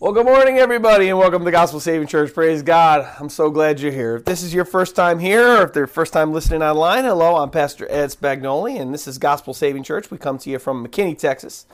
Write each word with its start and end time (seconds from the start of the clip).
Well, 0.00 0.10
good 0.10 0.26
morning, 0.26 0.58
everybody, 0.58 1.08
and 1.08 1.16
welcome 1.16 1.42
to 1.42 1.44
the 1.44 1.52
Gospel 1.52 1.78
Saving 1.78 2.08
Church. 2.08 2.34
Praise 2.34 2.62
God. 2.62 3.08
I'm 3.20 3.28
so 3.28 3.48
glad 3.48 3.78
you're 3.78 3.92
here. 3.92 4.16
If 4.16 4.24
this 4.24 4.42
is 4.42 4.52
your 4.52 4.64
first 4.64 4.96
time 4.96 5.20
here, 5.20 5.46
or 5.46 5.62
if 5.62 5.72
they're 5.72 5.86
first 5.86 6.12
time 6.12 6.32
listening 6.32 6.64
online, 6.64 7.04
hello, 7.04 7.36
I'm 7.36 7.50
Pastor 7.50 7.86
Ed 7.88 8.08
Spagnoli, 8.08 8.80
and 8.80 8.92
this 8.92 9.06
is 9.06 9.18
Gospel 9.18 9.54
Saving 9.54 9.84
Church. 9.84 10.10
We 10.10 10.18
come 10.18 10.36
to 10.38 10.50
you 10.50 10.58
from 10.58 10.84
McKinney, 10.84 11.16
Texas. 11.16 11.64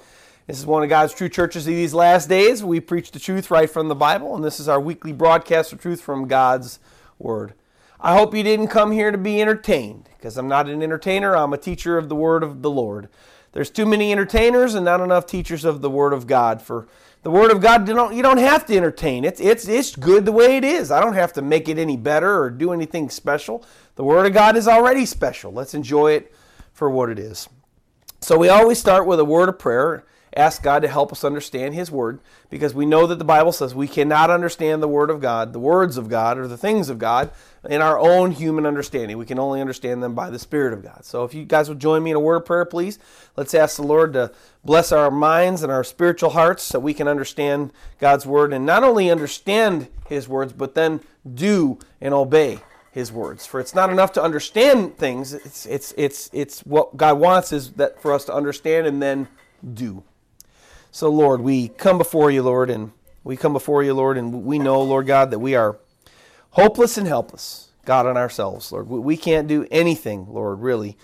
This 0.47 0.59
is 0.59 0.67
one 0.67 0.83
of 0.83 0.91
God's 0.91 1.15
true 1.15 1.31
churches 1.31 1.67
of 1.67 1.73
these 1.73 1.95
last 1.95 2.29
days. 2.29 2.63
We 2.63 2.79
preach 2.79 3.11
the 3.11 3.19
truth 3.19 3.51
right 3.51 3.71
from 3.71 3.89
the 3.89 3.95
Bible, 3.95 4.37
and 4.37 4.45
this 4.45 4.61
is 4.61 4.69
our 4.69 4.79
weekly 4.79 5.15
broadcast 5.15 5.73
of 5.73 5.81
truth 5.81 6.03
from 6.03 6.29
God's 6.29 6.79
Word. 7.19 7.55
I 8.03 8.19
hope 8.19 8.35
you 8.35 8.43
didn't 8.43 8.69
come 8.69 8.93
here 8.93 9.11
to 9.11 9.19
be 9.19 9.41
entertained, 9.41 10.11
because 10.19 10.37
I'm 10.37 10.47
not 10.47 10.69
an 10.69 10.83
entertainer, 10.83 11.35
I'm 11.35 11.55
a 11.55 11.59
teacher 11.59 11.97
of 11.97 12.11
the 12.11 12.17
Word 12.17 12.43
of 12.43 12.61
the 12.61 12.71
Lord. 12.71 13.09
There's 13.53 13.71
too 13.71 13.87
many 13.87 14.13
entertainers 14.13 14.75
and 14.75 14.85
not 14.85 15.01
enough 15.01 15.25
teachers 15.25 15.65
of 15.65 15.81
the 15.81 15.91
Word 15.91 16.13
of 16.13 16.27
God 16.27 16.61
for 16.61 16.87
the 17.23 17.31
Word 17.31 17.51
of 17.51 17.61
God, 17.61 17.87
you 17.87 17.95
don't, 17.95 18.15
you 18.15 18.23
don't 18.23 18.39
have 18.39 18.65
to 18.67 18.77
entertain. 18.77 19.25
It's, 19.25 19.41
it's, 19.41 19.69
it's 19.69 19.95
good 19.95 20.25
the 20.25 20.33
way 20.33 20.57
it 20.57 20.65
is. 20.65 20.91
I 20.91 21.01
don't 21.01 21.15
have 21.15 21.33
to 21.35 21.43
make 21.43 21.69
it 21.69 21.79
any 21.79 21.97
better 21.97 22.43
or 22.43 22.51
do 22.51 22.73
anything 22.73 23.11
special. 23.11 23.65
The 23.97 24.05
Word 24.05 24.27
of 24.27 24.33
God 24.33 24.57
is 24.57 24.67
already 24.67 25.05
special. 25.05 25.53
Let's 25.53 25.75
enjoy 25.75 26.13
it 26.13 26.35
for 26.73 26.89
what 26.89 27.11
it 27.11 27.19
is. 27.19 27.49
So 28.21 28.39
we 28.39 28.49
always 28.49 28.79
start 28.79 29.07
with 29.07 29.19
a 29.19 29.25
word 29.25 29.49
of 29.49 29.59
prayer 29.59 30.05
ask 30.37 30.63
God 30.63 30.81
to 30.81 30.89
help 30.89 31.13
us 31.13 31.25
understand 31.25 31.75
His 31.75 31.91
Word 31.91 32.21
because 32.49 32.75
we 32.75 32.87
know 32.87 33.07
that 33.07 33.19
the 33.19 33.25
Bible 33.25 33.53
says 33.53 33.75
we 33.75 33.89
cannot 33.89 34.31
understand 34.31 34.83
the 34.83 34.89
Word 34.89 35.11
of 35.11 35.21
God, 35.21 35.53
the 35.53 35.59
words 35.59 35.97
of 35.97 36.09
God, 36.09 36.39
or 36.39 36.47
the 36.47 36.57
things 36.57 36.89
of 36.89 36.99
God 36.99 37.31
in 37.69 37.83
our 37.83 37.99
own 37.99 38.33
human 38.33 38.67
understanding. 38.67 39.19
We 39.19 39.27
can 39.27 39.39
only 39.39 39.61
understand 39.61 40.03
them 40.03 40.15
by 40.15 40.31
the 40.31 40.39
Spirit 40.39 40.73
of 40.73 40.83
God. 40.83 41.05
So 41.05 41.25
if 41.25 41.35
you 41.35 41.45
guys 41.45 41.69
would 41.69 41.81
join 41.81 42.03
me 42.03 42.11
in 42.11 42.17
a 42.17 42.21
word 42.21 42.37
of 42.37 42.45
prayer, 42.45 42.65
please, 42.65 42.99
let's 43.37 43.55
ask 43.55 43.77
the 43.77 43.83
Lord 43.83 44.13
to 44.15 44.33
bless 44.65 44.93
our 44.93 45.11
minds 45.11 45.63
and 45.63 45.73
our 45.73 45.85
spiritual 45.85 46.31
hearts 46.31 46.63
so 46.63 46.79
we 46.79 46.95
can 46.95 47.09
understand 47.09 47.73
God's 47.99 48.27
Word 48.27 48.53
and 48.53 48.65
not 48.65 48.85
only 48.85 49.11
understand 49.11 49.89
His 50.09 50.29
words, 50.29 50.53
but 50.53 50.75
then 50.75 51.01
do 51.35 51.79
and 52.01 52.15
obey 52.15 52.61
his 52.93 53.13
words. 53.13 53.47
For 53.47 53.61
it's 53.61 53.75
not 53.75 53.91
enough 53.91 54.13
to 54.15 54.23
understand 54.23 54.97
things. 54.97 55.33
It's 55.33 55.67
it's 55.67 55.95
it's 55.97 56.31
it's 56.33 56.61
what 56.61 56.97
God 56.97 57.19
wants 57.19 57.53
is 57.53 57.73
that 57.73 58.01
for 58.03 58.13
us 58.13 58.25
to 58.25 58.35
understand 58.35 58.87
and 58.87 59.01
then 59.01 59.29
do. 59.75 60.03
So, 60.93 61.09
Lord, 61.09 61.41
we 61.41 61.69
come 61.69 61.99
before 61.99 62.33
you, 62.33 62.43
Lord, 62.43 62.69
and 62.69 62.91
we 63.23 63.37
come 63.37 63.53
before 63.53 63.85
you, 63.85 63.95
Lord, 63.95 64.19
and 64.19 64.45
we 64.45 64.59
know, 64.59 64.83
Lord 64.83 65.07
God, 65.07 65.31
that 65.31 65.39
we 65.39 65.55
are 65.55 65.79
hopeless 66.51 66.99
and 66.99 67.07
helpless, 67.07 67.69
God, 67.85 68.07
on 68.07 68.17
ourselves, 68.17 68.73
Lord. 68.73 68.89
We 68.89 69.17
can't 69.17 69.47
do 69.47 69.69
anything, 69.71 70.27
Lord, 70.29 70.61
really, 70.61 70.97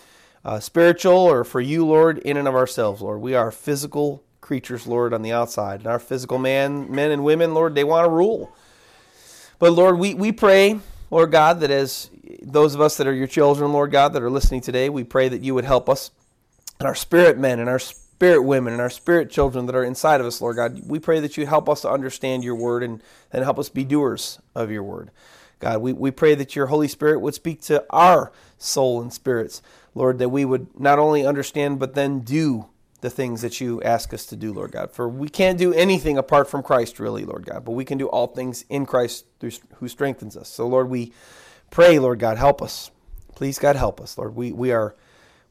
uh, 0.45 0.59
spiritual 0.59 1.15
or 1.15 1.45
for 1.45 1.61
you, 1.61 1.87
Lord, 1.87 2.19
in 2.19 2.37
and 2.37 2.49
of 2.49 2.57
ourselves, 2.57 3.01
Lord. 3.01 3.21
We 3.21 3.35
are 3.35 3.53
physical 3.53 4.25
creatures, 4.41 4.89
Lord, 4.89 5.15
on 5.15 5.23
the 5.23 5.33
outside. 5.33 5.81
And 5.81 5.87
our 5.87 6.01
physical 6.01 6.39
man, 6.39 6.93
men 6.93 7.13
and 7.13 7.23
women, 7.23 7.55
Lord, 7.55 7.77
they 7.77 7.85
want 7.85 8.07
to 8.07 8.11
rule. 8.11 8.53
But, 9.61 9.71
Lord, 9.71 9.99
we, 9.99 10.15
we 10.15 10.33
pray, 10.33 10.81
Lord 11.13 11.31
God, 11.31 11.61
that 11.61 11.71
as 11.71 12.11
those 12.43 12.75
of 12.75 12.81
us 12.81 12.97
that 12.97 13.07
are 13.07 13.15
your 13.15 13.27
children, 13.29 13.73
Lord 13.73 13.93
God, 13.93 14.15
that 14.15 14.23
are 14.23 14.31
listening 14.31 14.63
today, 14.63 14.89
we 14.89 15.05
pray 15.05 15.29
that 15.29 15.43
you 15.43 15.55
would 15.55 15.65
help 15.65 15.89
us 15.89 16.11
and 16.79 16.89
our 16.89 16.95
spirit 16.95 17.39
men 17.39 17.61
and 17.61 17.69
our 17.69 17.79
spirit 17.79 18.06
women 18.21 18.73
and 18.73 18.83
our 18.83 18.91
spirit 18.91 19.31
children 19.31 19.67
that 19.67 19.75
are 19.75 19.85
inside 19.85 20.21
of 20.21 20.27
us, 20.27 20.41
Lord 20.41 20.57
God. 20.57 20.81
We 20.87 20.99
pray 20.99 21.21
that 21.21 21.37
you 21.37 21.47
help 21.47 21.69
us 21.69 21.83
to 21.83 21.91
understand 21.91 22.45
your 22.45 22.55
word 22.55 22.83
and, 22.83 23.03
and 23.33 23.45
help 23.45 23.59
us 23.59 23.69
be 23.69 23.85
doers 23.85 24.39
of 24.55 24.71
your 24.71 24.83
word. 24.83 25.11
God, 25.59 25.81
we, 25.81 25.93
we 25.93 26.11
pray 26.11 26.35
that 26.35 26.55
your 26.55 26.67
Holy 26.67 26.89
Spirit 26.89 27.21
would 27.21 27.35
speak 27.35 27.63
to 27.63 27.85
our 27.91 28.31
soul 28.59 29.01
and 29.01 29.13
spirits, 29.13 29.63
Lord, 29.95 30.19
that 30.19 30.29
we 30.29 30.45
would 30.45 30.79
not 30.79 30.99
only 30.99 31.27
understand 31.27 31.79
but 31.79 31.95
then 31.95 32.21
do 32.21 32.67
the 33.01 33.11
things 33.11 33.43
that 33.43 33.61
you 33.61 33.83
ask 33.83 34.13
us 34.13 34.27
to 34.27 34.37
do, 34.37 34.53
Lord 34.53 34.73
God. 34.73 34.91
For 34.91 35.09
we 35.09 35.29
can't 35.29 35.59
do 35.59 35.73
anything 35.73 36.19
apart 36.19 36.49
from 36.49 36.63
Christ, 36.63 36.99
really, 36.99 37.25
Lord 37.25 37.47
God, 37.47 37.65
but 37.65 37.73
we 37.73 37.85
can 37.85 37.99
do 37.99 38.09
all 38.09 38.27
things 38.27 38.65
in 38.69 38.87
Christ 38.87 39.27
who 39.41 39.89
strengthens 39.89 40.37
us. 40.37 40.49
So, 40.49 40.67
Lord, 40.67 40.89
we 40.89 41.13
pray, 41.71 41.99
Lord 41.99 42.19
God, 42.19 42.37
help 42.37 42.61
us. 42.61 42.91
Please, 43.35 43.59
God, 43.59 43.77
help 43.77 44.01
us, 44.01 44.17
Lord. 44.17 44.35
We, 44.35 44.53
we, 44.53 44.73
are, 44.73 44.95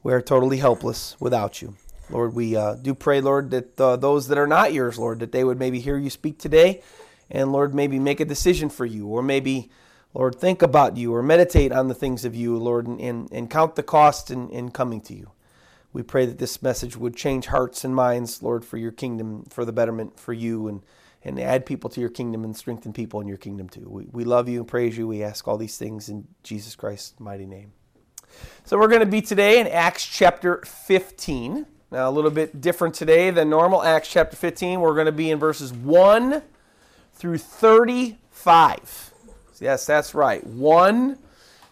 we 0.02 0.12
are 0.12 0.20
totally 0.20 0.58
helpless 0.58 1.16
without 1.20 1.62
you. 1.62 1.76
Lord, 2.10 2.34
we 2.34 2.54
uh, 2.54 2.74
do 2.74 2.94
pray, 2.94 3.20
Lord, 3.20 3.50
that 3.50 3.80
uh, 3.80 3.96
those 3.96 4.28
that 4.28 4.38
are 4.38 4.46
not 4.46 4.72
yours, 4.72 4.98
Lord, 4.98 5.20
that 5.20 5.32
they 5.32 5.42
would 5.42 5.58
maybe 5.58 5.80
hear 5.80 5.98
you 5.98 6.10
speak 6.10 6.38
today, 6.38 6.82
and 7.30 7.52
Lord, 7.52 7.74
maybe 7.74 7.98
make 7.98 8.20
a 8.20 8.24
decision 8.24 8.68
for 8.68 8.86
you, 8.86 9.06
or 9.06 9.22
maybe, 9.22 9.70
Lord, 10.14 10.36
think 10.36 10.62
about 10.62 10.96
you, 10.96 11.12
or 11.12 11.22
meditate 11.22 11.72
on 11.72 11.88
the 11.88 11.94
things 11.94 12.24
of 12.24 12.34
you, 12.34 12.56
Lord, 12.56 12.86
and, 12.86 13.00
and, 13.00 13.28
and 13.32 13.50
count 13.50 13.74
the 13.74 13.82
cost 13.82 14.30
in, 14.30 14.48
in 14.50 14.70
coming 14.70 15.00
to 15.02 15.14
you. 15.14 15.32
We 15.92 16.02
pray 16.02 16.26
that 16.26 16.38
this 16.38 16.62
message 16.62 16.96
would 16.96 17.16
change 17.16 17.46
hearts 17.46 17.84
and 17.84 17.94
minds, 17.94 18.42
Lord, 18.42 18.64
for 18.64 18.76
your 18.76 18.92
kingdom, 18.92 19.44
for 19.50 19.64
the 19.64 19.72
betterment 19.72 20.20
for 20.20 20.32
you, 20.32 20.68
and, 20.68 20.82
and 21.24 21.40
add 21.40 21.66
people 21.66 21.90
to 21.90 22.00
your 22.00 22.10
kingdom 22.10 22.44
and 22.44 22.56
strengthen 22.56 22.92
people 22.92 23.20
in 23.20 23.26
your 23.26 23.38
kingdom 23.38 23.68
too. 23.68 23.86
We, 23.88 24.06
we 24.12 24.24
love 24.24 24.48
you 24.48 24.60
and 24.60 24.68
praise 24.68 24.96
you. 24.96 25.08
We 25.08 25.24
ask 25.24 25.48
all 25.48 25.56
these 25.56 25.76
things 25.76 26.08
in 26.08 26.28
Jesus 26.44 26.76
Christ's 26.76 27.18
mighty 27.18 27.46
name. 27.46 27.72
So 28.64 28.78
we're 28.78 28.88
going 28.88 29.00
to 29.00 29.06
be 29.06 29.22
today 29.22 29.58
in 29.58 29.66
Acts 29.66 30.06
chapter 30.06 30.62
15. 30.66 31.66
Now, 31.92 32.08
a 32.08 32.10
little 32.10 32.32
bit 32.32 32.60
different 32.60 32.96
today 32.96 33.30
than 33.30 33.48
normal. 33.48 33.80
Acts 33.80 34.08
chapter 34.08 34.36
15, 34.36 34.80
we're 34.80 34.94
going 34.94 35.06
to 35.06 35.12
be 35.12 35.30
in 35.30 35.38
verses 35.38 35.72
1 35.72 36.42
through 37.14 37.38
35. 37.38 39.12
Yes, 39.60 39.86
that's 39.86 40.12
right. 40.12 40.44
1 40.44 41.16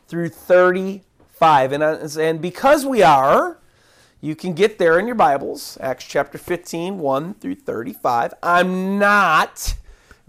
through 0.06 0.28
35. 0.28 1.72
And, 1.72 1.82
uh, 1.82 2.08
and 2.20 2.41
because 2.41 2.86
we 2.86 3.02
are, 3.02 3.58
you 4.20 4.36
can 4.36 4.52
get 4.52 4.78
there 4.78 5.00
in 5.00 5.06
your 5.06 5.16
Bibles, 5.16 5.78
Acts 5.80 6.04
chapter 6.04 6.38
15, 6.38 7.00
1 7.00 7.34
through 7.34 7.56
35. 7.56 8.34
I'm 8.41 9.00
not 9.00 9.75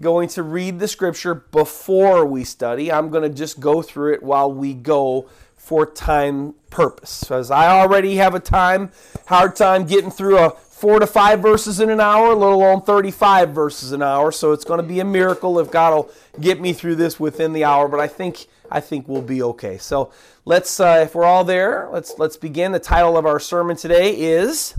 going 0.02 0.30
to 0.30 0.42
read 0.42 0.80
the 0.80 0.88
scripture 0.88 1.36
before 1.36 2.26
we 2.26 2.44
study. 2.44 2.92
I'm 2.92 3.12
going 3.12 3.24
to 3.24 3.30
just 3.30 3.60
go 3.60 3.84
through 3.84 4.16
it 4.16 4.24
while 4.24 4.52
we 4.52 4.74
go 4.74 5.30
for 5.66 5.84
time 5.84 6.54
purpose. 6.70 7.22
Because 7.22 7.50
I 7.50 7.70
already 7.70 8.18
have 8.18 8.36
a 8.36 8.40
time, 8.40 8.92
hard 9.26 9.56
time 9.56 9.86
getting 9.86 10.12
through 10.12 10.38
a 10.38 10.52
four 10.52 11.00
to 11.00 11.08
five 11.08 11.40
verses 11.40 11.80
in 11.80 11.90
an 11.90 12.00
hour, 12.00 12.36
let 12.36 12.52
alone 12.52 12.82
35 12.82 13.50
verses 13.50 13.92
an 13.92 14.04
hour. 14.04 14.32
So 14.32 14.52
it's 14.52 14.64
going 14.64 14.80
to 14.80 14.86
be 14.88 15.00
a 15.00 15.06
miracle 15.06 15.58
if 15.58 15.72
God 15.72 15.94
will 15.96 16.12
get 16.40 16.62
me 16.62 16.72
through 16.72 16.96
this 16.96 17.20
within 17.20 17.52
the 17.52 17.64
hour. 17.64 17.88
But 17.88 18.00
I 18.00 18.08
think 18.08 18.46
I 18.70 18.80
think 18.80 19.08
we'll 19.08 19.24
be 19.24 19.42
okay. 19.42 19.80
So 19.80 20.12
let's, 20.46 20.80
uh, 20.80 21.02
if 21.04 21.16
we're 21.16 21.24
all 21.26 21.44
there, 21.44 21.90
let's 21.92 22.20
let's 22.20 22.38
begin. 22.38 22.72
The 22.72 22.80
title 22.80 23.18
of 23.18 23.26
our 23.26 23.40
sermon 23.40 23.76
today 23.76 24.16
is 24.16 24.76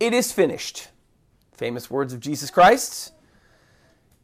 "It 0.00 0.12
is 0.12 0.32
finished." 0.32 0.88
Famous 1.52 1.88
words 1.88 2.12
of 2.12 2.18
Jesus 2.18 2.50
Christ. 2.50 3.12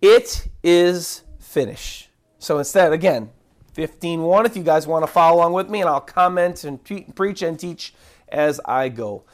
It 0.02 0.48
is 0.64 1.22
finished. 1.38 2.08
So 2.38 2.58
instead, 2.58 2.92
again, 2.92 3.30
15.1 3.76 4.46
if 4.46 4.56
you 4.56 4.62
guys 4.62 4.86
want 4.86 5.04
to 5.04 5.12
follow 5.12 5.36
along 5.36 5.52
with 5.52 5.68
me, 5.68 5.80
and 5.80 5.90
I'll 5.90 6.00
comment 6.00 6.64
and 6.64 6.82
preach 7.14 7.42
and 7.42 7.58
teach 7.60 7.94
as 8.28 8.60
I 8.64 8.88
go. 8.88 9.24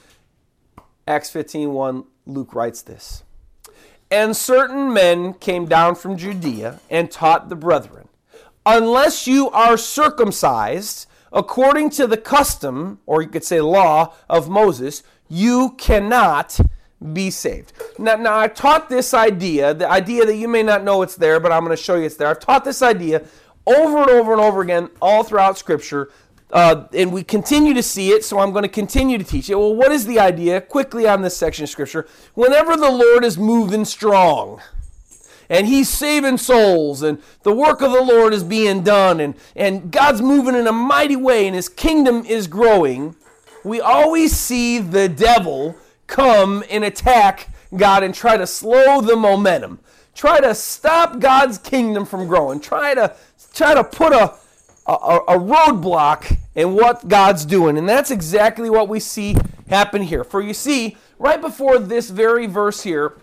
Acts 1.07 1.31
15.1, 1.31 2.07
Luke 2.27 2.55
writes 2.55 2.83
this. 2.83 3.23
And 4.11 4.37
certain 4.37 4.93
men 4.93 5.35
came 5.35 5.67
down 5.67 5.95
from 5.95 6.17
Judea 6.17 6.81
and 6.91 7.11
taught 7.11 7.49
the 7.49 7.57
brethren, 7.57 8.09
unless 8.67 9.27
you 9.27 9.49
are 9.51 9.77
circumcised 9.77 11.07
according 11.33 11.91
to 11.91 12.07
the 12.07 12.19
custom, 12.19 13.01
or 13.07 13.23
you 13.23 13.29
could 13.29 13.45
say 13.45 13.61
law, 13.61 14.13
of 14.29 14.51
Moses, 14.51 15.03
you 15.29 15.75
cannot 15.79 16.61
be 17.15 17.31
saved. 17.31 17.73
Now, 17.99 18.17
now 18.17 18.35
I've 18.35 18.55
taught 18.55 18.89
this 18.89 19.15
idea, 19.15 19.73
the 19.73 19.91
idea 19.91 20.27
that 20.27 20.37
you 20.37 20.47
may 20.47 20.63
not 20.63 20.85
know 20.85 21.03
it's 21.03 21.17
there, 21.17 21.41
but 21.41 21.51
I'm 21.51 21.65
going 21.65 21.77
to 21.77 21.83
show 21.83 21.97
you 21.97 22.05
it's 22.05 22.17
there. 22.17 22.29
I've 22.29 22.39
taught 22.39 22.65
this 22.65 22.83
idea 22.83 23.25
over 23.67 23.99
and 24.03 24.11
over 24.11 24.33
and 24.33 24.41
over 24.41 24.63
again 24.63 24.91
all 25.01 25.23
throughout 25.23 25.59
Scripture. 25.59 26.11
Uh, 26.53 26.87
and 26.93 27.13
we 27.13 27.25
continue 27.25 27.73
to 27.73 27.83
see 27.83 28.11
it, 28.11 28.25
so 28.25 28.39
I'm 28.39 28.53
going 28.53 28.63
to 28.65 28.69
continue 28.69 29.17
to 29.17 29.25
teach 29.25 29.49
it. 29.49 29.55
Well, 29.55 29.75
what 29.75 29.91
is 29.91 30.05
the 30.05 30.21
idea? 30.21 30.61
Quickly 30.61 31.09
on 31.09 31.23
this 31.23 31.37
section 31.37 31.65
of 31.65 31.71
Scripture. 31.71 32.07
Whenever 32.35 32.77
the 32.77 32.91
Lord 32.91 33.25
is 33.25 33.39
moving 33.39 33.87
strong, 33.87 34.61
and 35.53 35.67
he's 35.67 35.89
saving 35.89 36.39
souls 36.39 37.03
and 37.03 37.21
the 37.43 37.53
work 37.53 37.83
of 37.83 37.93
the 37.93 38.01
lord 38.01 38.33
is 38.33 38.43
being 38.43 38.83
done 38.83 39.21
and, 39.21 39.35
and 39.55 39.91
god's 39.93 40.23
moving 40.23 40.55
in 40.55 40.67
a 40.67 40.73
mighty 40.73 41.15
way 41.15 41.47
and 41.47 41.55
his 41.55 41.69
kingdom 41.69 42.25
is 42.25 42.47
growing 42.47 43.15
we 43.63 43.81
always 43.81 44.33
see 44.33 44.79
the 44.79 45.09
devil 45.09 45.77
come 46.07 46.65
and 46.71 46.85
attack 46.85 47.51
god 47.77 48.03
and 48.03 48.15
try 48.15 48.37
to 48.37 48.47
slow 48.47 49.03
the 49.03 49.15
momentum 49.15 49.79
try 50.15 50.41
to 50.41 50.55
stop 50.55 51.21
god's 51.21 51.59
kingdom 51.59 52.07
from 52.07 52.27
growing 52.27 52.59
try 52.59 52.95
to 52.95 53.15
try 53.53 53.75
to 53.75 53.85
put 53.85 54.13
a, 54.13 54.35
a, 54.87 54.93
a 55.29 55.39
roadblock 55.39 56.39
in 56.55 56.75
what 56.75 57.09
God's 57.09 57.45
doing. 57.45 57.79
And 57.79 57.89
that's 57.89 58.11
exactly 58.11 58.71
what 58.71 58.89
we 58.89 59.01
see 59.01 59.37
happen 59.69 60.03
here. 60.03 60.25
For 60.25 60.41
you 60.41 60.55
see, 60.55 60.97
right 61.19 61.41
before 61.41 61.79
this 61.79 62.11
very 62.11 62.47
verse 62.47 62.83
here, 62.83 63.17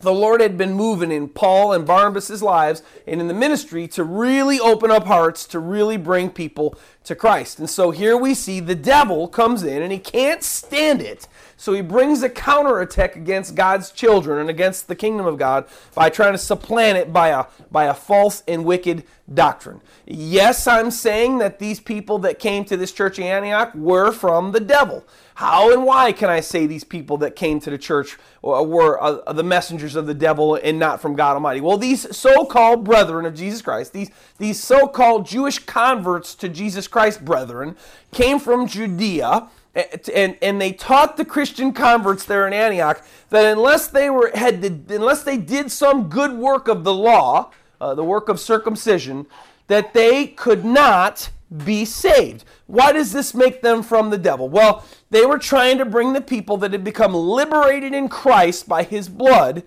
the 0.00 0.12
Lord 0.12 0.40
had 0.40 0.58
been 0.58 0.74
moving 0.74 1.10
in 1.10 1.28
Paul 1.28 1.72
and 1.72 1.86
Barnabas' 1.86 2.42
lives 2.42 2.82
and 3.06 3.20
in 3.20 3.28
the 3.28 3.34
ministry 3.34 3.88
to 3.88 4.04
really 4.04 4.60
open 4.60 4.90
up 4.90 5.06
hearts, 5.06 5.46
to 5.46 5.58
really 5.58 5.96
bring 5.96 6.30
people 6.30 6.78
to 7.04 7.14
Christ. 7.14 7.58
And 7.58 7.70
so 7.70 7.90
here 7.90 8.16
we 8.16 8.34
see 8.34 8.60
the 8.60 8.74
devil 8.74 9.28
comes 9.28 9.62
in 9.62 9.82
and 9.82 9.90
he 9.90 9.98
can't 9.98 10.42
stand 10.42 11.00
it. 11.00 11.26
So 11.56 11.72
he 11.72 11.80
brings 11.80 12.22
a 12.22 12.28
counterattack 12.28 13.16
against 13.16 13.54
God's 13.54 13.90
children 13.90 14.38
and 14.38 14.50
against 14.50 14.88
the 14.88 14.96
kingdom 14.96 15.26
of 15.26 15.38
God 15.38 15.66
by 15.94 16.10
trying 16.10 16.32
to 16.32 16.38
supplant 16.38 16.98
it 16.98 17.12
by 17.12 17.28
a, 17.28 17.46
by 17.70 17.84
a 17.84 17.94
false 17.94 18.42
and 18.48 18.64
wicked 18.64 19.04
doctrine. 19.32 19.80
Yes, 20.06 20.66
I'm 20.66 20.90
saying 20.90 21.38
that 21.38 21.58
these 21.58 21.80
people 21.80 22.18
that 22.20 22.38
came 22.38 22.64
to 22.66 22.76
this 22.76 22.92
church 22.92 23.18
in 23.18 23.24
Antioch 23.24 23.74
were 23.74 24.12
from 24.12 24.52
the 24.52 24.60
devil. 24.60 25.04
How 25.36 25.72
and 25.72 25.84
why 25.84 26.12
can 26.12 26.30
I 26.30 26.40
say 26.40 26.66
these 26.66 26.84
people 26.84 27.16
that 27.18 27.34
came 27.34 27.58
to 27.60 27.70
the 27.70 27.78
church 27.78 28.18
were 28.42 29.02
uh, 29.02 29.32
the 29.32 29.42
messengers 29.42 29.96
of 29.96 30.06
the 30.06 30.14
devil 30.14 30.54
and 30.56 30.78
not 30.78 31.00
from 31.00 31.16
God 31.16 31.34
Almighty? 31.34 31.60
Well, 31.60 31.78
these 31.78 32.14
so-called 32.16 32.84
brethren 32.84 33.24
of 33.24 33.34
Jesus 33.34 33.60
Christ, 33.60 33.92
these 33.92 34.10
these 34.38 34.62
so-called 34.62 35.26
Jewish 35.26 35.58
converts 35.58 36.34
to 36.36 36.48
Jesus 36.48 36.86
Christ 36.86 37.24
brethren, 37.24 37.76
came 38.12 38.38
from 38.38 38.68
Judea. 38.68 39.48
And, 39.74 40.36
and 40.40 40.60
they 40.60 40.72
taught 40.72 41.16
the 41.16 41.24
Christian 41.24 41.72
converts 41.72 42.24
there 42.24 42.46
in 42.46 42.52
Antioch 42.52 43.04
that 43.30 43.44
unless 43.44 43.88
they 43.88 44.08
were 44.08 44.30
had 44.34 44.62
to, 44.62 44.94
unless 44.94 45.24
they 45.24 45.36
did 45.36 45.72
some 45.72 46.08
good 46.08 46.32
work 46.32 46.68
of 46.68 46.84
the 46.84 46.94
law, 46.94 47.50
uh, 47.80 47.94
the 47.94 48.04
work 48.04 48.28
of 48.28 48.38
circumcision, 48.38 49.26
that 49.66 49.92
they 49.92 50.28
could 50.28 50.64
not 50.64 51.30
be 51.64 51.84
saved. 51.84 52.44
Why 52.66 52.92
does 52.92 53.12
this 53.12 53.34
make 53.34 53.62
them 53.62 53.82
from 53.82 54.10
the 54.10 54.18
devil? 54.18 54.48
Well, 54.48 54.84
they 55.10 55.26
were 55.26 55.38
trying 55.38 55.78
to 55.78 55.84
bring 55.84 56.12
the 56.12 56.20
people 56.20 56.56
that 56.58 56.72
had 56.72 56.84
become 56.84 57.14
liberated 57.14 57.92
in 57.92 58.08
Christ 58.08 58.68
by 58.68 58.82
his 58.82 59.08
blood 59.08 59.64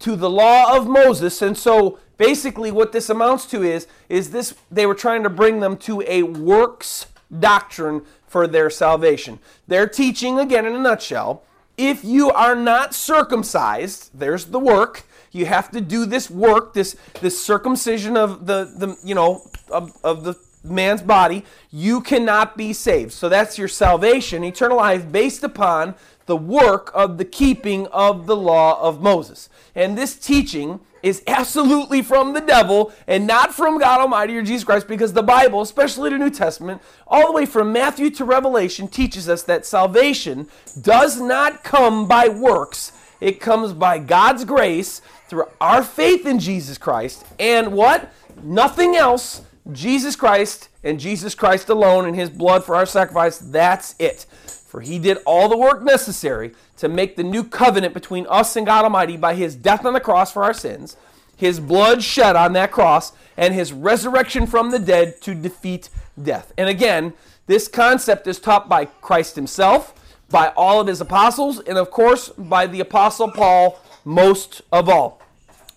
to 0.00 0.16
the 0.16 0.30
law 0.30 0.76
of 0.76 0.86
Moses. 0.86 1.42
And 1.42 1.56
so 1.56 1.98
basically 2.16 2.70
what 2.70 2.92
this 2.92 3.10
amounts 3.10 3.46
to 3.46 3.62
is 3.62 3.86
is 4.08 4.30
this 4.30 4.54
they 4.70 4.86
were 4.86 4.94
trying 4.94 5.22
to 5.22 5.30
bring 5.30 5.60
them 5.60 5.76
to 5.76 6.02
a 6.06 6.22
works 6.22 7.06
doctrine 7.40 8.02
for 8.32 8.46
their 8.46 8.70
salvation. 8.70 9.38
They're 9.68 9.86
teaching 9.86 10.38
again 10.40 10.64
in 10.64 10.74
a 10.74 10.78
nutshell, 10.78 11.44
if 11.76 12.04
you 12.04 12.30
are 12.30 12.56
not 12.56 12.94
circumcised, 12.94 14.10
there's 14.14 14.46
the 14.46 14.58
work, 14.58 15.04
you 15.30 15.46
have 15.46 15.70
to 15.70 15.80
do 15.80 16.06
this 16.06 16.30
work, 16.30 16.74
this 16.74 16.96
this 17.20 17.42
circumcision 17.44 18.16
of 18.16 18.46
the 18.46 18.64
the 18.64 18.96
you 19.04 19.14
know 19.14 19.42
of, 19.70 19.96
of 20.02 20.24
the 20.24 20.34
man's 20.64 21.02
body, 21.02 21.44
you 21.70 22.00
cannot 22.00 22.56
be 22.56 22.72
saved. 22.72 23.12
So 23.12 23.28
that's 23.28 23.58
your 23.58 23.68
salvation, 23.68 24.44
eternal 24.44 24.76
life, 24.76 25.10
based 25.10 25.42
upon 25.42 25.94
the 26.26 26.36
work 26.36 26.90
of 26.94 27.18
the 27.18 27.24
keeping 27.24 27.86
of 27.88 28.26
the 28.26 28.36
law 28.36 28.80
of 28.80 29.02
Moses. 29.02 29.48
And 29.74 29.98
this 29.98 30.14
teaching 30.14 30.80
is 31.02 31.22
absolutely 31.26 32.02
from 32.02 32.32
the 32.32 32.40
devil 32.40 32.92
and 33.06 33.26
not 33.26 33.54
from 33.54 33.78
God 33.78 34.00
Almighty 34.00 34.36
or 34.36 34.42
Jesus 34.42 34.64
Christ 34.64 34.88
because 34.88 35.12
the 35.12 35.22
Bible, 35.22 35.60
especially 35.62 36.10
the 36.10 36.18
New 36.18 36.30
Testament, 36.30 36.80
all 37.06 37.26
the 37.26 37.32
way 37.32 37.46
from 37.46 37.72
Matthew 37.72 38.10
to 38.10 38.24
Revelation, 38.24 38.88
teaches 38.88 39.28
us 39.28 39.42
that 39.44 39.66
salvation 39.66 40.48
does 40.80 41.20
not 41.20 41.64
come 41.64 42.06
by 42.06 42.28
works. 42.28 42.92
It 43.20 43.40
comes 43.40 43.72
by 43.72 43.98
God's 43.98 44.44
grace 44.44 45.00
through 45.28 45.46
our 45.60 45.82
faith 45.82 46.26
in 46.26 46.38
Jesus 46.38 46.78
Christ 46.78 47.24
and 47.38 47.72
what? 47.72 48.12
Nothing 48.42 48.96
else 48.96 49.42
Jesus 49.70 50.16
Christ 50.16 50.68
and 50.82 50.98
Jesus 50.98 51.34
Christ 51.34 51.68
alone 51.68 52.06
and 52.06 52.16
his 52.16 52.30
blood 52.30 52.64
for 52.64 52.74
our 52.74 52.86
sacrifice, 52.86 53.38
that's 53.38 53.94
it. 53.98 54.26
For 54.72 54.80
he 54.80 54.98
did 54.98 55.18
all 55.26 55.50
the 55.50 55.56
work 55.58 55.82
necessary 55.82 56.54
to 56.78 56.88
make 56.88 57.16
the 57.16 57.22
new 57.22 57.44
covenant 57.44 57.92
between 57.92 58.26
us 58.30 58.56
and 58.56 58.64
God 58.64 58.84
Almighty 58.84 59.18
by 59.18 59.34
his 59.34 59.54
death 59.54 59.84
on 59.84 59.92
the 59.92 60.00
cross 60.00 60.32
for 60.32 60.44
our 60.44 60.54
sins, 60.54 60.96
his 61.36 61.60
blood 61.60 62.02
shed 62.02 62.36
on 62.36 62.54
that 62.54 62.72
cross, 62.72 63.12
and 63.36 63.52
his 63.52 63.70
resurrection 63.70 64.46
from 64.46 64.70
the 64.70 64.78
dead 64.78 65.20
to 65.20 65.34
defeat 65.34 65.90
death. 66.20 66.54
And 66.56 66.70
again, 66.70 67.12
this 67.46 67.68
concept 67.68 68.26
is 68.26 68.40
taught 68.40 68.66
by 68.66 68.86
Christ 68.86 69.36
himself, 69.36 69.92
by 70.30 70.48
all 70.56 70.80
of 70.80 70.86
his 70.86 71.02
apostles, 71.02 71.60
and 71.60 71.76
of 71.76 71.90
course 71.90 72.30
by 72.30 72.66
the 72.66 72.80
apostle 72.80 73.30
Paul 73.30 73.78
most 74.06 74.62
of 74.72 74.88
all. 74.88 75.20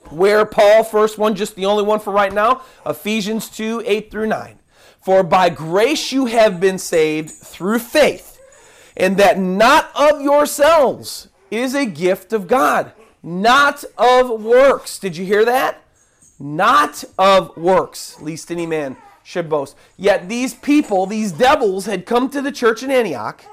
Where 0.09 0.45
Paul, 0.45 0.85
first 0.85 1.17
one, 1.17 1.35
just 1.35 1.57
the 1.57 1.65
only 1.65 1.83
one 1.83 1.99
for 1.99 2.13
right 2.13 2.31
now, 2.31 2.61
Ephesians 2.85 3.49
2 3.49 3.83
8 3.85 4.09
through 4.09 4.27
9. 4.27 4.57
For 5.01 5.21
by 5.21 5.49
grace 5.49 6.13
you 6.13 6.27
have 6.27 6.61
been 6.61 6.77
saved 6.77 7.31
through 7.31 7.79
faith, 7.79 8.34
and 8.97 9.17
that 9.17 9.39
not 9.39 9.91
of 9.95 10.21
yourselves 10.21 11.29
is 11.51 11.75
a 11.75 11.85
gift 11.85 12.33
of 12.33 12.47
God, 12.47 12.91
not 13.21 13.83
of 13.97 14.41
works. 14.41 14.99
Did 14.99 15.17
you 15.17 15.25
hear 15.25 15.45
that? 15.45 15.81
Not 16.39 17.03
of 17.17 17.55
works, 17.55 18.21
least 18.21 18.51
any 18.51 18.65
man 18.65 18.97
should 19.23 19.49
boast. 19.49 19.75
Yet 19.97 20.29
these 20.29 20.53
people, 20.53 21.05
these 21.05 21.31
devils, 21.31 21.85
had 21.85 22.05
come 22.05 22.29
to 22.29 22.41
the 22.41 22.51
church 22.51 22.83
in 22.83 22.91
Antioch, 22.91 23.43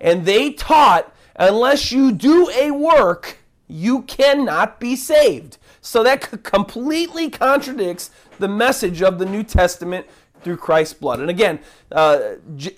and 0.00 0.24
they 0.24 0.52
taught, 0.52 1.12
unless 1.36 1.92
you 1.92 2.12
do 2.12 2.48
a 2.50 2.70
work, 2.70 3.38
you 3.66 4.02
cannot 4.02 4.80
be 4.80 4.96
saved. 4.96 5.58
So 5.80 6.02
that 6.02 6.42
completely 6.42 7.28
contradicts 7.28 8.10
the 8.38 8.48
message 8.48 9.02
of 9.02 9.18
the 9.18 9.26
New 9.26 9.42
Testament 9.42 10.06
through 10.42 10.56
Christ's 10.56 10.94
blood. 10.94 11.20
And 11.20 11.28
again, 11.28 11.58
uh, 11.92 12.36
J- 12.56 12.76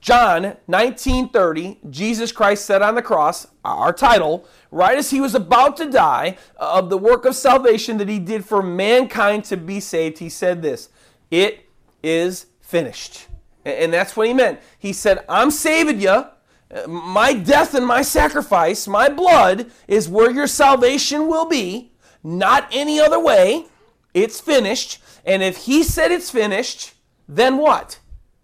John 0.00 0.56
19:30, 0.68 1.78
Jesus 1.90 2.32
Christ 2.32 2.64
said 2.64 2.82
on 2.82 2.94
the 2.94 3.02
cross, 3.02 3.46
our 3.64 3.92
title, 3.92 4.46
right 4.70 4.96
as 4.96 5.10
he 5.10 5.20
was 5.20 5.34
about 5.34 5.76
to 5.76 5.90
die 5.90 6.38
uh, 6.58 6.78
of 6.78 6.90
the 6.90 6.98
work 6.98 7.24
of 7.24 7.36
salvation 7.36 7.98
that 7.98 8.08
he 8.08 8.18
did 8.18 8.44
for 8.44 8.62
mankind 8.62 9.44
to 9.44 9.56
be 9.56 9.78
saved, 9.80 10.18
he 10.18 10.28
said 10.28 10.62
this, 10.62 10.88
"It 11.30 11.66
is 12.02 12.46
finished." 12.60 13.26
And 13.64 13.92
that's 13.92 14.16
what 14.16 14.26
he 14.26 14.32
meant. 14.32 14.60
He 14.78 14.92
said, 14.92 15.24
"I'm 15.28 15.50
saving 15.50 16.00
you. 16.00 16.24
My 16.86 17.34
death 17.34 17.74
and 17.74 17.86
my 17.86 18.00
sacrifice, 18.00 18.86
my 18.86 19.08
blood 19.08 19.70
is 19.86 20.08
where 20.08 20.30
your 20.30 20.46
salvation 20.46 21.26
will 21.28 21.46
be." 21.46 21.90
not 22.22 22.68
any 22.72 23.00
other 23.00 23.20
way. 23.20 23.66
It's 24.14 24.40
finished. 24.40 24.98
And 25.24 25.42
if 25.42 25.58
he 25.58 25.82
said 25.82 26.10
it's 26.10 26.30
finished, 26.30 26.94
then 27.28 27.58
what? 27.58 28.00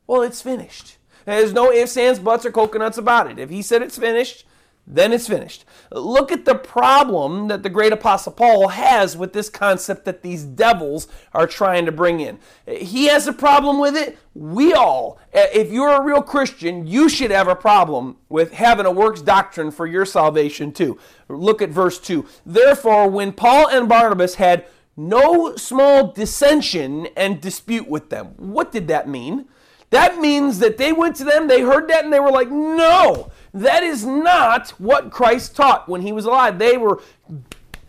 Well, 0.07 0.23
it's 0.23 0.43
finished. 0.43 0.96
There's 1.27 1.53
no 1.53 1.71
ifs, 1.71 1.97
ands, 1.97 2.19
buts, 2.19 2.47
or 2.47 2.53
coconuts 2.53 2.97
about 2.97 3.31
it. 3.31 3.39
If 3.39 3.51
he 3.51 3.61
said 3.61 3.83
it's 3.83 3.99
finished, 3.99 4.47
then 4.87 5.13
it's 5.13 5.27
finished. 5.27 5.65
Look 5.91 6.31
at 6.31 6.45
the 6.45 6.55
problem 6.55 7.49
that 7.49 7.65
the 7.65 7.69
great 7.69 7.93
apostle 7.93 8.33
Paul 8.33 8.69
has 8.69 9.17
with 9.17 9.33
this 9.33 9.51
concept 9.51 10.05
that 10.05 10.23
these 10.23 10.45
devils 10.45 11.09
are 11.35 11.49
trying 11.49 11.87
to 11.87 11.93
bring 11.93 12.21
in. 12.21 12.39
He 12.67 13.07
has 13.07 13.27
a 13.27 13.33
problem 13.33 13.81
with 13.81 13.97
it. 13.97 14.17
We 14.35 14.73
all, 14.75 15.19
eh, 15.33 15.49
if 15.53 15.73
you're 15.73 15.91
a 15.91 16.05
real 16.05 16.23
Christian, 16.23 16.87
you 16.87 17.09
should 17.09 17.33
have 17.33 17.49
a 17.49 17.57
problem 17.57 18.19
with 18.29 18.53
having 18.53 18.87
a 18.87 18.93
works 18.93 19.23
doctrine 19.23 19.73
for 19.73 19.87
your 19.89 20.05
salvation 20.05 20.71
too. 20.71 20.99
Look 21.29 21.61
at 21.61 21.71
verse 21.71 21.99
2. 21.99 22.25
Therefore, 22.45 23.09
when 23.09 23.33
Paul 23.33 23.67
and 23.67 23.89
Barnabas 23.89 24.37
had 24.37 24.67
no 24.97 25.57
small 25.57 26.13
dissension 26.13 27.09
and 27.17 27.41
dispute 27.41 27.89
with 27.89 28.11
them, 28.11 28.35
what 28.37 28.71
did 28.71 28.87
that 28.87 29.09
mean? 29.09 29.47
That 29.91 30.19
means 30.19 30.59
that 30.59 30.79
they 30.79 30.93
went 30.93 31.17
to 31.17 31.25
them, 31.25 31.47
they 31.47 31.61
heard 31.61 31.89
that, 31.89 32.05
and 32.05 32.13
they 32.13 32.21
were 32.21 32.31
like, 32.31 32.51
no, 32.51 33.31
that 33.55 33.83
is 33.83 34.05
not 34.05 34.71
what 34.73 35.11
Christ 35.11 35.55
taught 35.55 35.89
when 35.89 36.03
he 36.03 36.13
was 36.13 36.25
alive. 36.25 36.59
They 36.59 36.77
were 36.77 37.01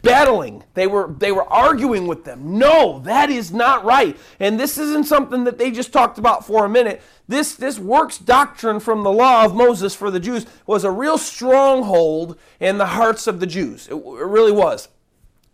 battling. 0.07 0.63
They 0.73 0.87
were 0.87 1.13
they 1.17 1.31
were 1.31 1.43
arguing 1.43 2.07
with 2.07 2.23
them. 2.23 2.57
No, 2.57 2.99
that 2.99 3.29
is 3.29 3.51
not 3.51 3.83
right. 3.83 4.17
And 4.39 4.59
this 4.59 4.77
isn't 4.77 5.05
something 5.05 5.43
that 5.43 5.57
they 5.57 5.71
just 5.71 5.91
talked 5.91 6.17
about 6.17 6.45
for 6.45 6.65
a 6.65 6.69
minute. 6.69 7.01
This 7.27 7.55
this 7.55 7.77
works 7.77 8.17
doctrine 8.17 8.79
from 8.79 9.03
the 9.03 9.11
law 9.11 9.43
of 9.43 9.55
Moses 9.55 9.93
for 9.93 10.09
the 10.09 10.19
Jews 10.19 10.45
was 10.65 10.83
a 10.83 10.91
real 10.91 11.17
stronghold 11.17 12.37
in 12.59 12.77
the 12.77 12.85
hearts 12.85 13.27
of 13.27 13.39
the 13.39 13.47
Jews. 13.47 13.87
It, 13.87 13.95
it 13.95 14.25
really 14.25 14.51
was. 14.51 14.87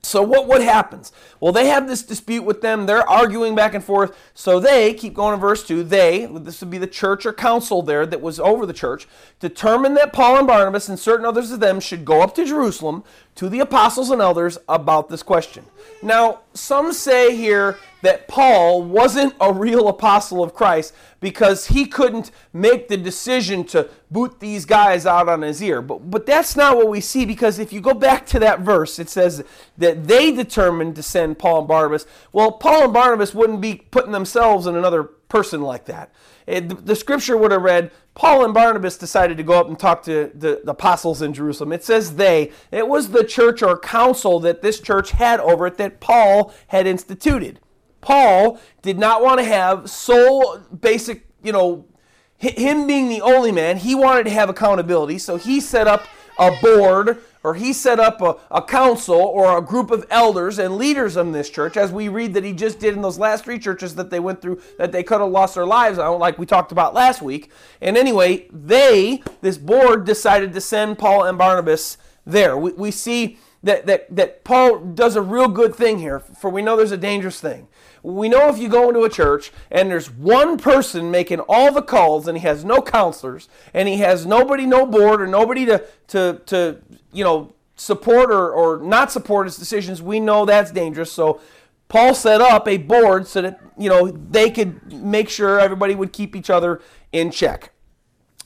So 0.06 0.22
what 0.22 0.48
what 0.48 0.62
happens? 0.62 1.14
Well, 1.40 1.54
they 1.54 1.68
have 1.68 1.88
this 1.88 2.04
dispute 2.04 2.44
with 2.44 2.62
them. 2.62 2.86
They're 2.86 3.10
arguing 3.10 3.56
back 3.56 3.74
and 3.74 3.84
forth. 3.84 4.16
So 4.34 4.60
they 4.60 4.94
keep 4.94 5.14
going 5.14 5.34
in 5.34 5.40
verse 5.40 5.66
two. 5.66 5.82
They 5.82 6.26
this 6.26 6.60
would 6.60 6.70
be 6.70 6.78
the 6.78 6.88
church 6.88 7.26
or 7.26 7.32
council 7.32 7.82
there 7.82 8.06
that 8.06 8.22
was 8.22 8.40
over 8.40 8.66
the 8.66 8.74
church 8.74 9.08
determined 9.40 9.96
that 9.98 10.12
Paul 10.12 10.38
and 10.38 10.48
Barnabas 10.48 10.90
and 10.90 11.00
certain 11.00 11.26
others 11.26 11.52
of 11.52 11.62
them 11.62 11.80
should 11.80 12.04
go 12.04 12.22
up 12.22 12.36
to 12.36 12.46
Jerusalem 12.46 13.04
to 13.36 13.50
the 13.50 13.60
apostles 13.60 14.12
and 14.12 14.22
elders 14.22 14.58
about 14.70 15.10
this 15.10 15.24
question. 15.24 15.66
Now, 16.02 16.42
some 16.54 16.94
say 16.94 17.36
here 17.36 17.78
that 18.02 18.28
Paul 18.28 18.84
wasn't 18.84 19.34
a 19.40 19.52
real 19.52 19.88
apostle 19.88 20.44
of 20.44 20.54
Christ 20.54 20.94
because 21.22 21.68
he 21.68 21.86
couldn't 21.86 22.32
make 22.52 22.90
the 22.90 22.98
decision 22.98 23.64
to 23.66 23.90
boot 24.12 24.42
these 24.42 24.66
guys 24.66 25.06
out 25.06 25.30
on 25.30 25.42
his 25.42 25.64
ear. 25.64 25.82
But, 25.82 26.12
but 26.12 26.26
that's 26.26 26.56
not 26.56 26.76
what 26.76 26.90
we 26.90 27.00
see 27.00 27.26
because 27.26 27.60
if 27.60 27.72
you 27.72 27.80
go 27.80 27.94
back 27.94 28.26
to 28.28 28.40
that 28.40 28.60
verse, 28.60 29.00
it 29.00 29.10
says 29.10 29.44
that 29.78 30.08
they 30.08 30.32
determined 30.34 30.96
to 30.98 31.04
send 31.04 31.40
Paul 31.40 31.60
and 31.60 31.68
Barnabas. 31.68 32.06
Well, 32.34 32.52
Paul 32.52 32.84
and 32.86 32.94
Barnabas 32.94 33.34
wouldn't 33.34 33.62
be 33.62 33.76
putting 33.90 34.12
themselves 34.12 34.68
in 34.68 34.76
another 34.76 35.10
person 35.34 35.64
like 35.64 35.86
that. 35.86 36.14
It, 36.46 36.86
the 36.86 36.96
scripture 36.96 37.36
would 37.36 37.52
have 37.52 37.64
read, 37.64 37.90
Paul 38.14 38.46
and 38.46 38.54
Barnabas 38.54 39.00
decided 39.00 39.36
to 39.38 39.44
go 39.44 39.60
up 39.60 39.68
and 39.68 39.80
talk 39.80 40.04
to 40.04 40.30
the, 40.36 40.62
the, 40.64 40.70
apostles 40.70 41.24
in 41.24 41.34
Jerusalem. 41.34 41.74
It 41.74 41.84
says 41.84 42.18
they. 42.18 42.52
It 42.70 42.88
was 42.88 43.10
the 43.10 43.24
church 43.24 43.64
or 43.64 43.80
council 43.80 44.40
that 44.42 44.62
this 44.62 44.80
church 44.80 45.10
had 45.10 45.40
over 45.40 45.66
it 45.66 45.78
that 45.78 46.00
Paul 46.00 46.54
had 46.68 46.86
instituted. 46.86 47.60
Paul 48.00 48.60
did 48.84 49.00
not 49.00 49.24
want 49.24 49.40
to 49.40 49.44
have 49.44 49.90
sole 49.90 50.60
basic, 50.60 51.26
you 51.42 51.52
know, 51.52 51.88
him 52.38 52.86
being 52.86 53.10
the 53.10 53.22
only 53.22 53.52
man. 53.52 53.78
He 53.78 53.96
wanted 53.96 54.26
to 54.26 54.30
have 54.30 54.50
accountability, 54.50 55.18
so 55.18 55.38
he 55.38 55.60
set 55.60 55.88
up 55.88 56.06
a 56.38 56.52
board 56.62 57.24
or 57.44 57.56
he 57.56 57.74
set 57.74 58.00
up 58.00 58.22
a, 58.22 58.38
a 58.50 58.62
council 58.62 59.16
or 59.16 59.58
a 59.58 59.62
group 59.62 59.92
of 59.92 60.06
elders 60.10 60.58
and 60.60 60.78
leaders 60.78 61.18
in 61.18 61.32
this 61.32 61.50
church, 61.50 61.76
as 61.76 61.92
we 61.92 62.08
read 62.08 62.34
that 62.34 62.44
he 62.44 62.54
just 62.54 62.80
did 62.80 62.94
in 62.96 63.02
those 63.02 63.20
last 63.20 63.44
three 63.44 63.60
churches 63.60 63.96
that 63.96 64.10
they 64.10 64.20
went 64.20 64.42
through, 64.42 64.62
that 64.78 64.92
they 64.92 65.04
could 65.04 65.20
have 65.20 65.30
lost 65.30 65.56
their 65.56 65.66
lives 65.66 66.00
on, 66.00 66.20
like 66.20 66.40
we 66.40 66.46
talked 66.46 66.72
about 66.72 66.94
last 66.94 67.22
week. 67.22 67.52
And 67.82 67.98
anyway, 67.98 68.48
they, 68.52 69.22
this 69.42 69.58
board, 69.58 70.06
decided 70.06 70.54
to 70.54 70.62
send 70.62 70.98
Paul 70.98 71.24
and 71.24 71.38
Barnabas 71.38 71.98
there. 72.26 72.58
We, 72.58 72.72
we 72.74 72.92
see 72.92 73.38
that, 73.64 73.86
that, 73.86 74.14
that 74.16 74.44
Paul 74.44 74.80
does 74.80 75.16
a 75.16 75.22
real 75.22 75.48
good 75.48 75.74
thing 75.74 76.00
here, 76.00 76.20
for 76.20 76.50
we 76.50 76.62
know 76.62 76.76
there's 76.76 76.92
a 76.92 76.98
dangerous 76.98 77.40
thing. 77.40 77.68
We 78.04 78.28
know 78.28 78.50
if 78.50 78.58
you 78.58 78.68
go 78.68 78.90
into 78.90 79.04
a 79.04 79.10
church 79.10 79.54
and 79.72 79.90
there's 79.90 80.12
one 80.12 80.58
person 80.58 81.10
making 81.10 81.40
all 81.48 81.72
the 81.72 81.82
calls 81.82 82.28
and 82.28 82.38
he 82.38 82.44
has 82.46 82.66
no 82.66 82.82
counselors 82.82 83.48
and 83.74 83.88
he 83.88 83.98
has 83.98 84.26
nobody, 84.26 84.66
no 84.66 84.86
board 84.86 85.22
or 85.22 85.28
nobody 85.28 85.66
to, 85.66 85.86
to, 86.08 86.42
to 86.48 86.82
you 87.14 87.24
know, 87.24 87.56
support 87.76 88.32
or, 88.32 88.52
or 88.52 88.80
not 88.80 89.12
support 89.12 89.48
his 89.48 89.58
decisions, 89.58 90.02
we 90.02 90.20
know 90.20 90.46
that's 90.46 90.72
dangerous. 90.72 91.12
So 91.12 91.40
Paul 91.88 92.14
set 92.14 92.42
up 92.42 92.68
a 92.68 92.78
board 92.78 93.28
so 93.28 93.42
that, 93.42 93.62
you 93.78 93.88
know, 93.88 94.10
they 94.10 94.50
could 94.50 94.92
make 94.92 95.30
sure 95.30 95.60
everybody 95.60 95.96
would 95.96 96.12
keep 96.12 96.36
each 96.36 96.50
other 96.50 96.82
in 97.14 97.32
check. 97.32 97.72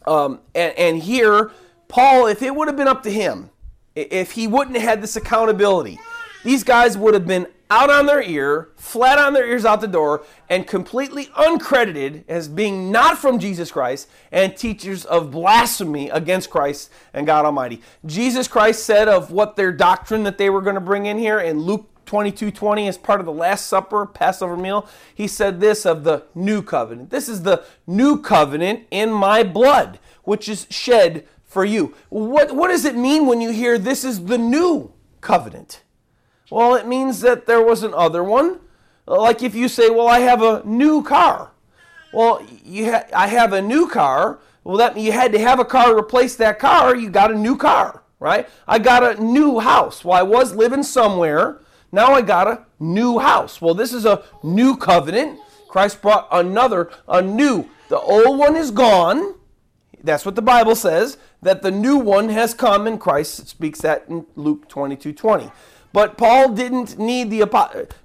Um, 0.06 0.42
and, 0.54 0.78
and 0.78 0.98
here, 1.04 1.52
Paul, 1.88 2.28
if 2.28 2.42
it 2.42 2.56
would 2.56 2.68
have 2.68 2.78
been 2.78 2.88
up 2.88 3.04
to 3.04 3.12
him, 3.12 3.50
if 3.98 4.32
he 4.32 4.48
wouldn't 4.48 4.78
have 4.78 4.88
had 4.88 5.02
this 5.02 5.16
accountability, 5.16 6.00
these 6.44 6.64
guys 6.64 6.98
would 6.98 7.14
have 7.14 7.26
been 7.26 7.48
out 7.70 7.90
on 7.90 8.06
their 8.06 8.22
ear, 8.22 8.70
flat 8.78 9.20
on 9.20 9.34
their 9.34 9.46
ears 9.46 9.66
out 9.66 9.82
the 9.82 9.88
door, 9.88 10.24
and 10.50 10.66
completely 10.66 11.26
uncredited 11.38 12.24
as 12.28 12.48
being 12.48 12.92
not 12.92 13.18
from 13.18 13.40
Jesus 13.40 13.72
Christ 13.72 14.08
and 14.32 14.56
teachers 14.56 15.04
of 15.04 15.32
blasphemy 15.32 16.10
against 16.10 16.50
Christ 16.50 16.90
and 17.14 17.28
God 17.28 17.46
Almighty. 17.46 17.82
Jesus 18.06 18.48
Christ 18.48 18.86
said 18.86 19.10
of 19.10 19.32
what 19.32 19.56
their 19.56 19.74
doctrine 19.74 20.24
that 20.24 20.38
they 20.38 20.50
were 20.50 20.62
going 20.62 20.76
to 20.76 20.82
bring 20.82 21.08
in 21.08 21.18
here 21.18 21.40
in 21.40 21.60
Luke 21.60 21.90
22 22.06 22.52
20 22.52 22.88
as 22.88 22.98
part 22.98 23.20
of 23.20 23.26
the 23.26 23.34
Last 23.34 23.68
Supper, 23.68 24.06
Passover 24.06 24.56
meal. 24.56 24.88
He 25.14 25.28
said 25.28 25.60
this 25.60 25.86
of 25.86 26.06
the 26.06 26.24
new 26.34 26.62
covenant. 26.62 27.10
This 27.10 27.28
is 27.28 27.44
the 27.44 27.66
new 27.86 28.22
covenant 28.22 28.88
in 28.92 29.12
my 29.12 29.44
blood, 29.44 30.00
which 30.24 30.48
is 30.48 30.68
shed 30.70 31.28
for 31.48 31.66
you. 31.66 31.96
What, 32.10 32.54
what 32.56 32.68
does 32.68 32.86
it 32.86 32.96
mean 32.96 33.26
when 33.26 33.42
you 33.42 33.52
hear 33.52 33.78
this 33.80 34.04
is 34.04 34.26
the 34.26 34.38
new 34.38 34.92
covenant? 35.22 35.82
Well, 36.52 36.76
it 36.76 36.86
means 36.86 37.22
that 37.22 37.46
there 37.46 37.62
was 37.62 37.84
an 37.84 37.94
other 37.94 38.24
one. 38.24 38.60
Like 39.06 39.42
if 39.42 39.56
you 39.56 39.68
say, 39.68 39.90
"Well, 39.90 40.08
I 40.08 40.20
have 40.20 40.42
a 40.42 40.62
new 40.66 41.02
car." 41.02 41.52
Well, 42.14 42.46
you 42.64 42.92
ha- 42.92 43.06
I 43.14 43.28
have 43.28 43.54
a 43.54 43.62
new 43.62 43.88
car. 43.88 44.40
Well, 44.64 44.78
that 44.78 44.98
you 44.98 45.12
had 45.14 45.32
to 45.32 45.40
have 45.40 45.60
a 45.60 45.66
car 45.66 45.98
replace 45.98 46.36
that 46.36 46.60
car. 46.60 46.96
You 46.96 47.10
got 47.10 47.32
a 47.32 47.36
new 47.36 47.56
car, 47.56 48.04
right? 48.20 48.50
I 48.68 48.80
got 48.80 49.04
a 49.04 49.22
new 49.22 49.60
house. 49.60 50.04
Well, 50.04 50.18
I 50.18 50.24
was 50.24 50.56
living 50.56 50.84
somewhere. 50.84 51.62
Now 51.92 52.14
I 52.14 52.22
got 52.22 52.48
a 52.48 52.66
new 52.80 53.20
house. 53.20 53.62
Well, 53.62 53.74
this 53.74 53.94
is 53.94 54.06
a 54.06 54.24
new 54.44 54.76
covenant. 54.76 55.40
Christ 55.70 56.02
brought 56.02 56.28
another, 56.32 56.92
a 57.08 57.22
new. 57.22 57.70
The 57.88 58.00
old 58.00 58.38
one 58.38 58.58
is 58.58 58.72
gone. 58.72 59.36
That's 60.08 60.26
what 60.26 60.36
the 60.36 60.42
Bible 60.42 60.76
says, 60.76 61.18
that 61.42 61.62
the 61.62 61.70
new 61.70 61.98
one 61.98 62.30
has 62.30 62.54
come, 62.54 62.88
and 62.88 63.00
Christ 63.00 63.50
speaks 63.50 63.82
that 63.82 64.06
in 64.08 64.26
Luke 64.36 64.70
22 64.70 65.12
20. 65.12 65.52
But 65.92 66.18
Paul 66.18 66.54
didn't 66.54 66.98
need 66.98 67.30
the 67.30 67.46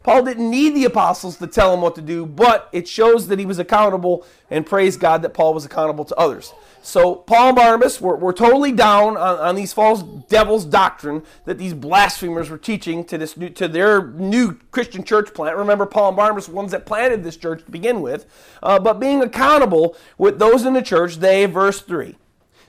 Paul 0.02 0.22
didn't 0.24 0.50
need 0.50 0.74
the 0.74 0.84
apostles 0.84 1.36
to 1.36 1.46
tell 1.46 1.72
him 1.72 1.80
what 1.80 1.94
to 1.94 2.02
do, 2.02 2.26
but 2.26 2.68
it 2.72 2.88
shows 2.88 3.28
that 3.28 3.38
he 3.38 3.46
was 3.46 3.58
accountable 3.58 4.26
and 4.50 4.66
praise 4.66 4.96
God 4.96 5.22
that 5.22 5.30
Paul 5.30 5.54
was 5.54 5.64
accountable 5.64 6.04
to 6.06 6.16
others. 6.16 6.52
So 6.84 7.14
Paul 7.14 7.48
and 7.48 7.56
Barnabas 7.56 8.00
were, 8.00 8.16
were 8.16 8.32
totally 8.32 8.72
down 8.72 9.16
on, 9.16 9.38
on 9.38 9.54
these 9.54 9.72
false 9.72 10.02
devils' 10.28 10.64
doctrine 10.64 11.22
that 11.44 11.56
these 11.56 11.74
blasphemers 11.74 12.50
were 12.50 12.58
teaching 12.58 13.04
to 13.04 13.16
this 13.16 13.36
new, 13.36 13.50
to 13.50 13.68
their 13.68 14.08
new 14.08 14.58
Christian 14.72 15.04
church 15.04 15.32
plant. 15.32 15.56
Remember, 15.56 15.86
Paul 15.86 16.08
and 16.08 16.16
Barnabas 16.16 16.48
were 16.48 16.54
ones 16.56 16.72
that 16.72 16.84
planted 16.84 17.22
this 17.22 17.36
church 17.36 17.64
to 17.64 17.70
begin 17.70 18.00
with, 18.00 18.26
uh, 18.64 18.80
but 18.80 18.98
being 18.98 19.22
accountable 19.22 19.96
with 20.18 20.40
those 20.40 20.64
in 20.64 20.72
the 20.72 20.82
church, 20.82 21.16
they 21.16 21.46
verse 21.46 21.80
three. 21.80 22.16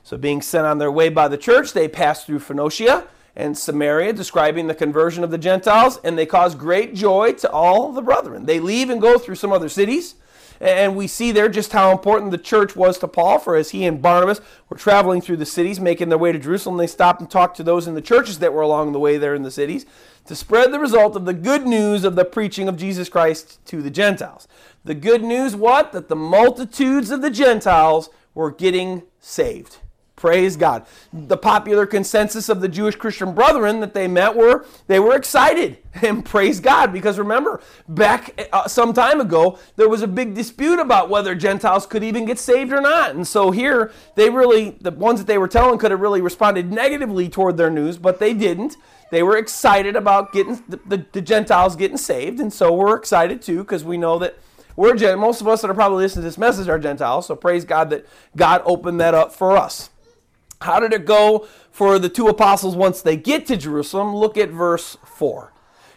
So 0.04 0.16
being 0.16 0.42
sent 0.42 0.68
on 0.68 0.78
their 0.78 0.92
way 0.92 1.10
by 1.10 1.28
the 1.28 1.38
church, 1.38 1.74
they 1.74 1.88
passed 1.88 2.28
through 2.28 2.40
Phoenicia 2.40 3.08
and 3.36 3.58
Samaria, 3.58 4.14
describing 4.14 4.68
the 4.68 4.76
conversion 4.76 5.24
of 5.24 5.32
the 5.32 5.40
Gentiles, 5.40 6.00
and 6.04 6.16
they 6.16 6.28
cause 6.28 6.54
great 6.54 6.94
joy 6.94 7.34
to 7.34 7.50
all 7.50 7.92
the 7.92 8.02
brethren. 8.02 8.46
They 8.46 8.60
leave 8.60 8.92
and 8.92 9.02
go 9.02 9.18
through 9.18 9.36
some 9.36 9.52
other 9.52 9.70
cities, 9.70 10.16
and 10.64 10.96
we 10.96 11.08
see 11.08 11.32
there 11.32 11.50
just 11.50 11.74
how 11.74 11.92
important 11.92 12.32
the 12.32 12.38
church 12.38 12.76
was 12.76 12.98
to 13.00 13.08
Paul, 13.08 13.38
for 13.38 13.56
as 13.56 13.72
he 13.72 13.86
and 13.86 14.02
Barnabas 14.02 14.40
were 14.70 14.78
traveling 14.78 15.20
through 15.20 15.38
the 15.38 15.46
cities, 15.46 15.80
making 15.80 16.08
their 16.08 16.18
way 16.18 16.32
to 16.32 16.40
Jerusalem, 16.40 16.78
they 16.78 16.88
stopped 16.88 17.20
and 17.20 17.30
talked 17.30 17.58
to 17.58 17.64
those 17.64 17.86
in 17.86 17.96
the 17.96 18.02
churches 18.02 18.40
that 18.40 18.54
were 18.54 18.62
along 18.62 18.94
the 18.94 19.00
way 19.00 19.18
there 19.18 19.36
in 19.36 19.44
the 19.44 19.52
cities 19.52 19.86
to 20.26 20.36
spread 20.36 20.72
the 20.72 20.80
result 20.80 21.18
of 21.18 21.26
the 21.26 21.34
good 21.34 21.66
news 21.66 22.06
of 22.06 22.16
the 22.16 22.24
preaching 22.24 22.70
of 22.70 22.78
Jesus 22.78 23.10
Christ 23.10 23.60
to 23.66 23.82
the 23.82 23.92
Gentiles. 23.92 24.48
The 24.86 24.96
good 24.96 25.22
news, 25.22 25.54
what? 25.54 25.92
That 25.92 26.08
the 26.08 26.16
multitudes 26.16 27.12
of 27.12 27.22
the 27.22 27.30
Gentiles 27.30 28.10
were 28.34 28.52
getting 28.52 29.04
saved. 29.20 29.80
Praise 30.24 30.56
God. 30.56 30.86
The 31.12 31.36
popular 31.36 31.86
consensus 31.86 32.48
of 32.48 32.62
the 32.62 32.70
Jewish 32.70 32.96
Christian 32.96 33.34
brethren 33.34 33.82
that 33.82 33.94
they 33.94 34.08
met 34.08 34.38
were 34.38 34.66
they 34.88 34.98
were 34.98 35.18
excited 35.18 35.80
and 36.02 36.24
praise 36.24 36.62
God 36.62 36.94
because 36.94 37.20
remember 37.20 37.60
back 37.90 38.48
uh, 38.54 38.66
some 38.70 38.94
time 38.94 39.20
ago 39.20 39.60
there 39.76 39.90
was 39.90 40.02
a 40.02 40.08
big 40.08 40.34
dispute 40.34 40.80
about 40.80 41.10
whether 41.10 41.36
Gentiles 41.36 41.86
could 41.86 42.06
even 42.06 42.24
get 42.24 42.40
saved 42.40 42.72
or 42.72 42.80
not. 42.80 43.14
And 43.14 43.28
so 43.28 43.52
here 43.52 43.92
they 44.16 44.30
really 44.30 44.78
the 44.80 44.92
ones 44.92 45.20
that 45.20 45.28
they 45.28 45.38
were 45.38 45.50
telling 45.50 45.78
could 45.78 45.92
have 45.92 46.00
really 46.00 46.22
responded 46.22 46.72
negatively 46.72 47.28
toward 47.28 47.58
their 47.58 47.70
news, 47.70 47.98
but 47.98 48.20
they 48.20 48.34
didn't. 48.34 48.78
They 49.12 49.24
were 49.24 49.36
excited 49.36 49.98
about 49.98 50.32
getting 50.32 50.64
the, 50.70 50.80
the, 50.88 51.06
the 51.12 51.22
Gentiles 51.22 51.76
getting 51.76 51.98
saved, 51.98 52.40
and 52.40 52.54
so 52.54 52.72
we're 52.72 52.96
excited 52.96 53.42
too 53.42 53.58
because 53.58 53.84
we 53.84 53.98
know 53.98 54.20
that 54.20 54.38
we're 54.78 55.18
most 55.18 55.42
of 55.42 55.50
us 55.50 55.62
that 55.62 55.70
are 55.70 55.74
probably 55.74 56.04
listening 56.04 56.24
to 56.24 56.30
this 56.30 56.38
message 56.38 56.70
are 56.70 56.80
Gentiles. 56.80 57.28
So 57.28 57.36
praise 57.36 57.66
God 57.66 57.90
that 57.90 58.08
God 58.38 58.62
opened 58.66 59.02
that 59.02 59.14
up 59.14 59.34
for 59.34 59.58
us. 59.58 59.90
How 60.64 60.80
did 60.80 60.94
it 60.94 61.06
go 61.06 61.48
for 61.72 62.00
the 62.00 62.10
two 62.10 62.28
apostles 62.28 62.76
once 62.76 63.02
they 63.02 63.16
get 63.16 63.46
to 63.48 63.58
Jerusalem? 63.58 64.16
Look 64.16 64.38
at 64.38 64.50
verse 64.50 64.98
4. 65.06 65.54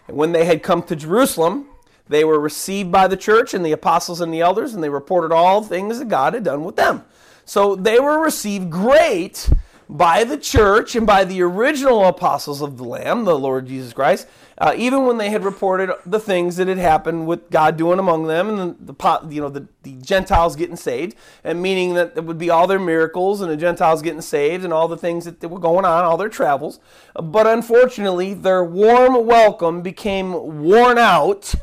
And 0.09 0.17
when 0.17 0.33
they 0.33 0.45
had 0.45 0.63
come 0.63 0.83
to 0.85 0.97
Jerusalem, 0.97 1.69
they 2.09 2.25
were 2.25 2.39
received 2.39 2.93
by 2.93 3.09
the 3.09 3.17
church 3.17 3.55
and 3.55 3.65
the 3.65 3.73
apostles 3.73 4.21
and 4.21 4.33
the 4.33 4.41
elders, 4.41 4.75
and 4.75 4.83
they 4.83 4.89
reported 4.89 5.33
all 5.33 5.63
things 5.63 5.99
that 5.99 6.09
God 6.09 6.35
had 6.35 6.45
done 6.45 6.65
with 6.65 6.77
them. 6.77 7.05
So 7.45 7.77
they 7.77 7.99
were 7.99 8.21
received 8.21 8.71
great 8.71 9.49
by 9.89 10.25
the 10.25 10.37
church 10.37 10.97
and 10.97 11.07
by 11.07 11.25
the 11.25 11.41
original 11.43 12.05
apostles 12.05 12.61
of 12.61 12.77
the 12.77 12.85
Lamb, 12.85 13.25
the 13.25 13.39
Lord 13.39 13.67
Jesus 13.67 13.93
Christ, 13.93 14.27
uh, 14.59 14.75
even 14.77 15.07
when 15.07 15.19
they 15.19 15.31
had 15.31 15.45
reported 15.45 15.91
the 16.05 16.19
things 16.19 16.57
that 16.57 16.67
had 16.67 16.79
happened 16.79 17.27
with 17.27 17.51
God 17.51 17.77
doing 17.77 17.99
among 17.99 18.27
them 18.27 18.49
and 18.49 18.77
the, 18.79 18.93
the 18.93 19.29
you 19.35 19.41
know 19.41 19.49
the, 19.49 19.69
the 19.83 19.93
Gentiles 19.95 20.57
getting 20.57 20.77
saved, 20.77 21.15
and 21.45 21.63
meaning 21.63 21.95
that 21.95 22.15
it 22.17 22.25
would 22.25 22.39
be 22.39 22.51
all 22.51 22.67
their 22.67 22.79
miracles 22.79 23.41
and 23.41 23.51
the 23.51 23.57
Gentiles 23.57 24.03
getting 24.03 24.23
saved 24.23 24.65
and 24.65 24.73
all 24.73 24.89
the 24.89 24.97
things 24.97 25.27
that 25.27 25.43
were 25.49 25.61
going 25.61 25.85
on, 25.85 26.05
all 26.05 26.17
their 26.17 26.29
travels. 26.29 26.81
But 27.15 27.47
unfortunately, 27.47 28.35
their 28.35 28.65
warm 28.65 29.27
welcome 29.27 29.83
became 29.83 30.63
worn 30.63 30.99
out 30.99 31.55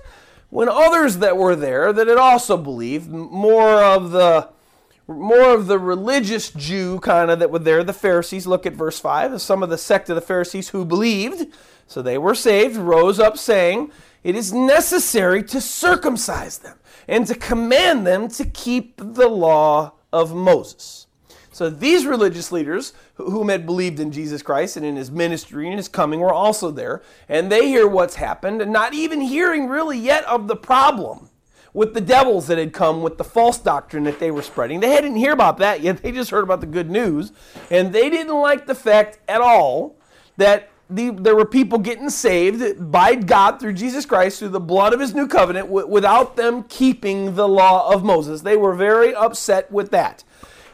when 0.49 0.69
others 0.69 1.17
that 1.17 1.35
were 1.35 1.55
there 1.55 1.91
that 1.91 2.07
had 2.07 2.17
also 2.17 2.55
believed 2.57 3.09
more 3.09 3.83
of 3.83 4.11
the 4.11 4.52
more 5.07 5.53
of 5.53 5.67
the 5.67 5.79
religious 5.79 6.49
Jew 6.49 6.99
kind 6.99 7.29
of 7.29 7.39
that 7.39 7.51
were 7.51 7.59
there, 7.59 7.83
the 7.83 7.93
Pharisees. 7.93 8.47
Look 8.47 8.65
at 8.65 8.73
verse 8.73 8.99
5. 8.99 9.41
Some 9.41 9.63
of 9.63 9.69
the 9.69 9.77
sect 9.77 10.09
of 10.09 10.15
the 10.15 10.21
Pharisees 10.21 10.69
who 10.69 10.85
believed 10.85 11.47
so 11.87 12.01
they 12.01 12.17
were 12.17 12.35
saved, 12.35 12.75
rose 12.75 13.19
up, 13.19 13.37
saying, 13.37 13.91
It 14.23 14.35
is 14.35 14.53
necessary 14.53 15.43
to 15.43 15.61
circumcise 15.61 16.57
them 16.57 16.79
and 17.07 17.27
to 17.27 17.35
command 17.35 18.07
them 18.07 18.27
to 18.29 18.45
keep 18.45 18.95
the 18.97 19.27
law 19.27 19.93
of 20.11 20.33
Moses. 20.33 21.07
So 21.51 21.69
these 21.69 22.07
religious 22.07 22.51
leaders, 22.51 22.93
whom 23.15 23.49
had 23.49 23.65
believed 23.65 23.99
in 23.99 24.11
Jesus 24.11 24.41
Christ 24.41 24.75
and 24.75 24.85
in 24.85 24.95
his 24.95 25.11
ministry 25.11 25.67
and 25.67 25.77
his 25.77 25.87
coming, 25.87 26.19
were 26.19 26.33
also 26.33 26.71
there. 26.71 27.03
And 27.29 27.51
they 27.51 27.67
hear 27.67 27.87
what's 27.87 28.15
happened, 28.15 28.61
and 28.61 28.73
not 28.73 28.95
even 28.95 29.21
hearing 29.21 29.67
really 29.67 29.99
yet 29.99 30.23
of 30.25 30.47
the 30.47 30.55
problem 30.55 31.29
with 31.73 31.93
the 31.93 32.01
devils 32.01 32.47
that 32.47 32.57
had 32.57 32.71
come 32.71 33.01
with 33.01 33.17
the 33.17 33.23
false 33.23 33.57
doctrine 33.57 34.03
that 34.03 34.19
they 34.19 34.31
were 34.31 34.41
spreading. 34.41 34.79
They 34.79 34.91
hadn't 34.91 35.15
hear 35.15 35.31
about 35.31 35.57
that 35.57 35.81
yet. 35.81 36.03
They 36.03 36.11
just 36.11 36.29
heard 36.29 36.43
about 36.43 36.61
the 36.61 36.67
good 36.67 36.89
news. 36.89 37.31
And 37.71 37.91
they 37.93 38.09
didn't 38.09 38.35
like 38.35 38.67
the 38.67 38.75
fact 38.75 39.19
at 39.27 39.41
all 39.41 39.95
that 40.37 40.69
the, 40.89 41.09
there 41.09 41.35
were 41.35 41.45
people 41.45 41.79
getting 41.79 42.09
saved 42.09 42.91
by 42.91 43.15
God 43.15 43.59
through 43.59 43.73
Jesus 43.73 44.05
Christ 44.05 44.39
through 44.39 44.49
the 44.49 44.59
blood 44.59 44.93
of 44.93 44.99
his 44.99 45.15
new 45.15 45.27
covenant 45.27 45.67
w- 45.67 45.87
without 45.87 46.35
them 46.35 46.63
keeping 46.63 47.35
the 47.35 47.47
law 47.47 47.91
of 47.91 48.03
Moses. 48.03 48.41
They 48.41 48.57
were 48.57 48.75
very 48.75 49.15
upset 49.15 49.71
with 49.71 49.89
that. 49.91 50.23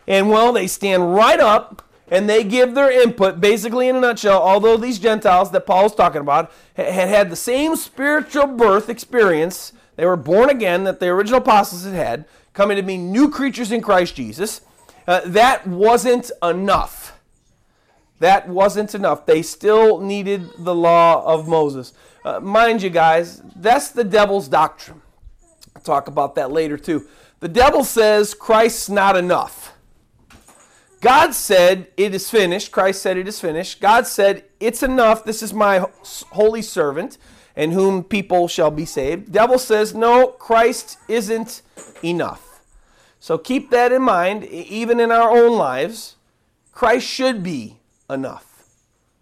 And 0.07 0.29
well, 0.29 0.51
they 0.51 0.67
stand 0.67 1.13
right 1.13 1.39
up 1.39 1.83
and 2.09 2.27
they 2.27 2.43
give 2.43 2.73
their 2.73 2.91
input, 2.91 3.39
basically 3.39 3.87
in 3.87 3.95
a 3.95 3.99
nutshell, 4.01 4.41
although 4.41 4.77
these 4.77 4.99
Gentiles 4.99 5.51
that 5.51 5.67
Paul's 5.67 5.93
talking 5.93 6.21
about 6.21 6.51
had 6.73 7.07
had 7.07 7.29
the 7.29 7.35
same 7.35 7.75
spiritual 7.75 8.47
birth 8.47 8.89
experience, 8.89 9.73
they 9.99 10.05
were 10.05 10.15
born 10.15 10.49
again 10.49 10.85
that 10.85 11.01
the 11.01 11.07
original 11.07 11.41
apostles 11.41 11.83
had 11.83 11.93
had, 11.93 12.25
coming 12.53 12.77
to 12.77 12.83
be 12.83 12.95
new 12.95 13.29
creatures 13.29 13.69
in 13.69 13.81
Christ 13.81 14.15
Jesus, 14.15 14.61
uh, 15.05 15.19
that 15.25 15.67
wasn't 15.67 16.31
enough. 16.41 17.19
That 18.19 18.47
wasn't 18.47 18.95
enough. 18.95 19.25
They 19.25 19.41
still 19.41 19.99
needed 19.99 20.49
the 20.57 20.73
law 20.73 21.25
of 21.25 21.49
Moses. 21.49 21.91
Uh, 22.23 22.39
mind 22.39 22.81
you, 22.81 22.89
guys, 22.89 23.41
that's 23.57 23.89
the 23.89 24.05
devil's 24.05 24.47
doctrine. 24.47 25.01
I'll 25.75 25.81
talk 25.81 26.07
about 26.07 26.35
that 26.35 26.49
later, 26.49 26.77
too. 26.77 27.05
The 27.41 27.49
devil 27.49 27.83
says 27.83 28.33
Christ's 28.33 28.87
not 28.87 29.17
enough. 29.17 29.73
God 31.01 31.33
said, 31.33 31.87
It 31.97 32.15
is 32.15 32.29
finished. 32.29 32.71
Christ 32.71 33.01
said, 33.01 33.17
It 33.17 33.27
is 33.27 33.41
finished. 33.41 33.81
God 33.81 34.07
said, 34.07 34.45
It's 34.61 34.81
enough. 34.81 35.25
This 35.25 35.43
is 35.43 35.53
my 35.53 35.85
holy 36.31 36.61
servant, 36.61 37.17
in 37.59 37.71
whom 37.71 38.05
people 38.05 38.47
shall 38.47 38.71
be 38.71 38.85
saved. 38.85 39.33
Devil 39.33 39.59
says, 39.59 39.93
No, 39.93 40.27
Christ 40.27 40.97
isn't 41.09 41.61
enough. 42.01 42.61
So 43.19 43.37
keep 43.37 43.69
that 43.71 43.91
in 43.91 44.01
mind, 44.01 44.45
even 44.45 45.01
in 45.01 45.11
our 45.11 45.29
own 45.29 45.57
lives. 45.57 46.15
Christ 46.71 47.05
should 47.05 47.43
be 47.43 47.75
enough. 48.09 48.63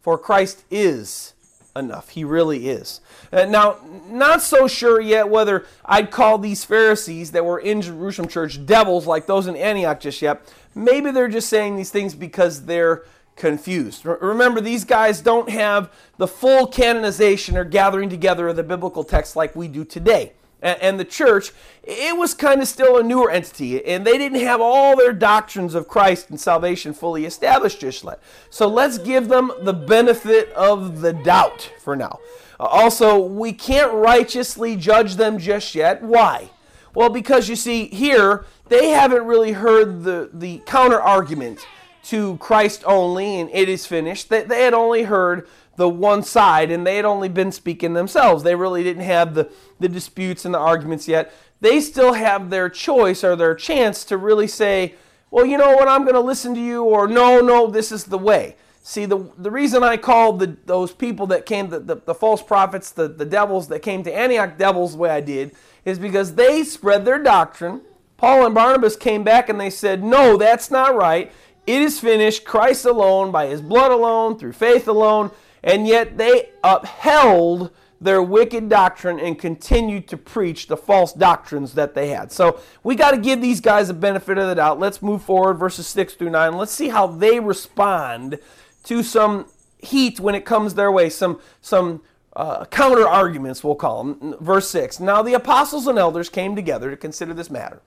For 0.02 0.20
Christ 0.20 0.64
is 0.70 1.34
enough. 1.76 2.10
He 2.10 2.24
really 2.24 2.70
is. 2.70 3.02
Uh, 3.34 3.46
now, 3.46 3.78
not 4.08 4.44
so 4.44 4.68
sure 4.68 5.02
yet 5.02 5.30
whether 5.30 5.66
I'd 5.84 6.12
call 6.12 6.38
these 6.38 6.64
Pharisees 6.64 7.32
that 7.32 7.44
were 7.44 7.60
in 7.60 7.82
Jerusalem 7.82 8.28
church 8.28 8.64
devils 8.68 9.08
like 9.08 9.26
those 9.26 9.48
in 9.48 9.56
Antioch 9.56 10.00
just 10.00 10.22
yet. 10.22 10.42
Maybe 10.76 11.10
they're 11.10 11.28
just 11.28 11.50
saying 11.50 11.76
these 11.76 11.90
things 11.90 12.14
because 12.14 12.66
they're 12.66 13.04
confused. 13.38 14.06
Remember, 14.06 14.60
these 14.60 14.84
guys 14.84 15.22
don't 15.22 15.50
have 15.50 15.92
the 16.18 16.28
full 16.28 16.68
canonization 16.68 17.56
or 17.56 17.64
gathering 17.64 18.10
together 18.10 18.48
of 18.48 18.56
the 18.56 18.64
biblical 18.64 19.04
text 19.04 19.36
like 19.36 19.56
we 19.56 19.68
do 19.68 19.86
today. 19.86 20.34
And 20.60 21.00
the 21.00 21.06
church, 21.06 21.52
it 21.84 22.18
was 22.18 22.34
kind 22.34 22.62
of 22.62 22.68
still 22.68 22.98
a 22.98 23.04
newer 23.04 23.30
entity, 23.30 23.86
and 23.86 24.06
they 24.06 24.18
didn't 24.18 24.42
have 24.42 24.60
all 24.60 24.98
their 24.98 25.14
doctrines 25.14 25.76
of 25.76 25.88
Christ 25.88 26.32
and 26.32 26.40
salvation 26.40 26.94
fully 26.94 27.26
established 27.26 27.80
just 27.80 28.04
yet. 28.04 28.20
So 28.50 28.68
let's 28.68 28.98
give 28.98 29.28
them 29.28 29.52
the 29.62 29.74
benefit 29.74 30.52
of 30.54 31.02
the 31.02 31.14
doubt 31.14 31.72
for 31.80 31.96
now. 31.96 32.18
Also, 32.60 33.20
we 33.20 33.54
can't 33.54 33.94
righteously 33.94 34.76
judge 34.76 35.16
them 35.18 35.38
just 35.38 35.76
yet. 35.76 36.02
Why? 36.02 36.50
Well, 36.96 37.10
because 37.10 37.48
you 37.50 37.56
see, 37.56 37.86
here, 37.90 38.46
they 38.70 38.90
haven't 38.90 39.26
really 39.26 39.52
heard 39.52 40.04
the, 40.04 40.32
the 40.34 40.64
counter 40.66 41.00
argument 41.00 41.68
to 42.08 42.38
Christ 42.38 42.84
only 42.86 43.40
and 43.40 43.50
it 43.52 43.70
is 43.70 43.86
finished. 43.86 44.30
They, 44.30 44.44
they 44.44 44.64
had 44.64 44.74
only 44.74 45.04
heard 45.04 45.48
the 45.76 45.90
one 45.90 46.24
side 46.24 46.72
and 46.72 46.86
they 46.86 46.96
had 46.96 47.06
only 47.06 47.30
been 47.30 47.52
speaking 47.52 47.94
themselves. 47.94 48.44
They 48.44 48.56
really 48.56 48.84
didn't 48.84 49.04
have 49.04 49.34
the, 49.34 49.52
the 49.80 49.90
disputes 49.90 50.46
and 50.46 50.54
the 50.54 50.60
arguments 50.60 51.08
yet. 51.08 51.34
They 51.60 51.80
still 51.82 52.14
have 52.14 52.50
their 52.50 52.70
choice 52.70 53.24
or 53.24 53.36
their 53.36 53.56
chance 53.56 54.04
to 54.06 54.18
really 54.18 54.48
say, 54.48 54.96
well, 55.32 55.46
you 55.46 55.58
know 55.58 55.76
what, 55.76 55.88
I'm 55.88 56.04
going 56.04 56.14
to 56.16 56.22
listen 56.22 56.54
to 56.54 56.62
you, 56.62 56.84
or 56.84 57.08
no, 57.08 57.42
no, 57.42 57.68
this 57.68 57.92
is 57.92 58.06
the 58.06 58.18
way. 58.18 58.56
See, 58.82 59.06
the, 59.06 59.30
the 59.38 59.52
reason 59.52 59.84
I 59.84 59.98
called 59.98 60.40
the, 60.40 60.56
those 60.66 60.94
people 60.94 61.28
that 61.28 61.46
came, 61.46 61.68
the, 61.70 61.80
the, 61.80 61.96
the 61.96 62.16
false 62.16 62.42
prophets, 62.42 62.92
the, 62.92 63.10
the 63.10 63.26
devils 63.26 63.68
that 63.68 63.82
came 63.82 64.04
to 64.04 64.16
Antioch 64.16 64.58
devils 64.58 64.94
the 64.94 65.00
way 65.00 65.10
I 65.10 65.20
did, 65.20 65.54
is 65.84 66.00
because 66.00 66.36
they 66.36 66.64
spread 66.64 67.04
their 67.04 67.22
doctrine. 67.22 67.82
Paul 68.16 68.46
and 68.46 68.56
Barnabas 68.56 68.96
came 68.96 69.26
back 69.26 69.50
and 69.50 69.60
they 69.60 69.70
said, 69.70 70.04
no, 70.04 70.38
that's 70.38 70.72
not 70.72 70.96
right. 70.96 71.32
It 71.68 71.82
is 71.82 72.00
finished, 72.00 72.46
Christ 72.46 72.86
alone, 72.86 73.32
by 73.32 73.48
his 73.48 73.62
blood 73.62 73.92
alone, 73.92 74.40
through 74.40 74.54
faith 74.54 74.88
alone. 74.88 75.32
And 75.64 75.86
yet 75.86 76.18
they 76.18 76.50
upheld 76.64 77.72
their 78.00 78.22
wicked 78.22 78.70
doctrine 78.70 79.20
and 79.20 79.38
continued 79.38 80.08
to 80.08 80.18
preach 80.18 80.68
the 80.68 80.78
false 80.78 81.14
doctrines 81.14 81.74
that 81.74 81.94
they 81.94 82.10
had. 82.10 82.32
So 82.32 82.60
we 82.84 82.96
got 82.96 83.12
to 83.12 83.18
give 83.18 83.42
these 83.42 83.60
guys 83.60 83.90
a 83.90 83.94
benefit 83.94 84.38
of 84.38 84.48
the 84.48 84.56
doubt. 84.56 84.80
Let's 84.80 85.02
move 85.02 85.24
forward, 85.24 85.56
verses 85.56 85.88
6 85.88 86.14
through 86.14 86.30
9. 86.30 86.54
Let's 86.54 86.72
see 86.72 86.90
how 86.90 87.08
they 87.08 87.40
respond 87.40 88.40
to 88.86 89.04
some 89.04 89.48
heat 89.80 90.20
when 90.20 90.36
it 90.36 90.46
comes 90.46 90.76
their 90.76 90.92
way, 90.92 91.10
some, 91.10 91.42
some 91.60 92.02
uh, 92.36 92.66
counter 92.66 93.08
arguments, 93.08 93.64
we'll 93.64 93.76
call 93.76 94.04
them. 94.04 94.36
Verse 94.40 94.70
6 94.70 95.00
Now 95.00 95.22
the 95.22 95.34
apostles 95.34 95.88
and 95.88 95.98
elders 95.98 96.30
came 96.30 96.56
together 96.56 96.92
to 96.92 96.98
consider 96.98 97.34
this 97.34 97.50
matter. 97.50 97.82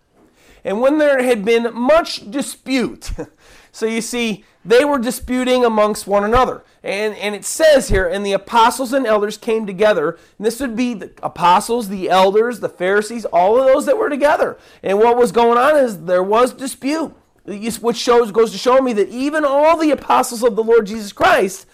And 0.64 0.80
when 0.80 0.98
there 0.98 1.22
had 1.22 1.44
been 1.44 1.74
much 1.74 2.30
dispute, 2.30 3.10
so 3.72 3.86
you 3.86 4.00
see, 4.00 4.44
they 4.64 4.84
were 4.84 4.98
disputing 4.98 5.64
amongst 5.64 6.06
one 6.06 6.24
another. 6.24 6.62
And, 6.82 7.14
and 7.16 7.34
it 7.34 7.44
says 7.44 7.88
here, 7.88 8.06
and 8.06 8.24
the 8.24 8.32
apostles 8.32 8.92
and 8.92 9.06
elders 9.06 9.38
came 9.38 9.66
together. 9.66 10.18
And 10.38 10.46
this 10.46 10.60
would 10.60 10.76
be 10.76 10.94
the 10.94 11.12
apostles, 11.22 11.88
the 11.88 12.10
elders, 12.10 12.60
the 12.60 12.68
Pharisees, 12.68 13.24
all 13.26 13.58
of 13.58 13.66
those 13.66 13.86
that 13.86 13.98
were 13.98 14.10
together. 14.10 14.58
And 14.82 14.98
what 14.98 15.16
was 15.16 15.32
going 15.32 15.58
on 15.58 15.76
is 15.76 16.04
there 16.04 16.22
was 16.22 16.52
dispute 16.52 17.14
which 17.44 17.96
shows 17.96 18.30
goes 18.32 18.52
to 18.52 18.58
show 18.58 18.80
me 18.80 18.92
that 18.92 19.08
even 19.08 19.44
all 19.44 19.76
the 19.76 19.90
apostles 19.90 20.42
of 20.42 20.56
the 20.56 20.62
Lord 20.62 20.86
Jesus 20.86 21.12
Christ 21.12 21.66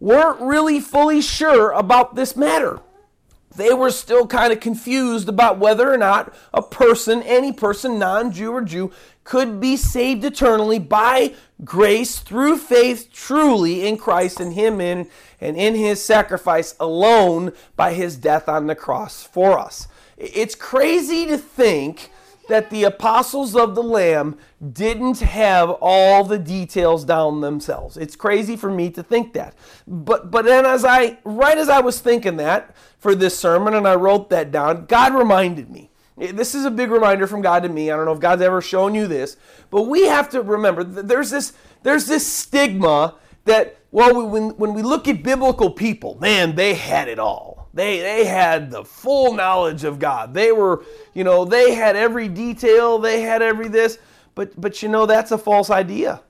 weren't 0.00 0.40
really 0.40 0.80
fully 0.80 1.20
sure 1.20 1.70
about 1.70 2.14
this 2.14 2.36
matter. 2.36 2.80
They 3.56 3.74
were 3.74 3.90
still 3.90 4.26
kind 4.26 4.52
of 4.52 4.60
confused 4.60 5.28
about 5.28 5.58
whether 5.58 5.92
or 5.92 5.98
not 5.98 6.34
a 6.54 6.62
person, 6.62 7.22
any 7.22 7.52
person, 7.52 7.98
non 7.98 8.32
Jew 8.32 8.52
or 8.52 8.62
Jew, 8.62 8.92
could 9.24 9.60
be 9.60 9.76
saved 9.76 10.24
eternally 10.24 10.78
by 10.78 11.34
grace 11.64 12.18
through 12.18 12.58
faith 12.58 13.10
truly 13.12 13.86
in 13.86 13.96
Christ 13.96 14.40
and 14.40 14.54
Him 14.54 14.80
in 14.80 15.08
and 15.40 15.56
in 15.56 15.74
His 15.74 16.02
sacrifice 16.02 16.74
alone 16.80 17.52
by 17.76 17.92
His 17.92 18.16
death 18.16 18.48
on 18.48 18.66
the 18.66 18.74
cross 18.74 19.22
for 19.22 19.58
us. 19.58 19.88
It's 20.16 20.54
crazy 20.54 21.26
to 21.26 21.36
think 21.36 22.11
that 22.48 22.70
the 22.70 22.84
apostles 22.84 23.54
of 23.54 23.74
the 23.74 23.82
Lamb 23.82 24.36
didn't 24.72 25.20
have 25.20 25.70
all 25.80 26.24
the 26.24 26.38
details 26.38 27.04
down 27.04 27.40
themselves. 27.40 27.96
It's 27.96 28.16
crazy 28.16 28.56
for 28.56 28.70
me 28.70 28.90
to 28.90 29.02
think 29.02 29.32
that. 29.34 29.54
But 29.86 30.30
but 30.30 30.44
then 30.44 30.66
as 30.66 30.84
I 30.84 31.18
right 31.24 31.58
as 31.58 31.68
I 31.68 31.80
was 31.80 32.00
thinking 32.00 32.36
that 32.36 32.74
for 32.98 33.14
this 33.14 33.38
sermon 33.38 33.74
and 33.74 33.86
I 33.86 33.94
wrote 33.94 34.30
that 34.30 34.50
down, 34.50 34.86
God 34.86 35.14
reminded 35.14 35.70
me. 35.70 35.90
This 36.16 36.54
is 36.54 36.64
a 36.64 36.70
big 36.70 36.90
reminder 36.90 37.26
from 37.26 37.42
God 37.42 37.62
to 37.62 37.68
me. 37.68 37.90
I 37.90 37.96
don't 37.96 38.04
know 38.04 38.12
if 38.12 38.20
God's 38.20 38.42
ever 38.42 38.60
shown 38.60 38.94
you 38.94 39.06
this, 39.06 39.36
but 39.70 39.82
we 39.84 40.06
have 40.06 40.28
to 40.30 40.42
remember 40.42 40.84
there's 40.84 41.30
this 41.30 41.54
there's 41.82 42.06
this 42.06 42.26
stigma 42.26 43.16
that 43.44 43.78
well 43.90 44.26
when 44.28 44.50
when 44.50 44.74
we 44.74 44.82
look 44.82 45.08
at 45.08 45.22
biblical 45.22 45.70
people, 45.70 46.18
man, 46.20 46.54
they 46.54 46.74
had 46.74 47.08
it 47.08 47.18
all 47.18 47.61
they, 47.74 48.00
they 48.00 48.24
had 48.24 48.70
the 48.70 48.84
full 48.84 49.32
knowledge 49.34 49.84
of 49.84 49.98
God. 49.98 50.34
They 50.34 50.52
were, 50.52 50.84
you 51.14 51.24
know, 51.24 51.44
they 51.44 51.74
had 51.74 51.96
every 51.96 52.28
detail, 52.28 52.98
they 52.98 53.22
had 53.22 53.42
every 53.42 53.68
this. 53.68 53.98
But, 54.34 54.58
but 54.60 54.82
you 54.82 54.88
know, 54.88 55.06
that's 55.06 55.30
a 55.30 55.38
false 55.38 55.70
idea. 55.70 56.22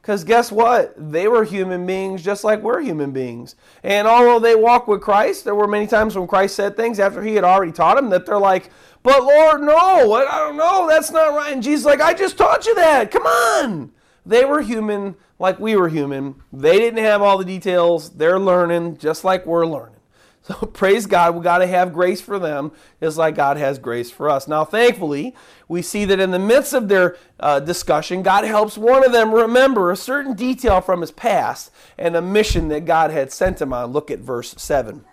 Because 0.00 0.24
guess 0.24 0.50
what? 0.50 0.94
They 0.96 1.28
were 1.28 1.44
human 1.44 1.86
beings 1.86 2.24
just 2.24 2.42
like 2.42 2.60
we're 2.60 2.80
human 2.80 3.12
beings. 3.12 3.54
And 3.84 4.08
although 4.08 4.40
they 4.40 4.56
walked 4.56 4.88
with 4.88 5.00
Christ, 5.00 5.44
there 5.44 5.54
were 5.54 5.68
many 5.68 5.86
times 5.86 6.16
when 6.16 6.26
Christ 6.26 6.56
said 6.56 6.76
things 6.76 6.98
after 6.98 7.22
he 7.22 7.36
had 7.36 7.44
already 7.44 7.70
taught 7.70 7.96
them 7.96 8.10
that 8.10 8.26
they're 8.26 8.38
like, 8.38 8.70
but 9.04 9.22
Lord, 9.22 9.62
no, 9.62 10.12
I 10.12 10.38
don't 10.38 10.56
know, 10.56 10.88
that's 10.88 11.12
not 11.12 11.34
right. 11.34 11.52
And 11.52 11.62
Jesus 11.62 11.86
like, 11.86 12.00
I 12.00 12.14
just 12.14 12.36
taught 12.36 12.66
you 12.66 12.74
that. 12.74 13.12
Come 13.12 13.22
on. 13.24 13.92
They 14.26 14.44
were 14.44 14.60
human 14.60 15.14
like 15.38 15.60
we 15.60 15.76
were 15.76 15.88
human. 15.88 16.34
They 16.52 16.78
didn't 16.78 17.02
have 17.04 17.22
all 17.22 17.38
the 17.38 17.44
details. 17.44 18.10
They're 18.10 18.40
learning 18.40 18.98
just 18.98 19.24
like 19.24 19.46
we're 19.46 19.66
learning. 19.66 19.96
So 20.42 20.54
praise 20.72 21.06
God, 21.06 21.34
we 21.34 21.42
got 21.42 21.58
to 21.58 21.66
have 21.66 21.92
grace 21.92 22.20
for 22.20 22.38
them 22.38 22.72
just 23.00 23.16
like 23.16 23.34
God 23.34 23.56
has 23.56 23.78
grace 23.78 24.10
for 24.10 24.28
us. 24.28 24.48
Now, 24.48 24.64
thankfully, 24.64 25.34
we 25.68 25.82
see 25.82 26.04
that 26.04 26.20
in 26.20 26.30
the 26.30 26.38
midst 26.38 26.72
of 26.72 26.88
their 26.88 27.16
uh, 27.40 27.60
discussion, 27.60 28.22
God 28.22 28.44
helps 28.44 28.76
one 28.76 29.04
of 29.04 29.12
them 29.12 29.32
remember 29.32 29.90
a 29.90 29.96
certain 29.96 30.34
detail 30.34 30.80
from 30.80 31.00
his 31.00 31.10
past 31.10 31.70
and 31.96 32.16
a 32.16 32.22
mission 32.22 32.68
that 32.68 32.84
God 32.84 33.10
had 33.10 33.32
sent 33.32 33.60
him 33.60 33.72
on. 33.72 33.92
Look 33.92 34.10
at 34.10 34.18
verse 34.18 34.54
7. 34.58 35.04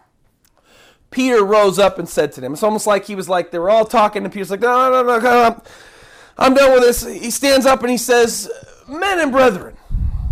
Peter 1.11 1.43
rose 1.43 1.79
up 1.79 1.97
and 1.97 2.07
said 2.07 2.31
to 2.33 2.41
them, 2.41 2.53
it's 2.53 2.63
almost 2.63 2.85
like 2.85 3.05
he 3.05 3.15
was 3.15 3.27
like, 3.27 3.49
they 3.51 3.57
were 3.57 3.69
all 3.69 3.85
talking, 3.85 4.23
and 4.23 4.31
Peter's 4.31 4.51
like, 4.51 4.59
no, 4.59 4.91
no, 4.91 5.01
no, 5.01 5.19
no, 5.19 5.63
I'm 6.37 6.53
done 6.53 6.71
with 6.71 6.81
this. 6.81 7.03
He 7.03 7.31
stands 7.31 7.65
up 7.65 7.81
and 7.81 7.89
he 7.89 7.97
says, 7.97 8.49
Men 8.87 9.19
and 9.19 9.31
brethren, 9.31 9.75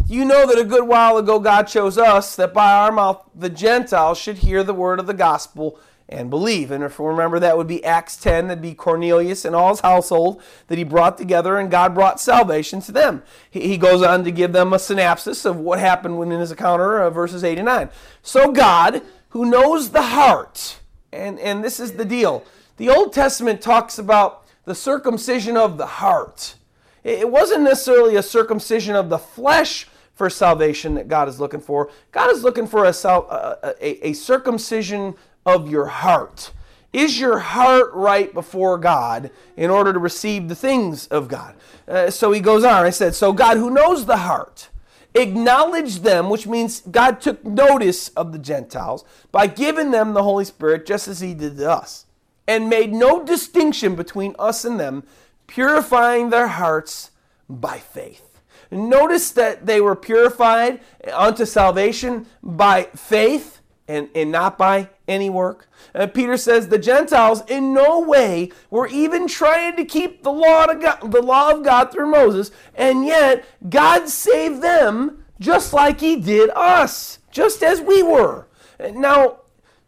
you 0.07 0.25
know 0.25 0.47
that 0.47 0.57
a 0.57 0.63
good 0.63 0.87
while 0.87 1.17
ago 1.17 1.39
God 1.39 1.63
chose 1.63 1.97
us 1.97 2.35
that 2.35 2.53
by 2.53 2.73
our 2.73 2.91
mouth 2.91 3.23
the 3.35 3.49
Gentiles 3.49 4.17
should 4.17 4.37
hear 4.37 4.63
the 4.63 4.73
word 4.73 4.99
of 4.99 5.07
the 5.07 5.13
gospel 5.13 5.79
and 6.09 6.29
believe. 6.29 6.71
And 6.71 6.83
if 6.83 6.99
you 6.99 7.05
remember, 7.05 7.39
that 7.39 7.57
would 7.57 7.67
be 7.67 7.83
Acts 7.83 8.15
10, 8.17 8.47
that'd 8.47 8.61
be 8.61 8.73
Cornelius 8.73 9.43
and 9.43 9.55
all 9.55 9.69
his 9.69 9.81
household 9.81 10.41
that 10.67 10.77
he 10.77 10.83
brought 10.83 11.17
together, 11.17 11.57
and 11.57 11.69
God 11.69 11.93
brought 11.93 12.19
salvation 12.19 12.79
to 12.81 12.91
them. 12.91 13.23
He, 13.49 13.77
goes 13.77 14.01
on 14.01 14.23
to 14.23 14.31
give 14.31 14.53
them 14.53 14.73
a 14.73 14.79
synopsis 14.79 15.45
of 15.45 15.57
what 15.57 15.79
happened 15.79 16.21
in 16.31 16.39
his 16.39 16.51
encounter, 16.51 17.01
uh, 17.01 17.09
verses 17.09 17.43
8 17.43 17.57
and 17.59 17.65
9. 17.65 17.89
So 18.21 18.51
God, 18.51 19.01
who 19.29 19.49
knows 19.49 19.89
the 19.89 20.01
heart, 20.01 20.79
and, 21.11 21.39
and 21.39 21.63
this 21.63 21.79
is 21.79 21.93
the 21.93 22.05
deal. 22.05 22.45
The 22.77 22.89
Old 22.89 23.11
Testament 23.11 23.61
talks 23.61 23.99
about 23.99 24.45
the 24.63 24.75
circumcision 24.75 25.57
of 25.57 25.77
the 25.77 25.85
heart. 25.85 26.55
It 27.03 27.29
wasn't 27.29 27.63
necessarily 27.63 28.15
a 28.15 28.23
circumcision 28.23 28.95
of 28.95 29.09
the 29.09 29.17
flesh 29.17 29.87
for 30.17 30.31
salvation 30.31 30.95
that 30.95 31.07
God 31.07 31.29
is 31.29 31.39
looking 31.39 31.59
for. 31.59 31.91
God 32.11 32.31
is 32.31 32.43
looking 32.43 32.65
for 32.65 32.85
a, 32.85 32.89
a, 32.89 34.07
a 34.07 34.13
circumcision 34.13 35.13
of 35.45 35.69
your 35.69 35.85
heart. 35.85 36.51
Is 36.91 37.19
your 37.19 37.37
heart 37.37 37.91
right 37.93 38.33
before 38.33 38.79
God 38.79 39.29
in 39.55 39.69
order 39.69 39.93
to 39.93 39.99
receive 39.99 40.49
the 40.49 40.55
things 40.55 41.05
of 41.07 41.27
God? 41.27 41.55
Uh, 41.87 42.09
so 42.09 42.31
he 42.31 42.39
goes 42.39 42.63
on. 42.63 42.83
I 42.83 42.89
said, 42.89 43.13
So 43.13 43.31
God, 43.31 43.57
who 43.57 43.69
knows 43.69 44.07
the 44.07 44.17
heart, 44.17 44.69
acknowledged 45.13 46.03
them, 46.03 46.31
which 46.31 46.47
means 46.47 46.81
God 46.81 47.21
took 47.21 47.45
notice 47.45 48.09
of 48.09 48.31
the 48.31 48.39
Gentiles 48.39 49.05
by 49.31 49.45
giving 49.45 49.91
them 49.91 50.15
the 50.15 50.23
Holy 50.23 50.45
Spirit 50.45 50.87
just 50.87 51.07
as 51.07 51.19
he 51.19 51.35
did 51.35 51.57
to 51.57 51.69
us, 51.69 52.07
and 52.47 52.69
made 52.69 52.91
no 52.91 53.23
distinction 53.23 53.95
between 53.95 54.35
us 54.39 54.65
and 54.65 54.79
them, 54.79 55.03
purifying 55.45 56.31
their 56.31 56.47
hearts 56.47 57.11
by 57.47 57.77
faith. 57.77 58.26
Notice 58.71 59.31
that 59.31 59.65
they 59.65 59.81
were 59.81 59.95
purified 59.95 60.81
unto 61.13 61.45
salvation 61.45 62.25
by 62.43 62.83
faith 62.95 63.61
and, 63.87 64.09
and 64.13 64.31
not 64.31 64.57
by 64.57 64.89
any 65.07 65.29
work. 65.29 65.69
Uh, 65.95 66.07
Peter 66.07 66.37
says 66.37 66.67
the 66.67 66.77
Gentiles 66.77 67.43
in 67.47 67.73
no 67.73 67.99
way 67.99 68.51
were 68.69 68.87
even 68.87 69.27
trying 69.27 69.75
to 69.77 69.85
keep 69.85 70.23
the 70.23 70.31
law, 70.31 70.65
of 70.65 70.81
God, 70.81 71.11
the 71.11 71.21
law 71.21 71.51
of 71.51 71.63
God 71.63 71.91
through 71.91 72.11
Moses, 72.11 72.51
and 72.75 73.05
yet 73.05 73.45
God 73.69 74.09
saved 74.09 74.61
them 74.61 75.23
just 75.39 75.73
like 75.73 76.01
he 76.01 76.17
did 76.17 76.49
us, 76.51 77.19
just 77.31 77.63
as 77.63 77.79
we 77.79 78.03
were. 78.03 78.47
Now, 78.79 79.39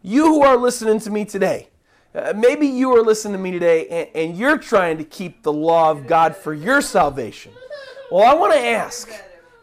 you 0.02 0.26
who 0.26 0.44
are 0.44 0.58
listening 0.58 1.00
to 1.02 1.10
me 1.10 1.26
today, 1.26 1.70
uh, 2.16 2.34
maybe 2.36 2.68
you 2.68 2.96
are 2.96 3.04
listening 3.04 3.34
to 3.34 3.40
me 3.40 3.52
today 3.52 3.88
and, 3.88 4.10
and 4.16 4.38
you're 4.38 4.58
trying 4.58 4.98
to 4.98 5.04
keep 5.04 5.44
the 5.44 5.54
law 5.54 5.92
of 5.92 6.08
God 6.08 6.36
for 6.36 6.54
your 6.54 6.82
salvation. 6.82 7.52
Well, 8.12 8.24
I 8.24 8.34
want 8.34 8.54
to 8.54 8.60
ask, 8.60 9.12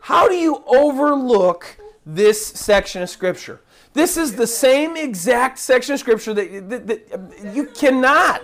how 0.00 0.28
do 0.28 0.36
you 0.36 0.62
overlook 0.68 1.76
this 2.04 2.46
section 2.46 3.02
of 3.02 3.10
Scripture? 3.10 3.60
This 3.92 4.16
is 4.16 4.36
the 4.36 4.46
same 4.46 4.96
exact 4.96 5.58
section 5.58 5.94
of 5.94 6.00
Scripture 6.00 6.32
that, 6.34 6.70
that, 6.70 6.86
that, 6.86 7.12
um, 7.12 7.30
you 7.52 7.66
cannot. 7.66 8.42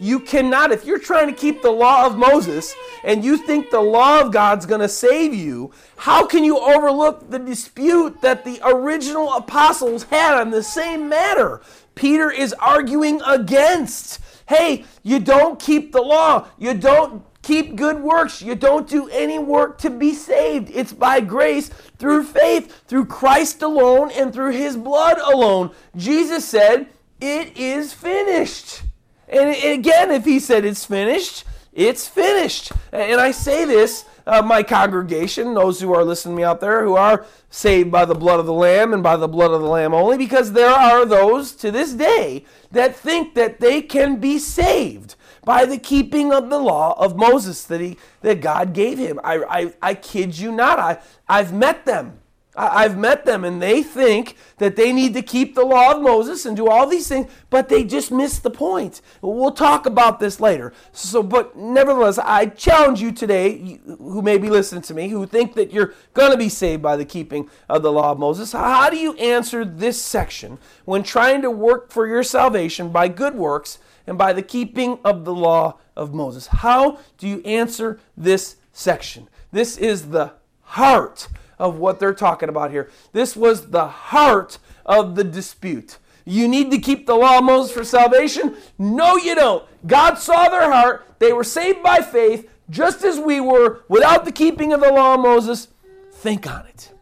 You 0.00 0.18
cannot. 0.18 0.72
If 0.72 0.84
you're 0.84 0.98
trying 0.98 1.28
to 1.28 1.32
keep 1.32 1.62
the 1.62 1.70
law 1.70 2.06
of 2.06 2.18
Moses 2.18 2.74
and 3.04 3.24
you 3.24 3.36
think 3.36 3.70
the 3.70 3.80
law 3.80 4.20
of 4.20 4.32
God's 4.32 4.66
going 4.66 4.80
to 4.80 4.88
save 4.88 5.32
you, 5.32 5.70
how 5.96 6.26
can 6.26 6.42
you 6.42 6.58
overlook 6.58 7.30
the 7.30 7.38
dispute 7.38 8.20
that 8.22 8.44
the 8.44 8.60
original 8.64 9.32
apostles 9.34 10.04
had 10.04 10.40
on 10.40 10.50
the 10.50 10.62
same 10.62 11.08
matter? 11.08 11.60
Peter 11.94 12.32
is 12.32 12.52
arguing 12.54 13.22
against. 13.22 14.18
Hey, 14.48 14.84
you 15.02 15.20
don't 15.20 15.60
keep 15.60 15.92
the 15.92 16.02
law. 16.02 16.48
You 16.58 16.74
don't 16.74 17.22
keep 17.46 17.76
good 17.76 18.02
works. 18.02 18.42
You 18.42 18.56
don't 18.56 18.88
do 18.88 19.08
any 19.08 19.38
work 19.38 19.78
to 19.78 19.90
be 19.90 20.12
saved. 20.12 20.70
It's 20.74 20.92
by 20.92 21.20
grace 21.20 21.68
through 21.98 22.24
faith, 22.24 22.82
through 22.88 23.06
Christ 23.06 23.62
alone, 23.62 24.10
and 24.10 24.32
through 24.32 24.52
his 24.52 24.76
blood 24.76 25.18
alone. 25.18 25.70
Jesus 25.94 26.44
said, 26.44 26.88
It 27.20 27.56
is 27.56 27.92
finished. 27.92 28.82
And 29.28 29.50
again, 29.50 30.10
if 30.10 30.24
he 30.24 30.40
said 30.40 30.64
it's 30.64 30.84
finished, 30.84 31.44
it's 31.72 32.08
finished. 32.08 32.72
And 32.92 33.20
I 33.20 33.30
say 33.30 33.64
this, 33.64 34.04
uh, 34.26 34.42
my 34.42 34.62
congregation, 34.62 35.54
those 35.54 35.80
who 35.80 35.94
are 35.94 36.04
listening 36.04 36.34
to 36.34 36.36
me 36.38 36.44
out 36.44 36.60
there, 36.60 36.84
who 36.84 36.94
are 36.96 37.26
saved 37.48 37.92
by 37.92 38.04
the 38.04 38.14
blood 38.14 38.40
of 38.40 38.46
the 38.46 38.52
Lamb 38.52 38.92
and 38.92 39.02
by 39.02 39.16
the 39.16 39.28
blood 39.28 39.52
of 39.52 39.60
the 39.60 39.68
Lamb 39.68 39.94
only, 39.94 40.18
because 40.18 40.52
there 40.52 40.70
are 40.70 41.04
those 41.04 41.52
to 41.52 41.70
this 41.70 41.92
day 41.92 42.44
that 42.72 42.96
think 42.96 43.34
that 43.34 43.60
they 43.60 43.82
can 43.82 44.16
be 44.16 44.38
saved 44.38 45.14
by 45.46 45.64
the 45.64 45.78
keeping 45.78 46.32
of 46.32 46.50
the 46.50 46.58
law 46.58 46.92
of 46.98 47.16
Moses 47.16 47.62
that, 47.64 47.80
he, 47.80 47.96
that 48.20 48.40
God 48.40 48.74
gave 48.74 48.98
him. 48.98 49.20
I, 49.22 49.36
I, 49.44 49.74
I 49.80 49.94
kid 49.94 50.36
you 50.36 50.50
not. 50.50 50.80
I, 50.80 50.98
I've 51.28 51.54
met 51.54 51.86
them. 51.86 52.18
I, 52.56 52.84
I've 52.84 52.98
met 52.98 53.24
them, 53.24 53.44
and 53.44 53.62
they 53.62 53.80
think 53.80 54.36
that 54.58 54.74
they 54.74 54.92
need 54.92 55.14
to 55.14 55.22
keep 55.22 55.54
the 55.54 55.64
law 55.64 55.92
of 55.92 56.02
Moses 56.02 56.46
and 56.46 56.56
do 56.56 56.66
all 56.66 56.88
these 56.88 57.06
things, 57.06 57.30
but 57.48 57.68
they 57.68 57.84
just 57.84 58.10
miss 58.10 58.40
the 58.40 58.50
point. 58.50 59.00
We'll 59.22 59.52
talk 59.52 59.86
about 59.86 60.18
this 60.18 60.40
later. 60.40 60.72
So, 60.90 61.22
but 61.22 61.56
nevertheless, 61.56 62.18
I 62.18 62.46
challenge 62.46 63.00
you 63.00 63.12
today, 63.12 63.78
who 63.86 64.22
may 64.22 64.38
be 64.38 64.50
listening 64.50 64.82
to 64.82 64.94
me, 64.94 65.10
who 65.10 65.26
think 65.26 65.54
that 65.54 65.72
you're 65.72 65.94
going 66.12 66.32
to 66.32 66.36
be 66.36 66.48
saved 66.48 66.82
by 66.82 66.96
the 66.96 67.04
keeping 67.04 67.48
of 67.68 67.84
the 67.84 67.92
law 67.92 68.10
of 68.10 68.18
Moses. 68.18 68.50
How 68.50 68.90
do 68.90 68.96
you 68.96 69.14
answer 69.14 69.64
this 69.64 70.02
section 70.02 70.58
when 70.86 71.04
trying 71.04 71.40
to 71.42 71.52
work 71.52 71.92
for 71.92 72.08
your 72.08 72.24
salvation 72.24 72.90
by 72.90 73.06
good 73.06 73.36
works? 73.36 73.78
And 74.06 74.16
by 74.16 74.32
the 74.32 74.42
keeping 74.42 74.98
of 75.04 75.24
the 75.24 75.34
law 75.34 75.78
of 75.96 76.14
Moses. 76.14 76.46
How 76.48 76.98
do 77.18 77.26
you 77.26 77.40
answer 77.44 77.98
this 78.16 78.56
section? 78.72 79.28
This 79.52 79.76
is 79.76 80.10
the 80.10 80.32
heart 80.62 81.28
of 81.58 81.78
what 81.78 81.98
they're 81.98 82.14
talking 82.14 82.48
about 82.48 82.70
here. 82.70 82.90
This 83.12 83.36
was 83.36 83.70
the 83.70 83.86
heart 83.86 84.58
of 84.84 85.14
the 85.14 85.24
dispute. 85.24 85.98
You 86.24 86.48
need 86.48 86.70
to 86.72 86.78
keep 86.78 87.06
the 87.06 87.14
law 87.14 87.38
of 87.38 87.44
Moses 87.44 87.72
for 87.72 87.84
salvation? 87.84 88.56
No, 88.78 89.16
you 89.16 89.34
don't. 89.34 89.64
God 89.86 90.14
saw 90.16 90.48
their 90.48 90.70
heart. 90.70 91.06
They 91.18 91.32
were 91.32 91.44
saved 91.44 91.82
by 91.82 92.00
faith, 92.00 92.50
just 92.68 93.04
as 93.04 93.18
we 93.18 93.40
were, 93.40 93.82
without 93.88 94.24
the 94.24 94.32
keeping 94.32 94.72
of 94.72 94.80
the 94.80 94.92
law 94.92 95.14
of 95.14 95.20
Moses. 95.20 95.68
Think 96.12 96.50
on 96.50 96.66
it. 96.66 96.92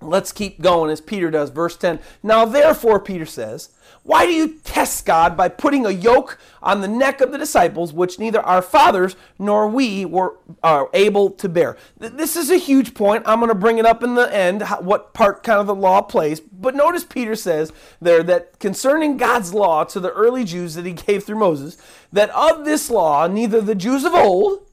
Let's 0.00 0.32
keep 0.32 0.60
going 0.60 0.90
as 0.90 1.00
Peter 1.00 1.30
does. 1.30 1.50
Verse 1.50 1.76
10. 1.76 1.98
Now, 2.22 2.44
therefore, 2.44 3.00
Peter 3.00 3.26
says, 3.26 3.70
why 4.08 4.24
do 4.24 4.32
you 4.32 4.58
test 4.64 5.04
God 5.04 5.36
by 5.36 5.48
putting 5.48 5.84
a 5.84 5.90
yoke 5.90 6.38
on 6.62 6.80
the 6.80 6.88
neck 6.88 7.20
of 7.20 7.30
the 7.30 7.36
disciples, 7.36 7.92
which 7.92 8.18
neither 8.18 8.40
our 8.40 8.62
fathers 8.62 9.16
nor 9.38 9.68
we 9.68 10.04
were 10.04 10.38
uh, 10.62 10.86
able 10.94 11.30
to 11.32 11.48
bear? 11.48 11.76
This 11.98 12.36
is 12.36 12.50
a 12.50 12.56
huge 12.56 12.94
point. 12.94 13.24
I'm 13.26 13.38
going 13.40 13.50
to 13.50 13.54
bring 13.54 13.76
it 13.76 13.84
up 13.84 14.02
in 14.02 14.14
the 14.14 14.34
end, 14.34 14.62
what 14.80 15.12
part 15.12 15.42
kind 15.42 15.60
of 15.60 15.66
the 15.66 15.74
law 15.74 16.00
plays. 16.00 16.40
But 16.40 16.74
notice 16.74 17.04
Peter 17.04 17.34
says 17.34 17.72
there 18.00 18.22
that 18.22 18.58
concerning 18.60 19.16
God's 19.16 19.52
law 19.52 19.84
to 19.84 20.00
the 20.00 20.12
early 20.12 20.44
Jews 20.44 20.74
that 20.76 20.86
he 20.86 20.92
gave 20.92 21.24
through 21.24 21.40
Moses, 21.40 21.76
that 22.12 22.30
of 22.30 22.64
this 22.64 22.88
law, 22.88 23.26
neither 23.26 23.60
the 23.60 23.74
Jews 23.74 24.04
of 24.04 24.14
old, 24.14 24.66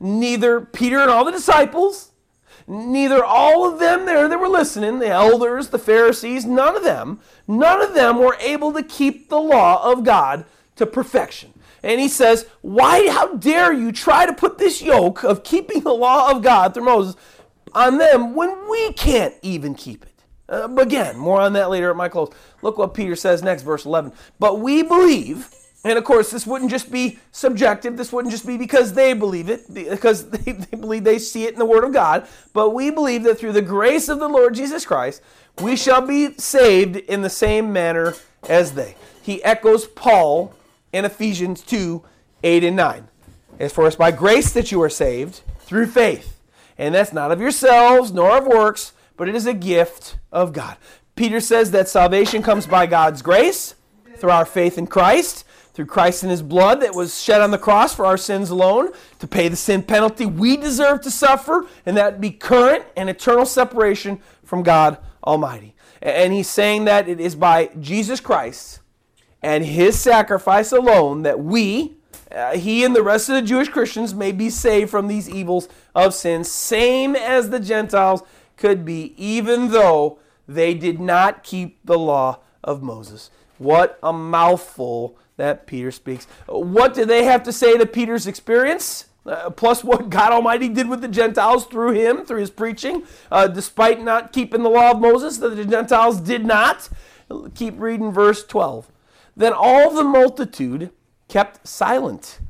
neither 0.00 0.60
Peter 0.60 0.98
and 1.00 1.10
all 1.10 1.24
the 1.24 1.32
disciples, 1.32 2.12
neither 2.68 3.24
all 3.24 3.66
of 3.66 3.78
them 3.78 4.04
there 4.06 4.28
that 4.28 4.38
were 4.38 4.48
listening, 4.48 4.98
the 4.98 5.08
elders, 5.08 5.68
the 5.68 5.78
Pharisees, 5.78 6.44
none 6.44 6.76
of 6.76 6.84
them, 6.84 7.20
none 7.46 7.80
of 7.80 7.94
them 7.94 8.18
were 8.18 8.36
able 8.40 8.72
to 8.74 8.82
keep 8.82 9.28
the 9.28 9.40
law 9.40 9.90
of 9.90 10.04
God 10.04 10.44
to 10.76 10.86
perfection. 10.86 11.54
And 11.82 12.00
he 12.00 12.08
says, 12.08 12.46
Why, 12.60 13.08
how 13.08 13.34
dare 13.36 13.72
you 13.72 13.92
try 13.92 14.26
to 14.26 14.32
put 14.32 14.58
this 14.58 14.82
yoke 14.82 15.22
of 15.24 15.44
keeping 15.44 15.80
the 15.80 15.94
law 15.94 16.30
of 16.30 16.42
God 16.42 16.74
through 16.74 16.84
Moses 16.84 17.16
on 17.72 17.98
them 17.98 18.34
when 18.34 18.68
we 18.68 18.92
can't 18.92 19.34
even 19.42 19.74
keep 19.74 20.04
it? 20.04 20.24
Uh, 20.48 20.68
again, 20.76 21.16
more 21.16 21.40
on 21.40 21.52
that 21.52 21.70
later 21.70 21.90
at 21.90 21.96
my 21.96 22.08
close. 22.08 22.32
Look 22.62 22.78
what 22.78 22.94
Peter 22.94 23.14
says 23.14 23.42
next, 23.42 23.62
verse 23.62 23.84
11. 23.84 24.12
But 24.38 24.60
we 24.60 24.82
believe 24.82 25.54
and 25.84 25.96
of 25.96 26.04
course, 26.04 26.30
this 26.30 26.46
wouldn't 26.46 26.70
just 26.70 26.90
be 26.90 27.18
subjective. 27.30 27.96
This 27.96 28.12
wouldn't 28.12 28.32
just 28.32 28.46
be 28.46 28.56
because 28.56 28.94
they 28.94 29.12
believe 29.12 29.48
it, 29.48 29.72
because 29.72 30.28
they, 30.30 30.52
they, 30.52 30.76
believe 30.76 31.04
they 31.04 31.18
see 31.18 31.44
it 31.44 31.52
in 31.52 31.58
the 31.58 31.64
Word 31.64 31.84
of 31.84 31.92
God. 31.92 32.26
But 32.52 32.70
we 32.70 32.90
believe 32.90 33.22
that 33.24 33.38
through 33.38 33.52
the 33.52 33.62
grace 33.62 34.08
of 34.08 34.18
the 34.18 34.28
Lord 34.28 34.54
Jesus 34.54 34.84
Christ, 34.84 35.22
we 35.60 35.76
shall 35.76 36.04
be 36.04 36.34
saved 36.34 36.96
in 36.96 37.22
the 37.22 37.30
same 37.30 37.72
manner 37.72 38.14
as 38.48 38.72
they. 38.72 38.96
He 39.22 39.42
echoes 39.44 39.86
Paul 39.86 40.54
in 40.92 41.04
Ephesians 41.04 41.62
2 41.62 42.02
8 42.42 42.64
and 42.64 42.76
9. 42.76 43.08
As 43.58 43.72
for 43.72 43.86
us 43.86 43.96
by 43.96 44.10
grace 44.12 44.52
that 44.52 44.70
you 44.70 44.80
are 44.82 44.90
saved 44.90 45.40
through 45.60 45.86
faith. 45.86 46.40
And 46.76 46.94
that's 46.94 47.12
not 47.12 47.32
of 47.32 47.40
yourselves 47.40 48.12
nor 48.12 48.38
of 48.38 48.46
works, 48.46 48.92
but 49.16 49.28
it 49.28 49.34
is 49.34 49.46
a 49.46 49.54
gift 49.54 50.16
of 50.30 50.52
God. 50.52 50.76
Peter 51.16 51.40
says 51.40 51.72
that 51.72 51.88
salvation 51.88 52.42
comes 52.42 52.66
by 52.66 52.86
God's 52.86 53.22
grace 53.22 53.74
through 54.16 54.30
our 54.30 54.44
faith 54.44 54.78
in 54.78 54.86
Christ 54.86 55.44
through 55.78 55.86
Christ 55.86 56.24
and 56.24 56.32
his 56.32 56.42
blood 56.42 56.80
that 56.80 56.96
was 56.96 57.22
shed 57.22 57.40
on 57.40 57.52
the 57.52 57.56
cross 57.56 57.94
for 57.94 58.04
our 58.04 58.16
sins 58.16 58.50
alone, 58.50 58.88
to 59.20 59.28
pay 59.28 59.46
the 59.46 59.54
sin 59.54 59.80
penalty 59.80 60.26
we 60.26 60.56
deserve 60.56 61.02
to 61.02 61.08
suffer, 61.08 61.68
and 61.86 61.96
that 61.96 62.20
be 62.20 62.32
current 62.32 62.84
and 62.96 63.08
eternal 63.08 63.46
separation 63.46 64.20
from 64.42 64.64
God 64.64 64.98
Almighty. 65.22 65.76
And 66.02 66.32
he's 66.32 66.50
saying 66.50 66.86
that 66.86 67.08
it 67.08 67.20
is 67.20 67.36
by 67.36 67.70
Jesus 67.78 68.18
Christ 68.18 68.80
and 69.40 69.64
his 69.64 69.96
sacrifice 69.96 70.72
alone 70.72 71.22
that 71.22 71.38
we, 71.38 71.96
uh, 72.32 72.56
he 72.56 72.82
and 72.82 72.96
the 72.96 73.04
rest 73.04 73.28
of 73.28 73.36
the 73.36 73.42
Jewish 73.42 73.68
Christians, 73.68 74.12
may 74.12 74.32
be 74.32 74.50
saved 74.50 74.90
from 74.90 75.06
these 75.06 75.30
evils 75.30 75.68
of 75.94 76.12
sin, 76.12 76.42
same 76.42 77.14
as 77.14 77.50
the 77.50 77.60
Gentiles 77.60 78.24
could 78.56 78.84
be, 78.84 79.14
even 79.16 79.70
though 79.70 80.18
they 80.48 80.74
did 80.74 80.98
not 80.98 81.44
keep 81.44 81.78
the 81.84 82.00
law 82.00 82.40
of 82.64 82.82
Moses. 82.82 83.30
What 83.58 83.96
a 84.02 84.12
mouthful 84.12 85.16
that 85.38 85.66
Peter 85.66 85.90
speaks. 85.90 86.26
What 86.46 86.92
do 86.92 87.06
they 87.06 87.24
have 87.24 87.42
to 87.44 87.52
say 87.52 87.78
to 87.78 87.86
Peter's 87.86 88.26
experience? 88.26 89.06
Uh, 89.24 89.50
plus, 89.50 89.82
what 89.82 90.10
God 90.10 90.32
Almighty 90.32 90.68
did 90.68 90.88
with 90.88 91.00
the 91.00 91.08
Gentiles 91.08 91.66
through 91.66 91.92
him, 91.92 92.24
through 92.24 92.40
his 92.40 92.50
preaching, 92.50 93.04
uh, 93.30 93.46
despite 93.46 94.02
not 94.02 94.32
keeping 94.32 94.62
the 94.62 94.70
law 94.70 94.92
of 94.92 95.00
Moses, 95.00 95.38
that 95.38 95.50
the 95.50 95.64
Gentiles 95.64 96.20
did 96.20 96.44
not. 96.44 96.88
Keep 97.54 97.78
reading 97.78 98.10
verse 98.10 98.44
12. 98.44 98.90
Then 99.36 99.52
all 99.52 99.92
the 99.92 100.04
multitude 100.04 100.90
kept 101.28 101.66
silent 101.66 102.40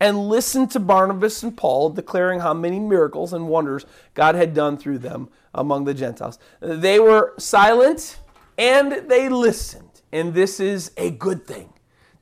and 0.00 0.28
listened 0.28 0.70
to 0.70 0.80
Barnabas 0.80 1.42
and 1.42 1.56
Paul 1.56 1.90
declaring 1.90 2.40
how 2.40 2.54
many 2.54 2.78
miracles 2.78 3.32
and 3.32 3.48
wonders 3.48 3.84
God 4.14 4.36
had 4.36 4.54
done 4.54 4.76
through 4.76 4.98
them 4.98 5.28
among 5.52 5.84
the 5.84 5.94
Gentiles. 5.94 6.38
They 6.60 7.00
were 7.00 7.34
silent 7.36 8.18
and 8.56 9.08
they 9.08 9.28
listened. 9.28 10.02
And 10.12 10.34
this 10.34 10.60
is 10.60 10.92
a 10.96 11.10
good 11.10 11.46
thing. 11.46 11.72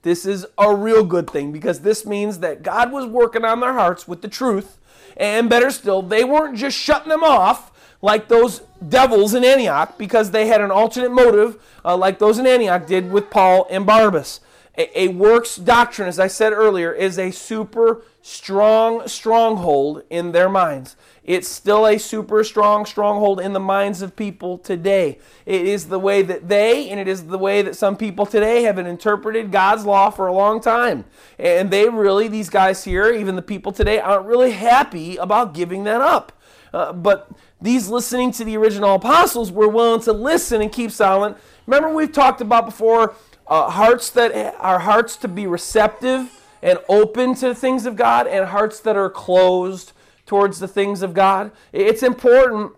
This 0.07 0.25
is 0.25 0.47
a 0.57 0.73
real 0.73 1.03
good 1.03 1.29
thing 1.29 1.51
because 1.51 1.81
this 1.81 2.07
means 2.07 2.39
that 2.39 2.63
God 2.63 2.93
was 2.93 3.07
working 3.07 3.45
on 3.45 3.59
their 3.59 3.73
hearts 3.73 4.07
with 4.07 4.23
the 4.23 4.29
truth. 4.29 4.79
And 5.17 5.51
better 5.51 5.69
still, 5.69 6.01
they 6.01 6.23
weren't 6.23 6.57
just 6.57 6.79
shutting 6.79 7.09
them 7.09 7.25
off 7.25 7.73
like 8.01 8.29
those 8.29 8.61
devils 8.89 9.35
in 9.35 9.43
Antioch 9.43 9.99
because 9.99 10.31
they 10.31 10.47
had 10.47 10.61
an 10.61 10.71
alternate 10.71 11.11
motive, 11.11 11.61
uh, 11.85 11.97
like 11.97 12.21
those 12.21 12.39
in 12.39 12.47
Antioch 12.47 12.87
did 12.87 13.11
with 13.11 13.31
Paul 13.31 13.67
and 13.69 13.85
Barnabas. 13.85 14.39
A, 14.79 14.97
a 14.97 15.09
works 15.09 15.57
doctrine, 15.57 16.07
as 16.07 16.21
I 16.21 16.29
said 16.29 16.53
earlier, 16.53 16.93
is 16.93 17.19
a 17.19 17.33
super 17.33 18.03
strong 18.23 19.09
stronghold 19.09 20.05
in 20.09 20.31
their 20.31 20.49
minds. 20.49 20.95
It's 21.27 21.49
still 21.49 21.87
a 21.87 21.99
super 21.99 22.45
strong 22.45 22.87
stronghold 22.87 23.41
in 23.41 23.53
the 23.53 23.61
minds 23.61 24.01
of 24.01 24.15
people 24.15 24.59
today. 24.59 25.19
It 25.45 25.67
is 25.67 25.89
the 25.89 25.99
way 25.99 26.23
that 26.23 26.49
they, 26.49 26.89
and 26.89 27.01
it 27.01 27.09
is 27.09 27.27
the 27.27 27.37
way 27.37 27.63
that 27.63 27.75
some 27.75 27.97
people 27.97 28.27
today 28.27 28.63
have 28.63 28.79
interpreted 28.79 29.51
God's 29.51 29.85
law 29.85 30.11
for 30.11 30.29
a 30.29 30.33
long 30.33 30.61
time. 30.61 31.05
And 31.37 31.73
they 31.73 31.89
really, 31.89 32.29
these 32.29 32.49
guys 32.49 32.85
here, 32.85 33.13
even 33.13 33.35
the 33.35 33.43
people 33.43 33.73
today, 33.73 33.99
aren't 33.99 34.27
really 34.27 34.53
happy 34.53 35.17
about 35.17 35.53
giving 35.53 35.83
that 35.83 36.01
up. 36.01 36.31
Uh, 36.73 36.93
but 36.93 37.29
these 37.61 37.89
listening 37.89 38.31
to 38.31 38.45
the 38.45 38.57
original 38.57 38.95
apostles 38.95 39.51
were 39.51 39.69
willing 39.69 40.03
to 40.03 40.13
listen 40.13 40.63
and 40.63 40.71
keep 40.71 40.93
silent. 40.93 41.37
Remember, 41.67 41.93
we've 41.93 42.13
talked 42.13 42.41
about 42.41 42.67
before 42.67 43.17
uh, 43.49 43.69
hearts 43.71 44.11
that 44.11 44.55
are 44.61 44.79
hearts 44.79 45.17
to 45.17 45.29
be 45.29 45.49
receptive 45.49 46.41
and 46.63 46.79
open 46.89 47.35
to 47.35 47.49
the 47.49 47.55
things 47.55 47.85
of 47.85 47.97
God, 47.97 48.27
and 48.27 48.47
hearts 48.47 48.81
that 48.81 48.97
are 48.97 49.11
closed 49.11 49.93
towards 50.27 50.59
the 50.59 50.69
things 50.69 51.03
of 51.03 51.15
God. 51.15 51.53
It's 51.73 52.03
important 52.03 52.73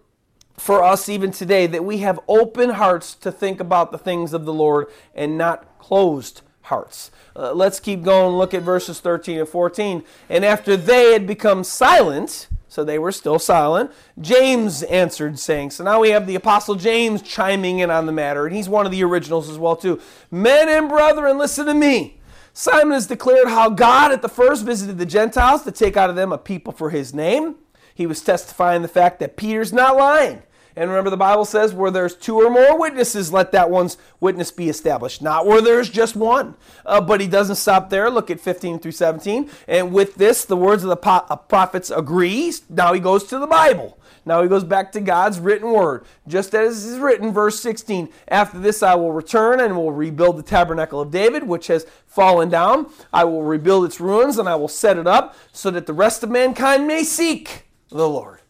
for 0.57 0.83
us 0.83 1.09
even 1.09 1.31
today 1.31 1.67
that 1.67 1.85
we 1.85 1.99
have 1.99 2.21
open 2.29 2.71
hearts 2.71 3.15
to 3.17 3.33
think 3.33 3.61
about 3.61 3.91
the 3.91 3.99
things 3.99 4.33
of 4.33 4.45
the 4.45 4.53
Lord 4.53 4.89
and 5.15 5.39
not 5.39 5.79
closed 5.79 6.43
hearts. 6.63 7.11
Uh, 7.35 7.53
let's 7.53 7.81
keep 7.81 8.03
going. 8.03 8.37
Look 8.37 8.55
at 8.55 8.63
verses 8.63 9.01
13 9.01 9.39
and 9.39 9.49
14. 9.49 10.03
And 10.29 10.45
after 10.45 10.77
they 10.77 11.13
had 11.13 11.27
become 11.27 11.65
silent, 11.65 12.49
so 12.69 12.85
they 12.85 12.99
were 12.99 13.13
still 13.13 13.39
silent. 13.39 13.91
James 14.21 14.83
answered, 14.85 15.39
saying, 15.39 15.71
So 15.71 15.85
now 15.85 16.01
we 16.01 16.11
have 16.11 16.27
the 16.27 16.35
Apostle 16.35 16.75
James 16.75 17.23
chiming 17.23 17.79
in 17.79 17.91
on 17.91 18.07
the 18.07 18.13
matter, 18.13 18.47
and 18.47 18.55
he's 18.55 18.69
one 18.69 18.85
of 18.85 18.93
the 18.93 19.03
originals 19.05 19.49
as 19.49 19.59
well, 19.59 19.77
too. 19.77 20.01
Men 20.31 20.69
and 20.69 20.89
brethren, 20.89 21.39
listen 21.39 21.67
to 21.67 21.75
me. 21.75 22.18
Simon 22.53 22.93
has 22.93 23.07
declared 23.07 23.49
how 23.49 23.71
God 23.71 24.13
at 24.13 24.23
the 24.23 24.29
first 24.29 24.65
visited 24.65 24.99
the 24.99 25.07
Gentiles 25.07 25.63
to 25.63 25.73
take 25.73 25.97
out 25.97 26.11
of 26.11 26.17
them 26.17 26.33
a 26.33 26.39
people 26.39 26.73
for 26.73 26.91
his 26.91 27.15
name. 27.15 27.57
He 27.95 28.07
was 28.07 28.21
testifying 28.21 28.83
the 28.83 28.89
fact 28.89 29.19
that 29.21 29.37
Peter's 29.37 29.73
not 29.73 29.97
lying. 29.97 30.43
And 30.79 30.91
remember, 30.91 31.11
the 31.11 31.17
Bible 31.17 31.45
says, 31.45 31.75
where 31.75 31.91
there's 31.91 32.15
two 32.15 32.37
or 32.37 32.49
more 32.49 32.79
witnesses, 32.79 33.33
let 33.33 33.51
that 33.51 33.69
one's 33.69 33.99
witness 34.21 34.53
be 34.53 34.69
established. 34.69 35.21
Not 35.21 35.45
where 35.45 35.61
there's 35.61 35.91
just 35.91 36.15
one. 36.15 36.55
Uh, 36.87 37.01
but 37.01 37.21
he 37.21 37.27
doesn't 37.27 37.57
stop 37.57 37.91
there. 37.91 38.09
Look 38.09 38.31
at 38.31 38.39
15 38.39 38.79
through 38.79 38.93
17. 38.93 39.51
And 39.67 39.93
with 39.93 40.15
this, 40.15 40.45
the 40.45 40.57
words 40.57 40.85
of 40.85 40.91
the 40.91 41.09
uh, 41.09 41.35
prophets 41.35 41.91
agree. 41.91 42.53
Now 42.69 42.93
he 42.93 43.01
goes 43.01 43.25
to 43.25 43.41
the 43.41 43.49
Bible. 43.49 43.99
Now 44.29 44.43
he 44.43 44.49
goes 44.49 44.63
back 44.63 44.93
to 44.93 45.01
God's 45.01 45.41
written 45.41 45.73
word. 45.73 46.05
Just 46.29 46.55
as 46.55 46.85
is 46.85 46.99
written, 46.99 47.33
verse 47.33 47.59
16 47.61 48.11
After 48.29 48.59
this 48.59 48.83
I 48.83 48.95
will 48.95 49.11
return 49.11 49.59
and 49.59 49.75
will 49.75 49.91
rebuild 49.91 50.37
the 50.37 50.43
tabernacle 50.43 51.01
of 51.01 51.11
David, 51.11 51.45
which 51.45 51.69
has 51.69 51.87
fallen 52.07 52.51
down. 52.51 52.91
I 53.11 53.25
will 53.25 53.43
rebuild 53.43 53.87
its 53.87 54.01
ruins 54.01 54.37
and 54.37 54.47
I 54.47 54.55
will 54.55 54.69
set 54.69 54.99
it 54.99 55.07
up 55.07 55.35
so 55.51 55.71
that 55.71 55.87
the 55.87 55.95
rest 55.95 56.23
of 56.23 56.29
mankind 56.29 56.87
may 56.87 57.05
seek 57.05 57.65
the 57.89 58.07
Lord. 58.07 58.41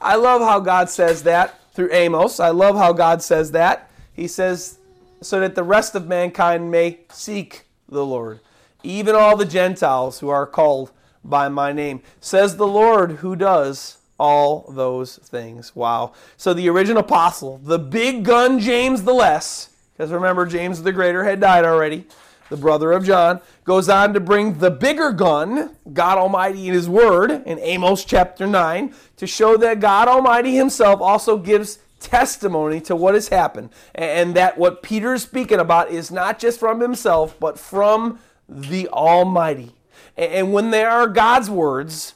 I 0.00 0.14
love 0.14 0.40
how 0.40 0.60
God 0.60 0.88
says 0.88 1.24
that 1.24 1.60
through 1.74 1.92
Amos. 1.92 2.38
I 2.38 2.50
love 2.50 2.76
how 2.76 2.92
God 2.92 3.20
says 3.20 3.50
that. 3.50 3.90
He 4.12 4.28
says, 4.28 4.78
so 5.20 5.40
that 5.40 5.56
the 5.56 5.64
rest 5.64 5.96
of 5.96 6.06
mankind 6.06 6.70
may 6.70 7.00
seek 7.10 7.64
the 7.88 8.06
Lord, 8.06 8.38
even 8.84 9.16
all 9.16 9.36
the 9.36 9.44
Gentiles 9.44 10.20
who 10.20 10.28
are 10.28 10.46
called 10.46 10.92
by 11.24 11.48
my 11.48 11.72
name. 11.72 12.02
Says 12.20 12.56
the 12.56 12.68
Lord 12.68 13.12
who 13.12 13.34
does 13.34 13.97
all 14.18 14.70
those 14.70 15.16
things. 15.16 15.74
Wow. 15.74 16.12
So 16.36 16.52
the 16.52 16.68
original 16.68 17.00
apostle, 17.02 17.58
the 17.58 17.78
big 17.78 18.24
gun 18.24 18.58
James 18.58 19.04
the 19.04 19.14
Less, 19.14 19.70
because 19.96 20.10
remember, 20.10 20.46
James 20.46 20.82
the 20.82 20.92
Greater 20.92 21.24
had 21.24 21.40
died 21.40 21.64
already 21.64 22.06
the 22.48 22.56
brother 22.56 22.92
of 22.92 23.04
John, 23.04 23.40
goes 23.64 23.88
on 23.88 24.14
to 24.14 24.20
bring 24.20 24.58
the 24.58 24.70
bigger 24.70 25.12
gun, 25.12 25.76
God 25.92 26.18
Almighty 26.18 26.68
in 26.68 26.74
His 26.74 26.88
Word, 26.88 27.30
in 27.30 27.58
Amos 27.58 28.04
chapter 28.04 28.46
9, 28.46 28.94
to 29.16 29.26
show 29.26 29.56
that 29.58 29.80
God 29.80 30.08
Almighty 30.08 30.56
Himself 30.56 31.00
also 31.00 31.36
gives 31.36 31.78
testimony 32.00 32.80
to 32.82 32.96
what 32.96 33.14
has 33.14 33.28
happened. 33.28 33.70
And 33.94 34.34
that 34.34 34.56
what 34.56 34.82
Peter 34.82 35.14
is 35.14 35.22
speaking 35.22 35.58
about 35.58 35.90
is 35.90 36.10
not 36.10 36.38
just 36.38 36.58
from 36.58 36.80
himself, 36.80 37.38
but 37.38 37.58
from 37.58 38.18
the 38.48 38.88
Almighty. 38.88 39.72
And 40.16 40.52
when 40.52 40.70
there 40.70 40.90
are 40.90 41.06
God's 41.06 41.50
words, 41.50 42.14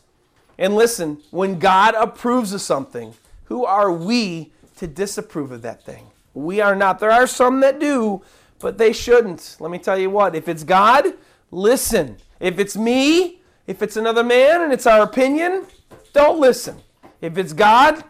and 0.59 0.75
listen, 0.75 1.19
when 1.31 1.59
God 1.59 1.95
approves 1.95 2.53
of 2.53 2.61
something, 2.61 3.15
who 3.45 3.65
are 3.65 3.93
we 3.93 4.53
to 4.77 4.87
disapprove 4.87 5.53
of 5.53 5.63
that 5.63 5.85
thing? 5.85 6.07
We 6.35 6.61
are 6.61 6.75
not. 6.75 6.99
There 6.99 7.11
are 7.11 7.27
some 7.27 7.61
that 7.61 7.79
do, 7.79 8.23
but 8.59 8.79
they 8.79 8.93
shouldn't. 8.93 9.57
Let 9.61 9.71
me 9.71 9.79
tell 9.79 9.99
you 9.99 10.11
what, 10.11 10.35
if 10.35 10.49
it's 10.49 10.65
God, 10.65 11.07
listen. 11.51 12.17
If 12.41 12.59
it's 12.59 12.77
me, 12.77 13.41
if 13.67 13.83
it's 13.83 13.97
another 13.97 14.25
man 14.25 14.63
and 14.63 14.73
it's 14.73 14.87
our 14.87 15.03
opinion, 15.03 15.67
don't 16.13 16.41
listen. 16.41 16.77
If 17.21 17.39
it's 17.39 17.53
God, 17.53 18.03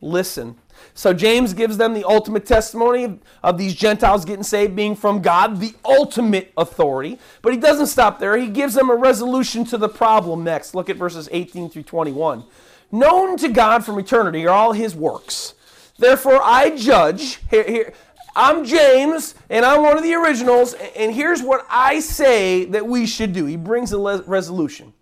listen. 0.00 0.56
So 0.94 1.12
James 1.12 1.54
gives 1.54 1.76
them 1.76 1.94
the 1.94 2.04
ultimate 2.04 2.46
testimony 2.46 3.18
of 3.42 3.58
these 3.58 3.74
Gentiles 3.74 4.24
getting 4.24 4.42
saved 4.42 4.76
being 4.76 4.94
from 4.94 5.22
God, 5.22 5.60
the 5.60 5.74
ultimate 5.84 6.52
authority. 6.56 7.18
But 7.42 7.52
he 7.52 7.58
doesn't 7.58 7.86
stop 7.86 8.18
there. 8.18 8.36
He 8.36 8.48
gives 8.48 8.74
them 8.74 8.90
a 8.90 8.96
resolution 8.96 9.64
to 9.66 9.78
the 9.78 9.88
problem 9.88 10.44
next. 10.44 10.74
Look 10.74 10.90
at 10.90 10.96
verses 10.96 11.28
18 11.32 11.70
through 11.70 11.84
21. 11.84 12.44
Known 12.92 13.36
to 13.38 13.48
God 13.48 13.84
from 13.84 13.98
eternity 13.98 14.46
are 14.46 14.54
all 14.54 14.72
his 14.72 14.94
works. 14.94 15.54
Therefore 15.98 16.40
I 16.42 16.70
judge, 16.76 17.40
here, 17.50 17.64
here, 17.64 17.92
I'm 18.34 18.64
James, 18.64 19.34
and 19.48 19.64
I'm 19.64 19.82
one 19.82 19.96
of 19.96 20.02
the 20.02 20.14
originals, 20.14 20.74
and 20.96 21.12
here's 21.12 21.42
what 21.42 21.66
I 21.68 22.00
say 22.00 22.64
that 22.66 22.86
we 22.86 23.06
should 23.06 23.32
do. 23.32 23.44
He 23.44 23.56
brings 23.56 23.92
a 23.92 24.22
resolution 24.26 24.92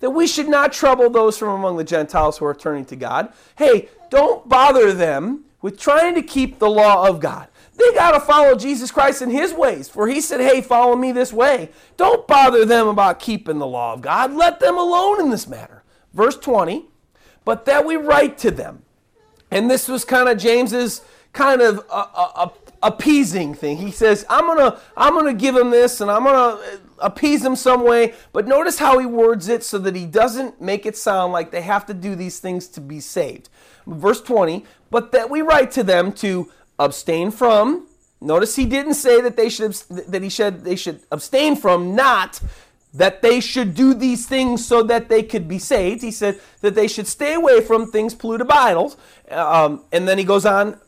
that 0.00 0.10
we 0.10 0.26
should 0.26 0.48
not 0.48 0.72
trouble 0.72 1.10
those 1.10 1.36
from 1.36 1.48
among 1.48 1.76
the 1.76 1.84
Gentiles 1.84 2.38
who 2.38 2.44
are 2.44 2.54
turning 2.54 2.84
to 2.86 2.96
God. 2.96 3.32
Hey, 3.56 3.88
don't 4.10 4.48
bother 4.48 4.92
them 4.92 5.44
with 5.60 5.78
trying 5.78 6.14
to 6.14 6.22
keep 6.22 6.58
the 6.58 6.70
law 6.70 7.08
of 7.08 7.20
God. 7.20 7.48
They 7.78 7.94
got 7.94 8.12
to 8.12 8.20
follow 8.20 8.56
Jesus 8.56 8.90
Christ 8.90 9.22
in 9.22 9.30
his 9.30 9.52
ways, 9.52 9.88
for 9.88 10.08
he 10.08 10.20
said, 10.20 10.40
Hey, 10.40 10.60
follow 10.60 10.96
me 10.96 11.12
this 11.12 11.32
way. 11.32 11.70
Don't 11.96 12.26
bother 12.26 12.64
them 12.64 12.88
about 12.88 13.20
keeping 13.20 13.58
the 13.58 13.66
law 13.66 13.92
of 13.92 14.00
God. 14.00 14.34
Let 14.34 14.58
them 14.58 14.76
alone 14.76 15.20
in 15.20 15.30
this 15.30 15.46
matter. 15.46 15.84
Verse 16.12 16.36
20, 16.36 16.86
but 17.44 17.64
that 17.66 17.86
we 17.86 17.96
write 17.96 18.36
to 18.38 18.50
them. 18.50 18.82
And 19.50 19.70
this 19.70 19.88
was 19.88 20.04
kind 20.04 20.28
of 20.28 20.38
James's 20.38 21.02
kind 21.32 21.60
of 21.60 21.78
a, 21.90 21.92
a, 21.92 22.52
appeasing 22.82 23.54
thing. 23.54 23.76
He 23.76 23.90
says, 23.90 24.26
"I'm 24.28 24.46
gonna, 24.46 24.80
I'm 24.96 25.14
gonna 25.14 25.34
give 25.34 25.56
him 25.56 25.70
this, 25.70 26.00
and 26.00 26.10
I'm 26.10 26.24
gonna 26.24 26.60
appease 26.98 27.44
him 27.44 27.56
some 27.56 27.84
way." 27.84 28.14
But 28.32 28.46
notice 28.46 28.78
how 28.78 28.98
he 28.98 29.06
words 29.06 29.48
it 29.48 29.62
so 29.62 29.78
that 29.78 29.94
he 29.94 30.06
doesn't 30.06 30.60
make 30.60 30.84
it 30.84 30.96
sound 30.96 31.32
like 31.32 31.50
they 31.50 31.62
have 31.62 31.86
to 31.86 31.94
do 31.94 32.14
these 32.14 32.40
things 32.40 32.66
to 32.68 32.80
be 32.80 33.00
saved. 33.00 33.48
Verse 33.88 34.20
20, 34.20 34.64
but 34.90 35.12
that 35.12 35.30
we 35.30 35.40
write 35.40 35.70
to 35.72 35.82
them 35.82 36.12
to 36.12 36.50
abstain 36.78 37.30
from. 37.30 37.86
Notice 38.20 38.56
he 38.56 38.66
didn't 38.66 38.94
say 38.94 39.20
that 39.20 39.36
they 39.36 39.48
should 39.48 39.72
that 39.72 40.22
he 40.22 40.28
should 40.28 40.64
they 40.64 40.76
should 40.76 41.00
abstain 41.10 41.56
from, 41.56 41.94
not 41.94 42.40
that 42.94 43.22
they 43.22 43.40
should 43.40 43.74
do 43.74 43.94
these 43.94 44.26
things 44.26 44.66
so 44.66 44.82
that 44.82 45.08
they 45.08 45.22
could 45.22 45.46
be 45.46 45.58
saved. 45.58 46.02
He 46.02 46.10
said 46.10 46.40
that 46.60 46.74
they 46.74 46.88
should 46.88 47.06
stay 47.06 47.34
away 47.34 47.60
from 47.60 47.90
things 47.90 48.14
polluted 48.14 48.48
by 48.48 48.56
idols. 48.56 48.96
Um, 49.30 49.84
and 49.92 50.08
then 50.08 50.18
he 50.18 50.24
goes 50.24 50.46
on. 50.46 50.80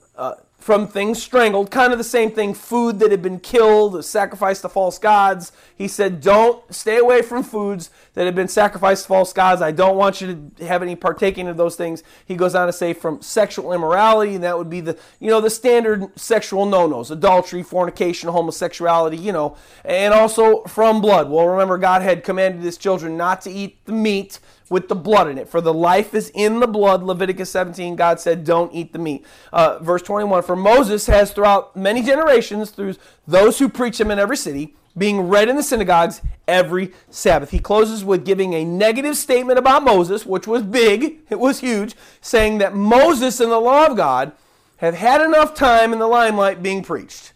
From 0.60 0.86
things 0.86 1.22
strangled, 1.22 1.70
kind 1.70 1.90
of 1.90 1.96
the 1.98 2.04
same 2.04 2.30
thing, 2.32 2.52
food 2.52 2.98
that 2.98 3.10
had 3.10 3.22
been 3.22 3.40
killed, 3.40 4.04
sacrificed 4.04 4.60
to 4.60 4.68
false 4.68 4.98
gods. 4.98 5.52
He 5.74 5.88
said, 5.88 6.20
Don't 6.20 6.62
stay 6.72 6.98
away 6.98 7.22
from 7.22 7.42
foods 7.42 7.88
that 8.12 8.26
have 8.26 8.34
been 8.34 8.46
sacrificed 8.46 9.04
to 9.04 9.08
false 9.08 9.32
gods. 9.32 9.62
I 9.62 9.72
don't 9.72 9.96
want 9.96 10.20
you 10.20 10.52
to 10.58 10.66
have 10.66 10.82
any 10.82 10.96
partaking 10.96 11.48
of 11.48 11.56
those 11.56 11.76
things. 11.76 12.02
He 12.26 12.36
goes 12.36 12.54
on 12.54 12.66
to 12.66 12.74
say 12.74 12.92
from 12.92 13.22
sexual 13.22 13.72
immorality, 13.72 14.34
and 14.34 14.44
that 14.44 14.58
would 14.58 14.68
be 14.68 14.82
the 14.82 14.98
you 15.18 15.30
know 15.30 15.40
the 15.40 15.48
standard 15.48 16.06
sexual 16.18 16.66
no-nos, 16.66 17.10
adultery, 17.10 17.62
fornication, 17.62 18.28
homosexuality, 18.28 19.16
you 19.16 19.32
know, 19.32 19.56
and 19.82 20.12
also 20.12 20.62
from 20.64 21.00
blood. 21.00 21.30
Well, 21.30 21.46
remember 21.46 21.78
God 21.78 22.02
had 22.02 22.22
commanded 22.22 22.60
his 22.60 22.76
children 22.76 23.16
not 23.16 23.40
to 23.42 23.50
eat 23.50 23.82
the 23.86 23.92
meat 23.92 24.40
with 24.70 24.88
the 24.88 24.94
blood 24.94 25.28
in 25.28 25.36
it. 25.36 25.48
For 25.48 25.60
the 25.60 25.74
life 25.74 26.14
is 26.14 26.30
in 26.32 26.60
the 26.60 26.66
blood. 26.66 27.02
Leviticus 27.02 27.50
17, 27.50 27.96
God 27.96 28.18
said, 28.20 28.44
don't 28.44 28.72
eat 28.72 28.94
the 28.94 28.98
meat. 28.98 29.26
Uh, 29.52 29.78
verse 29.80 30.00
21, 30.00 30.44
for 30.44 30.56
Moses 30.56 31.06
has 31.08 31.32
throughout 31.32 31.76
many 31.76 32.02
generations, 32.02 32.70
through 32.70 32.94
those 33.26 33.58
who 33.58 33.68
preach 33.68 34.00
him 34.00 34.10
in 34.10 34.18
every 34.18 34.36
city, 34.36 34.74
being 34.96 35.28
read 35.28 35.48
in 35.48 35.56
the 35.56 35.62
synagogues 35.62 36.22
every 36.48 36.92
Sabbath. 37.10 37.50
He 37.50 37.58
closes 37.58 38.04
with 38.04 38.24
giving 38.24 38.54
a 38.54 38.64
negative 38.64 39.16
statement 39.16 39.58
about 39.58 39.84
Moses, 39.84 40.24
which 40.24 40.46
was 40.46 40.62
big, 40.62 41.18
it 41.28 41.38
was 41.38 41.60
huge, 41.60 41.94
saying 42.20 42.58
that 42.58 42.74
Moses 42.74 43.40
and 43.40 43.50
the 43.52 43.58
law 43.58 43.86
of 43.86 43.96
God 43.96 44.32
have 44.78 44.94
had 44.94 45.20
enough 45.20 45.54
time 45.54 45.92
in 45.92 45.98
the 45.98 46.06
limelight 46.06 46.62
being 46.62 46.82
preached. 46.82 47.32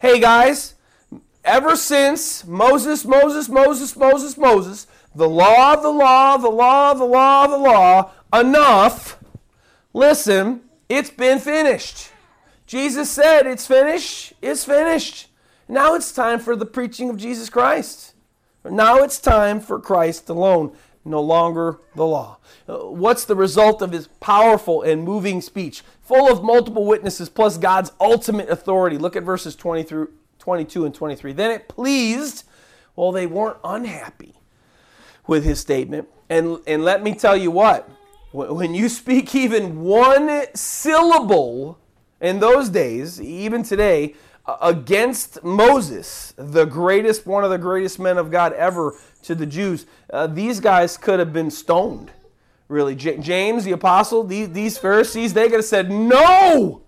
Hey 0.00 0.20
guys, 0.20 0.74
ever 1.44 1.76
since 1.76 2.44
Moses, 2.44 3.04
Moses, 3.04 3.48
Moses, 3.48 3.96
Moses, 3.96 4.36
Moses, 4.36 4.86
the 5.14 5.28
law, 5.28 5.76
the 5.76 5.90
law, 5.90 6.36
the 6.36 6.48
law, 6.48 6.94
the 6.94 7.04
law, 7.04 7.46
the 7.46 7.58
law, 7.58 8.10
enough. 8.32 9.18
Listen, 9.92 10.62
it's 10.88 11.10
been 11.10 11.38
finished. 11.38 12.10
Jesus 12.66 13.10
said, 13.10 13.46
It's 13.46 13.66
finished, 13.66 14.32
it's 14.40 14.64
finished. 14.64 15.28
Now 15.68 15.94
it's 15.94 16.12
time 16.12 16.38
for 16.38 16.56
the 16.56 16.66
preaching 16.66 17.10
of 17.10 17.16
Jesus 17.16 17.50
Christ. 17.50 18.14
Now 18.64 18.98
it's 18.98 19.20
time 19.20 19.60
for 19.60 19.78
Christ 19.78 20.28
alone, 20.28 20.74
no 21.04 21.20
longer 21.20 21.80
the 21.94 22.06
law. 22.06 22.38
Uh, 22.68 22.78
what's 22.78 23.24
the 23.24 23.34
result 23.34 23.82
of 23.82 23.92
his 23.92 24.06
powerful 24.20 24.82
and 24.82 25.02
moving 25.02 25.40
speech, 25.40 25.82
full 26.00 26.30
of 26.30 26.44
multiple 26.44 26.86
witnesses 26.86 27.28
plus 27.28 27.58
God's 27.58 27.92
ultimate 28.00 28.48
authority? 28.48 28.98
Look 28.98 29.16
at 29.16 29.24
verses 29.24 29.56
20 29.56 29.82
through 29.82 30.12
22 30.38 30.86
and 30.86 30.94
23. 30.94 31.32
Then 31.32 31.50
it 31.50 31.68
pleased, 31.68 32.44
well, 32.96 33.12
they 33.12 33.26
weren't 33.26 33.58
unhappy 33.64 34.36
with 35.26 35.44
his 35.44 35.60
statement. 35.60 36.08
And, 36.28 36.58
and 36.66 36.84
let 36.84 37.02
me 37.02 37.14
tell 37.14 37.36
you 37.36 37.50
what, 37.50 37.88
when 38.32 38.74
you 38.74 38.88
speak 38.88 39.34
even 39.34 39.80
one 39.82 40.46
syllable 40.54 41.78
in 42.20 42.40
those 42.40 42.68
days, 42.68 43.20
even 43.20 43.62
today, 43.62 44.14
against 44.60 45.42
Moses, 45.44 46.34
the 46.36 46.64
greatest, 46.64 47.26
one 47.26 47.44
of 47.44 47.50
the 47.50 47.58
greatest 47.58 47.98
men 47.98 48.18
of 48.18 48.30
God 48.30 48.52
ever 48.54 48.96
to 49.22 49.34
the 49.34 49.46
Jews, 49.46 49.86
uh, 50.12 50.26
these 50.26 50.60
guys 50.60 50.96
could 50.96 51.18
have 51.18 51.32
been 51.32 51.50
stoned. 51.50 52.10
Really, 52.68 52.96
J- 52.96 53.18
James, 53.18 53.64
the 53.64 53.72
apostle, 53.72 54.24
these, 54.24 54.50
these 54.50 54.78
Pharisees, 54.78 55.34
they 55.34 55.44
could 55.44 55.58
have 55.58 55.64
said, 55.64 55.90
No, 55.90 56.82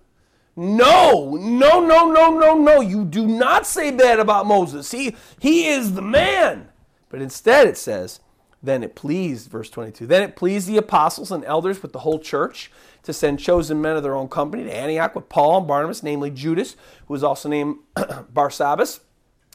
no, 0.55 1.35
no, 1.35 1.79
no, 1.79 2.11
no, 2.11 2.31
no, 2.31 2.55
no. 2.55 2.81
You 2.81 3.05
do 3.05 3.27
not 3.27 3.67
say 3.67 3.91
bad 3.91 4.19
about 4.19 4.45
Moses. 4.45 4.91
He, 4.91 5.15
he 5.39 5.67
is 5.67 5.93
the 5.93 6.01
man. 6.01 6.69
But 7.09 7.21
instead, 7.21 7.67
it 7.67 7.77
says, 7.77 8.19
then 8.65 8.83
it 8.83 8.95
pleased, 8.95 9.49
verse 9.49 9.69
22, 9.69 10.05
then 10.07 10.23
it 10.23 10.35
pleased 10.35 10.67
the 10.67 10.77
apostles 10.77 11.31
and 11.31 11.45
elders 11.45 11.81
with 11.81 11.93
the 11.93 11.99
whole 11.99 12.19
church 12.19 12.71
to 13.03 13.13
send 13.13 13.39
chosen 13.39 13.81
men 13.81 13.95
of 13.95 14.03
their 14.03 14.15
own 14.15 14.27
company 14.27 14.63
to 14.63 14.75
Antioch 14.75 15.15
with 15.15 15.29
Paul 15.29 15.59
and 15.59 15.67
Barnabas, 15.67 16.03
namely 16.03 16.31
Judas, 16.31 16.75
who 17.07 17.13
was 17.13 17.23
also 17.23 17.47
named 17.47 17.77
Barsabbas, 17.95 18.99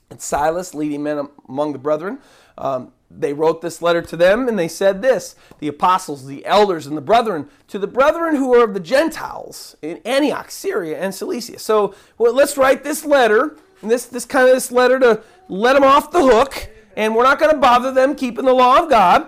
and 0.08 0.20
Silas, 0.20 0.74
leading 0.74 1.02
men 1.02 1.28
among 1.48 1.72
the 1.72 1.78
brethren. 1.78 2.18
Um, 2.58 2.92
they 3.10 3.32
wrote 3.32 3.60
this 3.60 3.82
letter 3.82 4.02
to 4.02 4.16
them 4.16 4.48
and 4.48 4.58
they 4.58 4.68
said 4.68 5.02
this 5.02 5.34
the 5.58 5.68
apostles, 5.68 6.26
the 6.26 6.44
elders, 6.46 6.86
and 6.86 6.96
the 6.96 7.02
brethren, 7.02 7.48
to 7.68 7.78
the 7.78 7.86
brethren 7.86 8.36
who 8.36 8.54
are 8.54 8.64
of 8.64 8.74
the 8.74 8.80
Gentiles 8.80 9.76
in 9.82 9.98
Antioch, 10.04 10.50
Syria, 10.50 10.98
and 10.98 11.14
Cilicia. 11.14 11.58
So 11.58 11.94
well, 12.18 12.34
let's 12.34 12.56
write 12.56 12.84
this 12.84 13.04
letter, 13.04 13.56
this, 13.82 14.06
this 14.06 14.24
kind 14.24 14.48
of 14.48 14.54
this 14.54 14.70
letter 14.70 14.98
to 15.00 15.22
let 15.48 15.72
them 15.72 15.84
off 15.84 16.12
the 16.12 16.22
hook 16.22 16.70
and 17.00 17.16
we're 17.16 17.22
not 17.22 17.38
going 17.38 17.50
to 17.50 17.58
bother 17.58 17.90
them 17.92 18.14
keeping 18.14 18.44
the 18.44 18.52
law 18.52 18.78
of 18.78 18.90
God 18.90 19.26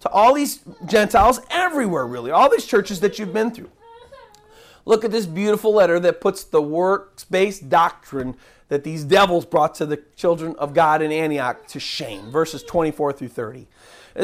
to 0.00 0.10
all 0.10 0.34
these 0.34 0.60
Gentiles 0.84 1.40
everywhere, 1.48 2.06
really, 2.06 2.30
all 2.30 2.50
these 2.50 2.66
churches 2.66 3.00
that 3.00 3.18
you've 3.18 3.32
been 3.32 3.50
through. 3.50 3.70
Look 4.84 5.06
at 5.06 5.10
this 5.10 5.24
beautiful 5.24 5.72
letter 5.72 5.98
that 6.00 6.20
puts 6.20 6.44
the 6.44 6.60
works 6.60 7.24
based 7.24 7.70
doctrine 7.70 8.36
that 8.68 8.84
these 8.84 9.04
devils 9.04 9.46
brought 9.46 9.74
to 9.76 9.86
the 9.86 10.02
children 10.16 10.54
of 10.56 10.74
God 10.74 11.00
in 11.00 11.10
Antioch 11.10 11.66
to 11.68 11.80
shame. 11.80 12.30
Verses 12.30 12.62
24 12.62 13.14
through 13.14 13.28
30. 13.28 13.68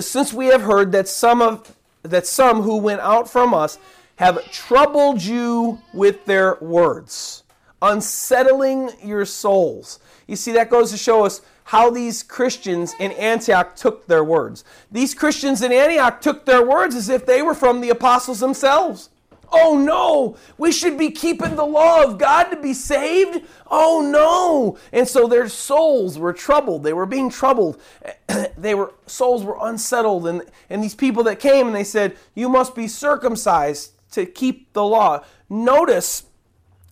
Since 0.01 0.35
we 0.35 0.49
have 0.49 0.61
heard 0.61 0.93
that 0.93 1.09
some 1.09 1.41
of 1.41 1.75
that 2.03 2.27
some 2.27 2.61
who 2.61 2.77
went 2.77 3.01
out 3.01 3.31
from 3.31 3.55
us 3.55 3.79
have 4.17 4.45
troubled 4.53 5.23
you 5.23 5.81
with 5.95 6.27
their 6.27 6.59
words, 6.61 7.45
unsettling 7.81 8.91
your 9.03 9.25
souls. 9.25 10.01
You 10.27 10.37
see, 10.37 10.53
that 10.53 10.69
goes 10.69 10.91
to 10.91 10.99
show 10.99 11.25
us 11.25 11.41
how 11.71 11.89
these 11.89 12.25
Christians 12.25 12.97
in 12.99 13.13
Antioch 13.13 13.77
took 13.77 14.09
their 14.09 14.25
words. 14.25 14.65
These 14.91 15.15
Christians 15.15 15.63
in 15.63 15.73
Antioch 15.73 16.21
took 16.21 16.45
their 16.45 16.67
words 16.67 16.97
as 16.97 17.09
if 17.09 17.25
they 17.25 17.43
were 17.43 17.55
from 17.55 17.81
the 17.81 17.91
apostles 17.91 18.41
themselves. 18.41 19.09
Oh 19.53 19.79
no, 19.79 20.37
we 20.59 20.73
should 20.73 20.99
be 20.99 21.13
keeping 21.13 21.55
the 21.55 21.65
law 21.65 22.03
of 22.03 22.19
God 22.19 22.51
to 22.51 22.57
be 22.57 22.75
saved. 22.75 23.47
Oh 23.71 24.01
no. 24.05 24.81
And 24.93 25.07
so 25.07 25.29
their 25.29 25.49
souls 25.49 26.19
were 26.19 26.33
troubled. 26.33 26.83
They 26.83 26.93
were 26.93 27.07
being 27.07 27.31
troubled. 27.31 27.81
they 28.59 28.75
were 28.75 28.93
souls 29.07 29.45
were 29.45 29.59
unsettled 29.61 30.27
and 30.27 30.43
and 30.69 30.83
these 30.83 30.97
people 30.97 31.23
that 31.23 31.39
came 31.39 31.69
and 31.69 31.77
they 31.77 31.85
said, 31.85 32.17
"You 32.35 32.49
must 32.49 32.75
be 32.75 32.89
circumcised 32.89 33.93
to 34.11 34.27
keep 34.27 34.73
the 34.73 34.83
law." 34.83 35.23
Notice 35.49 36.25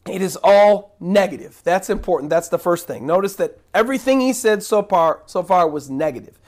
it 0.08 0.22
is 0.22 0.38
all 0.42 0.96
negative. 1.00 1.60
That's 1.64 1.90
important. 1.90 2.30
That's 2.30 2.48
the 2.48 2.58
first 2.58 2.86
thing. 2.86 3.06
Notice 3.06 3.36
that 3.36 3.58
everything 3.74 4.20
he 4.20 4.32
said 4.32 4.62
so 4.62 4.82
far 4.82 5.22
so 5.26 5.42
far 5.42 5.68
was 5.68 5.90
negative. 5.90 6.38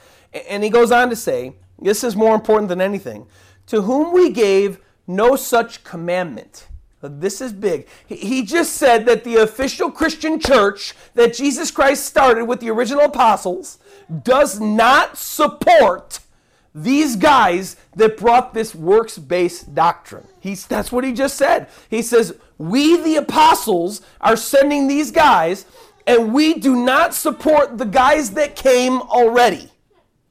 And 0.49 0.63
he 0.63 0.69
goes 0.69 0.91
on 0.91 1.09
to 1.09 1.15
say, 1.15 1.55
this 1.79 2.03
is 2.03 2.15
more 2.15 2.35
important 2.35 2.69
than 2.69 2.79
anything, 2.79 3.27
to 3.67 3.81
whom 3.81 4.13
we 4.13 4.29
gave 4.29 4.79
no 5.07 5.35
such 5.35 5.83
commandment. 5.83 6.67
This 7.01 7.41
is 7.41 7.51
big. 7.51 7.87
He 8.05 8.43
just 8.43 8.73
said 8.73 9.07
that 9.07 9.23
the 9.23 9.37
official 9.37 9.89
Christian 9.89 10.39
church 10.39 10.93
that 11.15 11.33
Jesus 11.33 11.71
Christ 11.71 12.05
started 12.05 12.45
with 12.45 12.59
the 12.59 12.69
original 12.69 13.05
apostles 13.05 13.79
does 14.23 14.59
not 14.59 15.17
support 15.17 16.19
these 16.73 17.15
guys 17.15 17.75
that 17.95 18.17
brought 18.17 18.53
this 18.53 18.75
works 18.75 19.17
based 19.17 19.73
doctrine. 19.73 20.27
He's, 20.39 20.67
that's 20.67 20.91
what 20.91 21.03
he 21.03 21.11
just 21.11 21.37
said. 21.37 21.67
He 21.89 22.01
says, 22.01 22.35
We, 22.61 22.95
the 22.97 23.15
apostles, 23.15 24.01
are 24.21 24.35
sending 24.37 24.87
these 24.87 25.09
guys, 25.09 25.65
and 26.05 26.31
we 26.31 26.53
do 26.53 26.75
not 26.75 27.15
support 27.15 27.79
the 27.79 27.85
guys 27.85 28.31
that 28.31 28.55
came 28.55 29.01
already. 29.01 29.71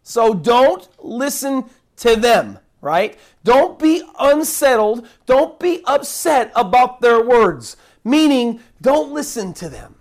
So 0.05 0.35
don't 0.35 0.89
listen 1.03 1.65
to 1.97 2.15
them, 2.15 2.61
right? 2.81 3.19
Don't 3.43 3.79
be 3.81 4.03
unsettled. 4.19 5.09
Don't 5.27 5.59
be 5.59 5.83
upset 5.87 6.53
about 6.55 7.01
their 7.01 7.21
words. 7.21 7.77
Meaning, 8.05 8.61
don't 8.81 9.13
listen 9.13 9.53
to 9.55 9.69
them. 9.69 9.97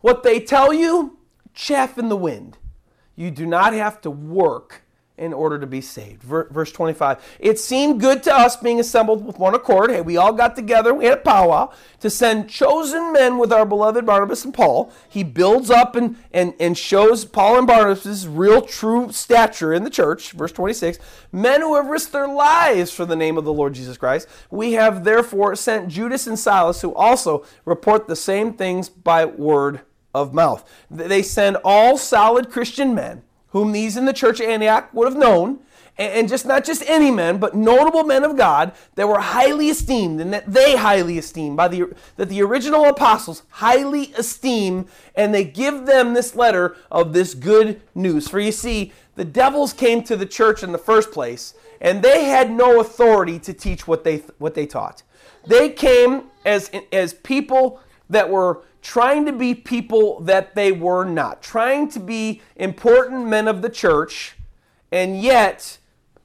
What 0.00 0.22
they 0.22 0.38
tell 0.38 0.72
you, 0.72 1.18
chaff 1.54 1.98
in 1.98 2.08
the 2.08 2.16
wind. 2.16 2.56
You 3.16 3.32
do 3.32 3.46
not 3.46 3.72
have 3.74 4.00
to 4.02 4.10
work 4.12 4.83
in 5.16 5.32
order 5.32 5.60
to 5.60 5.66
be 5.66 5.80
saved. 5.80 6.22
Verse 6.22 6.72
25. 6.72 7.36
It 7.38 7.60
seemed 7.60 8.00
good 8.00 8.24
to 8.24 8.34
us 8.34 8.56
being 8.56 8.80
assembled 8.80 9.24
with 9.24 9.38
one 9.38 9.54
accord. 9.54 9.90
Hey, 9.90 10.00
we 10.00 10.16
all 10.16 10.32
got 10.32 10.56
together, 10.56 10.92
we 10.92 11.04
had 11.04 11.18
a 11.18 11.20
powwow 11.20 11.72
to 12.00 12.10
send 12.10 12.50
chosen 12.50 13.12
men 13.12 13.38
with 13.38 13.52
our 13.52 13.64
beloved 13.64 14.04
Barnabas 14.04 14.44
and 14.44 14.52
Paul. 14.52 14.92
He 15.08 15.22
builds 15.22 15.70
up 15.70 15.94
and, 15.94 16.16
and, 16.32 16.54
and 16.58 16.76
shows 16.76 17.24
Paul 17.24 17.58
and 17.58 17.66
Barnabas' 17.66 18.26
real 18.26 18.60
true 18.60 19.12
stature 19.12 19.72
in 19.72 19.84
the 19.84 19.90
church. 19.90 20.32
Verse 20.32 20.50
26. 20.50 20.98
Men 21.30 21.60
who 21.60 21.76
have 21.76 21.86
risked 21.86 22.12
their 22.12 22.28
lives 22.28 22.90
for 22.90 23.04
the 23.04 23.16
name 23.16 23.38
of 23.38 23.44
the 23.44 23.52
Lord 23.52 23.74
Jesus 23.74 23.96
Christ. 23.96 24.26
We 24.50 24.72
have 24.72 25.04
therefore 25.04 25.54
sent 25.54 25.88
Judas 25.88 26.26
and 26.26 26.38
Silas, 26.38 26.80
who 26.80 26.92
also 26.92 27.44
report 27.64 28.08
the 28.08 28.16
same 28.16 28.52
things 28.52 28.88
by 28.88 29.24
word 29.24 29.82
of 30.12 30.34
mouth. 30.34 30.68
They 30.90 31.22
send 31.22 31.56
all 31.64 31.98
solid 31.98 32.50
Christian 32.50 32.96
men 32.96 33.22
whom 33.54 33.70
these 33.70 33.96
in 33.96 34.04
the 34.04 34.12
church 34.12 34.40
of 34.40 34.48
Antioch 34.48 34.92
would 34.92 35.06
have 35.06 35.16
known, 35.16 35.60
and 35.96 36.28
just 36.28 36.44
not 36.44 36.64
just 36.64 36.82
any 36.88 37.08
men, 37.12 37.38
but 37.38 37.54
notable 37.54 38.02
men 38.02 38.24
of 38.24 38.36
God 38.36 38.72
that 38.96 39.06
were 39.06 39.20
highly 39.20 39.68
esteemed 39.68 40.20
and 40.20 40.32
that 40.32 40.52
they 40.52 40.74
highly 40.74 41.18
esteemed 41.18 41.56
by 41.56 41.68
the 41.68 41.84
that 42.16 42.28
the 42.28 42.42
original 42.42 42.84
apostles 42.86 43.44
highly 43.50 44.12
esteem, 44.14 44.88
and 45.14 45.32
they 45.32 45.44
give 45.44 45.86
them 45.86 46.12
this 46.12 46.34
letter 46.34 46.76
of 46.90 47.12
this 47.12 47.32
good 47.32 47.80
news. 47.94 48.28
For 48.28 48.40
you 48.40 48.50
see, 48.50 48.92
the 49.14 49.24
devils 49.24 49.72
came 49.72 50.02
to 50.02 50.16
the 50.16 50.26
church 50.26 50.64
in 50.64 50.72
the 50.72 50.78
first 50.78 51.12
place, 51.12 51.54
and 51.80 52.02
they 52.02 52.24
had 52.24 52.50
no 52.50 52.80
authority 52.80 53.38
to 53.38 53.52
teach 53.52 53.86
what 53.86 54.02
they 54.02 54.16
what 54.38 54.54
they 54.54 54.66
taught. 54.66 55.04
They 55.46 55.68
came 55.68 56.24
as 56.44 56.72
as 56.92 57.14
people 57.14 57.78
that 58.10 58.28
were 58.28 58.62
trying 58.84 59.24
to 59.24 59.32
be 59.32 59.54
people 59.54 60.20
that 60.20 60.54
they 60.54 60.70
were 60.70 61.04
not, 61.04 61.42
trying 61.42 61.88
to 61.88 61.98
be 61.98 62.42
important 62.54 63.26
men 63.26 63.48
of 63.48 63.62
the 63.62 63.70
church, 63.70 64.36
and 64.92 65.20
yet 65.20 65.78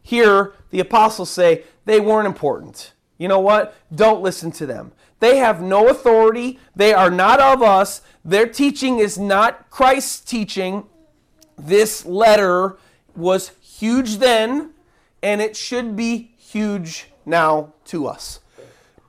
here 0.04 0.54
the 0.69 0.82
apostles 0.82 1.32
say 1.32 1.63
they 1.86 2.00
weren't 2.00 2.28
important. 2.28 2.93
You 3.17 3.30
know 3.30 3.39
what? 3.39 3.76
Don't 3.95 4.22
listen 4.22 4.52
to 4.52 4.65
them. 4.65 4.92
They 5.19 5.38
have 5.38 5.62
no 5.62 5.88
authority. 5.88 6.60
They 6.75 6.94
are 6.94 7.10
not 7.10 7.40
of 7.40 7.63
us. 7.63 8.02
Their 8.23 8.48
teaching 8.48 9.00
is 9.00 9.17
not 9.17 9.69
Christ's 9.69 10.19
teaching. 10.19 10.86
This 11.58 12.06
letter 12.06 12.77
was 13.15 13.52
huge 13.62 14.17
then, 14.17 14.71
and 15.23 15.42
it 15.42 15.56
should 15.56 15.96
be 15.96 16.31
huge 16.38 17.08
now 17.25 17.73
to 17.86 18.06
us. 18.08 18.42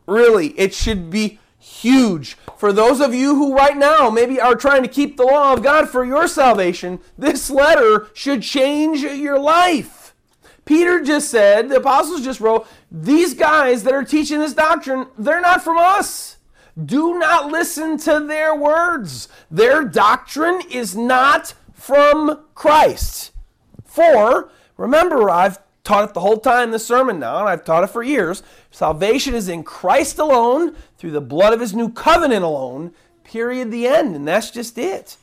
Really, 0.06 0.48
it 0.58 0.72
should 0.72 1.10
be 1.10 1.38
huge. 1.60 2.36
For 2.56 2.72
those 2.72 3.00
of 3.00 3.14
you 3.14 3.36
who 3.36 3.54
right 3.54 3.76
now 3.76 4.10
maybe 4.10 4.40
are 4.40 4.56
trying 4.56 4.82
to 4.82 4.88
keep 4.88 5.16
the 5.16 5.24
law 5.24 5.52
of 5.52 5.62
God 5.62 5.88
for 5.88 6.04
your 6.04 6.26
salvation, 6.26 6.98
this 7.16 7.50
letter 7.50 8.08
should 8.14 8.42
change 8.42 9.02
your 9.02 9.38
life. 9.38 10.14
Peter 10.64 11.02
just 11.02 11.30
said, 11.30 11.68
the 11.68 11.76
apostles 11.76 12.22
just 12.22 12.40
wrote, 12.40 12.66
these 12.90 13.34
guys 13.34 13.82
that 13.82 13.94
are 13.94 14.04
teaching 14.04 14.40
this 14.40 14.54
doctrine, 14.54 15.06
they're 15.18 15.40
not 15.40 15.62
from 15.62 15.78
us. 15.78 16.38
Do 16.82 17.18
not 17.18 17.50
listen 17.50 17.98
to 17.98 18.20
their 18.20 18.54
words. 18.54 19.28
Their 19.50 19.84
doctrine 19.84 20.60
is 20.70 20.96
not 20.96 21.54
from 21.74 22.44
Christ. 22.54 23.32
For, 23.84 24.50
remember, 24.76 25.28
I've 25.28 25.58
taught 25.82 26.08
it 26.08 26.14
the 26.14 26.20
whole 26.20 26.38
time 26.38 26.70
this 26.70 26.86
sermon 26.86 27.18
now, 27.18 27.40
and 27.40 27.48
I've 27.48 27.64
taught 27.64 27.82
it 27.82 27.88
for 27.88 28.02
years. 28.02 28.42
Salvation 28.70 29.34
is 29.34 29.48
in 29.48 29.64
Christ 29.64 30.18
alone, 30.18 30.76
through 31.00 31.12
the 31.12 31.20
blood 31.20 31.54
of 31.54 31.60
his 31.60 31.74
new 31.74 31.88
covenant 31.88 32.44
alone, 32.44 32.92
period, 33.24 33.70
the 33.70 33.88
end. 33.88 34.14
And 34.14 34.28
that's 34.28 34.50
just 34.50 34.76
it. 34.76 35.16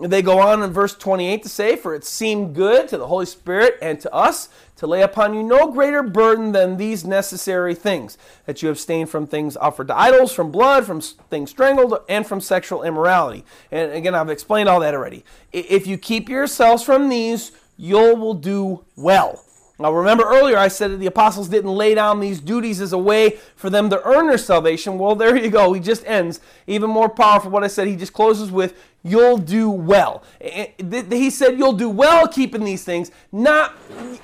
They 0.00 0.22
go 0.22 0.38
on 0.38 0.62
in 0.62 0.70
verse 0.70 0.94
28 0.94 1.42
to 1.42 1.48
say, 1.50 1.76
For 1.76 1.94
it 1.94 2.04
seemed 2.04 2.54
good 2.54 2.88
to 2.88 2.96
the 2.96 3.08
Holy 3.08 3.26
Spirit 3.26 3.76
and 3.82 4.00
to 4.00 4.14
us 4.14 4.48
to 4.76 4.86
lay 4.86 5.02
upon 5.02 5.34
you 5.34 5.42
no 5.42 5.70
greater 5.70 6.02
burden 6.02 6.52
than 6.52 6.78
these 6.78 7.04
necessary 7.04 7.74
things 7.74 8.16
that 8.46 8.62
you 8.62 8.70
abstain 8.70 9.06
from 9.06 9.26
things 9.26 9.54
offered 9.56 9.88
to 9.88 9.98
idols, 9.98 10.32
from 10.32 10.50
blood, 10.50 10.86
from 10.86 11.02
things 11.02 11.50
strangled, 11.50 11.98
and 12.08 12.26
from 12.26 12.40
sexual 12.40 12.82
immorality. 12.82 13.44
And 13.70 13.92
again, 13.92 14.14
I've 14.14 14.30
explained 14.30 14.70
all 14.70 14.80
that 14.80 14.94
already. 14.94 15.24
If 15.52 15.86
you 15.86 15.98
keep 15.98 16.30
yourselves 16.30 16.82
from 16.82 17.10
these, 17.10 17.52
you 17.76 18.14
will 18.14 18.34
do 18.34 18.84
well. 18.96 19.44
Now, 19.80 19.92
remember 19.92 20.24
earlier 20.24 20.58
I 20.58 20.68
said 20.68 20.90
that 20.90 20.96
the 20.96 21.06
apostles 21.06 21.48
didn't 21.48 21.72
lay 21.72 21.94
down 21.94 22.18
these 22.18 22.40
duties 22.40 22.80
as 22.80 22.92
a 22.92 22.98
way 22.98 23.38
for 23.54 23.70
them 23.70 23.88
to 23.90 24.02
earn 24.04 24.26
their 24.26 24.38
salvation. 24.38 24.98
Well, 24.98 25.14
there 25.14 25.36
you 25.36 25.50
go. 25.50 25.72
He 25.72 25.80
just 25.80 26.04
ends. 26.04 26.40
Even 26.66 26.90
more 26.90 27.08
powerful 27.08 27.50
what 27.50 27.62
I 27.62 27.68
said. 27.68 27.86
He 27.86 27.94
just 27.94 28.12
closes 28.12 28.50
with, 28.50 28.74
You'll 29.04 29.38
do 29.38 29.70
well. 29.70 30.24
He 30.40 31.30
said, 31.30 31.58
You'll 31.58 31.74
do 31.74 31.88
well 31.88 32.26
keeping 32.26 32.64
these 32.64 32.82
things, 32.82 33.12
not 33.30 33.76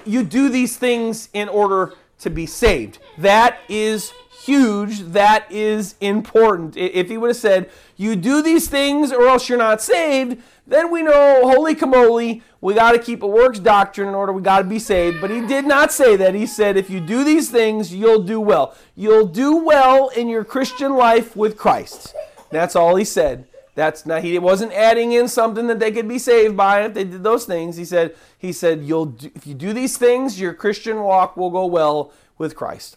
you 0.04 0.24
do 0.24 0.48
these 0.48 0.76
things 0.76 1.28
in 1.32 1.48
order 1.48 1.94
to 2.18 2.30
be 2.30 2.46
saved. 2.46 2.98
That 3.18 3.58
is 3.68 4.12
huge. 4.42 5.00
That 5.00 5.46
is 5.50 5.94
important. 6.00 6.76
If 6.76 7.08
he 7.08 7.16
would 7.16 7.28
have 7.28 7.36
said, 7.36 7.70
You 7.96 8.16
do 8.16 8.42
these 8.42 8.68
things 8.68 9.12
or 9.12 9.28
else 9.28 9.48
you're 9.48 9.58
not 9.58 9.80
saved, 9.80 10.42
then 10.66 10.90
we 10.90 11.02
know, 11.02 11.42
holy 11.44 11.74
camole, 11.74 12.40
we 12.64 12.72
got 12.72 12.92
to 12.92 12.98
keep 12.98 13.22
a 13.22 13.26
works 13.26 13.58
doctrine 13.58 14.08
in 14.08 14.14
order 14.14 14.32
we 14.32 14.40
got 14.40 14.60
to 14.60 14.64
be 14.64 14.78
saved. 14.78 15.20
But 15.20 15.28
he 15.28 15.46
did 15.46 15.66
not 15.66 15.92
say 15.92 16.16
that. 16.16 16.34
He 16.34 16.46
said, 16.46 16.78
if 16.78 16.88
you 16.88 16.98
do 16.98 17.22
these 17.22 17.50
things, 17.50 17.94
you'll 17.94 18.22
do 18.22 18.40
well. 18.40 18.74
You'll 18.96 19.26
do 19.26 19.56
well 19.56 20.08
in 20.08 20.28
your 20.28 20.46
Christian 20.46 20.96
life 20.96 21.36
with 21.36 21.58
Christ. 21.58 22.14
That's 22.50 22.74
all 22.74 22.96
he 22.96 23.04
said. 23.04 23.46
That's 23.74 24.06
not 24.06 24.22
he 24.22 24.38
wasn't 24.38 24.72
adding 24.72 25.12
in 25.12 25.28
something 25.28 25.66
that 25.66 25.78
they 25.78 25.92
could 25.92 26.08
be 26.08 26.18
saved 26.18 26.56
by 26.56 26.86
if 26.86 26.94
they 26.94 27.04
did 27.04 27.22
those 27.22 27.44
things. 27.44 27.76
He 27.76 27.84
said 27.84 28.16
he 28.38 28.50
said 28.50 28.82
you'll 28.82 29.06
do, 29.06 29.30
if 29.34 29.46
you 29.46 29.52
do 29.52 29.74
these 29.74 29.98
things, 29.98 30.40
your 30.40 30.54
Christian 30.54 31.00
walk 31.00 31.36
will 31.36 31.50
go 31.50 31.66
well 31.66 32.14
with 32.38 32.56
Christ. 32.56 32.96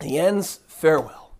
He 0.00 0.18
ends 0.18 0.60
farewell. 0.68 1.34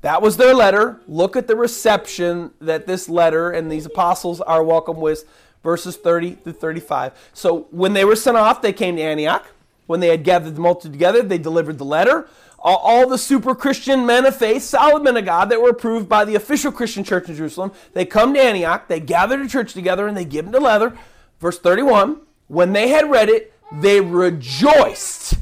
That 0.00 0.20
was 0.20 0.36
their 0.36 0.54
letter. 0.54 1.00
Look 1.06 1.36
at 1.36 1.46
the 1.46 1.56
reception 1.56 2.50
that 2.60 2.88
this 2.88 3.08
letter 3.08 3.52
and 3.52 3.70
these 3.70 3.86
apostles 3.86 4.40
are 4.40 4.64
welcome 4.64 5.00
with, 5.00 5.24
verses 5.66 5.96
30 5.96 6.36
through 6.36 6.52
35. 6.52 7.30
So 7.32 7.66
when 7.72 7.92
they 7.92 8.04
were 8.04 8.14
sent 8.14 8.36
off, 8.36 8.62
they 8.62 8.72
came 8.72 8.94
to 8.94 9.02
Antioch. 9.02 9.44
When 9.86 9.98
they 9.98 10.06
had 10.08 10.22
gathered 10.22 10.54
the 10.54 10.60
multitude 10.60 10.92
together, 10.92 11.22
they 11.22 11.38
delivered 11.38 11.78
the 11.78 11.84
letter. 11.84 12.28
All, 12.60 13.08
the 13.08 13.18
super 13.18 13.52
Christian 13.52 14.06
men 14.06 14.26
of 14.26 14.36
faith, 14.36 14.62
solid 14.62 15.02
men 15.02 15.16
of 15.16 15.24
God 15.24 15.50
that 15.50 15.60
were 15.60 15.70
approved 15.70 16.08
by 16.08 16.24
the 16.24 16.36
official 16.36 16.70
Christian 16.70 17.02
church 17.02 17.28
in 17.28 17.34
Jerusalem, 17.34 17.72
they 17.94 18.04
come 18.04 18.32
to 18.34 18.40
Antioch, 18.40 18.86
they 18.86 19.00
gather 19.00 19.36
the 19.36 19.48
church 19.48 19.72
together, 19.72 20.06
and 20.06 20.16
they 20.16 20.24
give 20.24 20.44
them 20.44 20.52
the 20.52 20.60
letter. 20.60 20.96
Verse 21.40 21.58
31 21.58 22.20
When 22.46 22.72
they 22.72 22.88
had 22.88 23.10
read 23.10 23.28
it, 23.28 23.52
they 23.72 24.00
rejoiced 24.00 25.34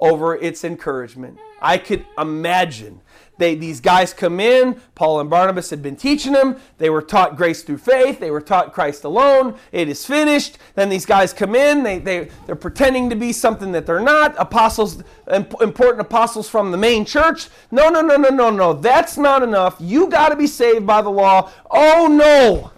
over 0.00 0.34
its 0.34 0.64
encouragement. 0.64 1.38
I 1.62 1.78
could 1.78 2.04
imagine 2.18 3.02
they, 3.40 3.56
these 3.56 3.80
guys 3.80 4.12
come 4.12 4.38
in. 4.38 4.80
Paul 4.94 5.18
and 5.18 5.28
Barnabas 5.28 5.70
had 5.70 5.82
been 5.82 5.96
teaching 5.96 6.32
them. 6.32 6.60
They 6.78 6.90
were 6.90 7.02
taught 7.02 7.36
grace 7.36 7.62
through 7.62 7.78
faith. 7.78 8.20
They 8.20 8.30
were 8.30 8.40
taught 8.40 8.72
Christ 8.72 9.02
alone. 9.02 9.56
It 9.72 9.88
is 9.88 10.04
finished. 10.06 10.58
Then 10.74 10.90
these 10.90 11.06
guys 11.06 11.32
come 11.32 11.54
in. 11.54 11.82
They, 11.82 11.98
they, 11.98 12.30
they're 12.46 12.54
pretending 12.54 13.10
to 13.10 13.16
be 13.16 13.32
something 13.32 13.72
that 13.72 13.86
they're 13.86 13.98
not. 13.98 14.36
Apostles, 14.38 15.02
important 15.26 16.02
apostles 16.02 16.48
from 16.48 16.70
the 16.70 16.76
main 16.76 17.04
church. 17.04 17.48
No, 17.70 17.88
no, 17.88 18.02
no, 18.02 18.16
no, 18.16 18.28
no, 18.28 18.50
no. 18.50 18.72
That's 18.74 19.16
not 19.16 19.42
enough. 19.42 19.76
You 19.80 20.08
got 20.08 20.28
to 20.28 20.36
be 20.36 20.46
saved 20.46 20.86
by 20.86 21.02
the 21.02 21.10
law. 21.10 21.50
Oh, 21.70 22.06
no. 22.06 22.70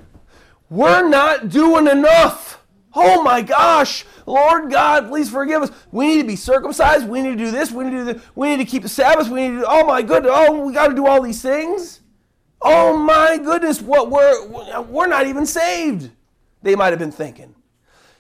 We're 0.71 1.07
not 1.07 1.49
doing 1.49 1.89
enough. 1.89 2.62
Oh, 2.95 3.23
my 3.23 3.43
gosh. 3.43 4.05
Lord 4.27 4.71
God, 4.71 5.09
please 5.09 5.31
forgive 5.31 5.63
us. 5.63 5.71
We 5.91 6.07
need 6.07 6.23
to 6.23 6.29
be 6.29 6.37
circumcised. 6.37 7.09
We 7.09 7.23
need 7.23 7.39
to 7.39 7.45
do 7.45 7.51
this. 7.51 7.73
We 7.73 7.85
need 7.85 7.91
to 7.91 7.97
do 7.99 8.05
this. 8.13 8.23
We 8.35 8.49
need 8.49 8.65
to 8.65 8.71
keep 8.71 8.83
the 8.83 8.89
Sabbath. 8.89 9.29
We 9.29 9.49
need 9.49 9.61
to 9.61 9.67
oh 9.67 9.87
my 9.87 10.03
goodness, 10.03 10.33
oh, 10.35 10.65
we 10.65 10.73
got 10.73 10.89
to 10.89 10.95
do 10.95 11.07
all 11.07 11.23
these 11.23 11.43
things. 11.43 12.01
Oh 12.61 12.97
my 12.97 13.39
goodness, 13.39 13.83
what 13.83 14.11
we're, 14.11 14.83
we're 14.83 15.09
not 15.09 15.27
even 15.27 15.47
saved. 15.47 16.11
They 16.63 16.77
might 16.77 16.91
have 16.91 16.99
been 16.99 17.11
thinking. 17.11 17.55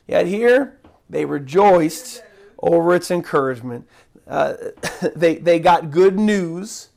Yet 0.08 0.26
here, 0.26 0.80
they 1.08 1.24
rejoiced 1.24 2.24
over 2.58 2.94
its 2.94 3.10
encouragement. 3.10 3.86
Uh, 4.26 4.54
they, 5.16 5.36
they 5.36 5.60
got 5.60 5.90
good 5.90 6.18
news. 6.18 6.88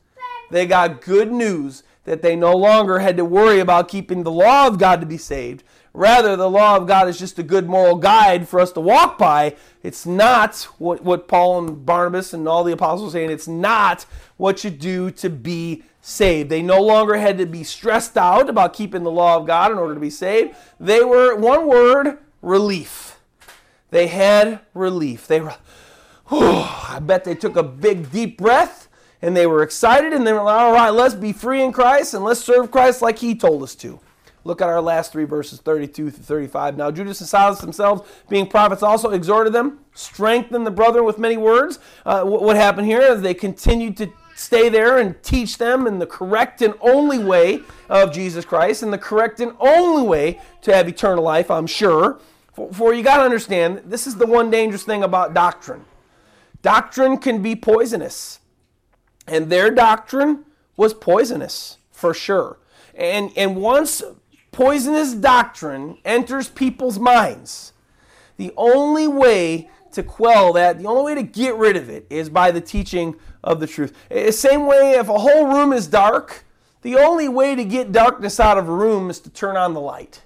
They 0.49 0.65
got 0.65 1.01
good 1.01 1.31
news 1.31 1.83
that 2.05 2.21
they 2.21 2.35
no 2.35 2.55
longer 2.55 2.99
had 2.99 3.17
to 3.17 3.25
worry 3.25 3.59
about 3.59 3.87
keeping 3.87 4.23
the 4.23 4.31
law 4.31 4.67
of 4.67 4.77
God 4.77 5.01
to 5.01 5.07
be 5.07 5.17
saved, 5.17 5.63
Rather, 5.95 6.35
the 6.35 6.49
law 6.49 6.75
of 6.75 6.87
God 6.87 7.07
is 7.07 7.17
just 7.17 7.39
a 7.39 7.43
good 7.43 7.69
moral 7.69 7.95
guide 7.95 8.49
for 8.49 8.59
us 8.59 8.73
to 8.73 8.81
walk 8.81 9.17
by. 9.17 9.55
It's 9.81 10.05
not 10.05 10.63
what, 10.77 11.03
what 11.03 11.29
Paul 11.29 11.59
and 11.59 11.85
Barnabas 11.85 12.33
and 12.33 12.49
all 12.49 12.65
the 12.65 12.73
apostles 12.73 13.13
saying. 13.13 13.31
It's 13.31 13.47
not 13.47 14.05
what 14.35 14.65
you 14.65 14.69
do 14.69 15.09
to 15.11 15.29
be 15.29 15.83
saved. 16.01 16.49
They 16.49 16.61
no 16.61 16.81
longer 16.81 17.15
had 17.15 17.37
to 17.37 17.45
be 17.45 17.63
stressed 17.63 18.17
out 18.17 18.49
about 18.49 18.73
keeping 18.73 19.03
the 19.03 19.11
law 19.11 19.37
of 19.37 19.47
God 19.47 19.71
in 19.71 19.77
order 19.77 19.93
to 19.93 19.99
be 19.99 20.09
saved. 20.09 20.53
They 20.81 21.01
were, 21.01 21.33
one 21.35 21.65
word, 21.65 22.17
relief. 22.41 23.17
They 23.89 24.07
had 24.07 24.59
relief. 24.73 25.27
They 25.27 25.39
were, 25.39 25.55
I 26.29 26.99
bet 27.01 27.23
they 27.23 27.35
took 27.35 27.55
a 27.55 27.63
big, 27.63 28.11
deep 28.11 28.37
breath 28.37 28.89
and 29.21 29.35
they 29.35 29.47
were 29.47 29.63
excited 29.63 30.11
and 30.11 30.27
they 30.27 30.33
were 30.33 30.43
like, 30.43 30.59
all 30.59 30.73
right, 30.73 30.89
let's 30.89 31.15
be 31.15 31.31
free 31.31 31.63
in 31.63 31.71
Christ 31.71 32.13
and 32.13 32.23
let's 32.23 32.43
serve 32.43 32.69
Christ 32.69 33.01
like 33.01 33.19
He 33.19 33.33
told 33.33 33.63
us 33.63 33.75
to. 33.75 34.01
Look 34.45 34.61
at 34.61 34.69
our 34.69 34.79
last 34.79 35.11
three 35.11 35.25
verses, 35.25 35.59
32 35.59 36.11
through 36.11 36.23
35. 36.23 36.77
Now 36.77 36.91
Judas 36.91 37.19
and 37.19 37.27
Silas 37.27 37.59
themselves, 37.59 38.07
being 38.29 38.45
prophets, 38.45 38.83
also 38.83 39.09
exhorted 39.09 39.53
them, 39.53 39.79
strengthened 39.95 40.67
the 40.67 40.71
brethren 40.71 41.03
with 41.03 41.17
many 41.17 41.35
words. 41.35 41.79
Uh, 42.05 42.23
what 42.23 42.55
happened 42.55 42.85
here 42.85 43.01
is 43.01 43.21
they 43.21 43.33
continued 43.33 43.97
to 43.97 44.13
stay 44.35 44.69
there 44.69 44.99
and 44.99 45.21
teach 45.23 45.57
them 45.57 45.87
in 45.87 45.97
the 45.97 46.05
correct 46.05 46.61
and 46.61 46.75
only 46.81 47.17
way 47.17 47.61
of 47.89 48.13
Jesus 48.13 48.45
Christ, 48.45 48.83
and 48.83 48.93
the 48.93 48.99
correct 48.99 49.39
and 49.39 49.53
only 49.59 50.03
way 50.03 50.39
to 50.61 50.75
have 50.75 50.87
eternal 50.87 51.23
life, 51.23 51.49
I'm 51.49 51.67
sure. 51.67 52.19
For, 52.53 52.71
for 52.71 52.93
you 52.93 53.01
got 53.01 53.17
to 53.17 53.23
understand, 53.23 53.81
this 53.85 54.05
is 54.05 54.15
the 54.15 54.27
one 54.27 54.51
dangerous 54.51 54.83
thing 54.83 55.03
about 55.03 55.33
doctrine. 55.33 55.85
Doctrine 56.61 57.17
can 57.17 57.41
be 57.41 57.55
poisonous. 57.55 58.39
And 59.27 59.49
their 59.49 59.71
doctrine 59.71 60.45
was 60.77 60.93
poisonous, 60.93 61.77
for 61.91 62.13
sure. 62.13 62.59
And, 62.93 63.31
and 63.35 63.55
once 63.55 64.03
poisonous 64.55 65.13
doctrine 65.13 65.97
enters 66.05 66.47
people's 66.47 66.97
minds, 66.97 67.73
the 68.37 68.53
only 68.55 69.05
way 69.05 69.69
to 69.91 70.01
quell 70.01 70.53
that, 70.53 70.79
the 70.79 70.85
only 70.85 71.03
way 71.03 71.15
to 71.15 71.23
get 71.23 71.55
rid 71.55 71.75
of 71.75 71.89
it 71.89 72.07
is 72.09 72.29
by 72.29 72.51
the 72.51 72.61
teaching 72.61 73.15
of 73.43 73.59
the 73.59 73.67
truth. 73.67 73.93
The 74.09 74.31
same 74.31 74.65
way, 74.65 74.91
if 74.91 75.09
a 75.09 75.19
whole 75.19 75.47
room 75.47 75.73
is 75.73 75.87
dark, 75.87 76.45
the 76.83 76.95
only 76.95 77.27
way 77.27 77.55
to 77.55 77.65
get 77.65 77.91
darkness 77.91 78.39
out 78.39 78.57
of 78.57 78.69
a 78.69 78.73
room 78.73 79.09
is 79.09 79.19
to 79.21 79.29
turn 79.29 79.57
on 79.57 79.73
the 79.73 79.81
light. 79.81 80.21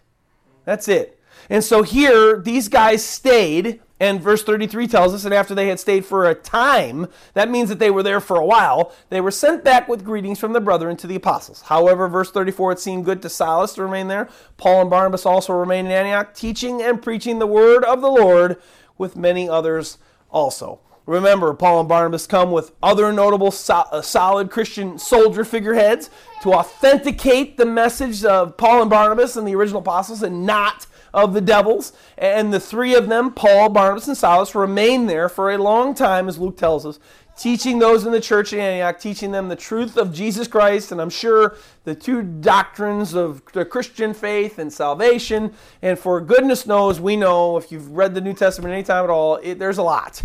That's 0.63 0.87
it. 0.87 1.19
And 1.49 1.63
so 1.63 1.81
here, 1.81 2.39
these 2.39 2.67
guys 2.67 3.03
stayed 3.03 3.81
And 3.99 4.21
verse 4.21 4.43
33 4.43 4.87
tells 4.87 5.13
us 5.13 5.25
and 5.25 5.33
after 5.33 5.53
they 5.53 5.67
had 5.67 5.79
stayed 5.79 6.05
for 6.05 6.25
a 6.25 6.33
time, 6.33 7.07
that 7.33 7.49
means 7.49 7.67
that 7.69 7.79
they 7.79 7.91
were 7.91 8.03
there 8.03 8.21
for 8.21 8.37
a 8.37 8.45
while, 8.45 8.93
they 9.09 9.19
were 9.19 9.31
sent 9.31 9.63
back 9.63 9.89
with 9.89 10.05
greetings 10.05 10.39
from 10.39 10.53
the 10.53 10.61
brethren 10.61 10.95
to 10.97 11.07
the 11.07 11.15
apostles. 11.15 11.63
However, 11.63 12.07
verse 12.07 12.31
34, 12.31 12.73
it 12.73 12.79
seemed 12.79 13.05
good 13.05 13.21
to 13.21 13.29
Silas 13.29 13.73
to 13.73 13.83
remain 13.83 14.07
there. 14.07 14.29
Paul 14.57 14.81
and 14.81 14.89
Barnabas 14.89 15.25
also 15.25 15.53
remained 15.53 15.87
in 15.87 15.93
Antioch, 15.93 16.33
teaching 16.33 16.81
and 16.81 17.01
preaching 17.01 17.39
the 17.39 17.47
word 17.47 17.83
of 17.83 18.01
the 18.01 18.09
Lord 18.09 18.61
with 18.97 19.17
many 19.17 19.49
others 19.49 19.97
also. 20.31 20.79
Remember, 21.09 21.55
Paul 21.55 21.79
and 21.79 21.89
Barnabas 21.89 22.27
come 22.27 22.51
with 22.51 22.71
other 22.83 23.11
notable 23.11 23.51
uh, 23.69 24.01
solid 24.01 24.51
Christian 24.51 24.99
soldier 24.99 25.43
figureheads 25.43 26.11
to 26.43 26.53
authenticate 26.53 27.57
the 27.57 27.65
message 27.65 28.23
of 28.23 28.57
Paul 28.57 28.81
and 28.81 28.91
Barnabas 28.91 29.35
and 29.35 29.47
the 29.47 29.55
original 29.55 29.81
apostles 29.81 30.21
and 30.21 30.45
not 30.45 30.85
of 31.13 31.33
the 31.33 31.41
devils. 31.41 31.93
And 32.17 32.53
the 32.53 32.59
three 32.59 32.95
of 32.95 33.09
them, 33.09 33.31
Paul, 33.31 33.69
Barnabas, 33.69 34.07
and 34.07 34.17
Silas, 34.17 34.55
remained 34.55 35.09
there 35.09 35.29
for 35.29 35.51
a 35.51 35.57
long 35.57 35.93
time, 35.93 36.27
as 36.27 36.37
Luke 36.37 36.57
tells 36.57 36.85
us, 36.85 36.99
teaching 37.37 37.79
those 37.79 38.05
in 38.05 38.11
the 38.11 38.19
church 38.19 38.51
in 38.51 38.59
Antioch, 38.59 38.99
teaching 38.99 39.31
them 39.31 39.47
the 39.47 39.55
truth 39.55 39.95
of 39.95 40.13
Jesus 40.13 40.47
Christ, 40.47 40.91
and 40.91 40.99
I'm 40.99 41.09
sure 41.09 41.55
the 41.85 41.95
two 41.95 42.21
doctrines 42.21 43.13
of 43.13 43.41
the 43.53 43.63
Christian 43.63 44.13
faith 44.13 44.59
and 44.59 44.71
salvation. 44.71 45.53
And 45.81 45.97
for 45.97 46.19
goodness 46.19 46.67
knows, 46.67 46.99
we 46.99 47.15
know, 47.15 47.55
if 47.55 47.71
you've 47.71 47.91
read 47.91 48.13
the 48.13 48.21
New 48.21 48.33
Testament 48.33 48.73
any 48.73 48.83
time 48.83 49.05
at 49.05 49.09
all, 49.09 49.37
it, 49.37 49.57
there's 49.57 49.77
a 49.77 49.83
lot. 49.83 50.21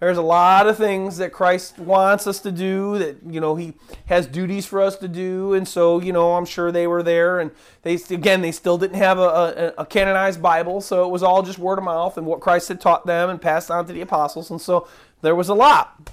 There's 0.00 0.16
a 0.16 0.22
lot 0.22 0.66
of 0.66 0.78
things 0.78 1.18
that 1.18 1.30
Christ 1.30 1.78
wants 1.78 2.26
us 2.26 2.40
to 2.40 2.50
do 2.50 2.98
that, 2.98 3.18
you 3.28 3.38
know, 3.38 3.54
he 3.54 3.74
has 4.06 4.26
duties 4.26 4.64
for 4.64 4.80
us 4.80 4.96
to 4.96 5.08
do. 5.08 5.52
And 5.52 5.68
so, 5.68 6.00
you 6.00 6.10
know, 6.10 6.36
I'm 6.36 6.46
sure 6.46 6.72
they 6.72 6.86
were 6.86 7.02
there. 7.02 7.38
And 7.38 7.50
they, 7.82 7.96
again, 8.08 8.40
they 8.40 8.50
still 8.50 8.78
didn't 8.78 8.96
have 8.96 9.18
a, 9.18 9.74
a, 9.76 9.82
a 9.82 9.86
canonized 9.86 10.40
Bible. 10.40 10.80
So 10.80 11.04
it 11.04 11.10
was 11.10 11.22
all 11.22 11.42
just 11.42 11.58
word 11.58 11.76
of 11.76 11.84
mouth 11.84 12.16
and 12.16 12.26
what 12.26 12.40
Christ 12.40 12.68
had 12.68 12.80
taught 12.80 13.06
them 13.06 13.28
and 13.28 13.42
passed 13.42 13.70
on 13.70 13.86
to 13.86 13.92
the 13.92 14.00
apostles. 14.00 14.50
And 14.50 14.58
so 14.58 14.88
there 15.20 15.34
was 15.34 15.50
a 15.50 15.54
lot. 15.54 16.10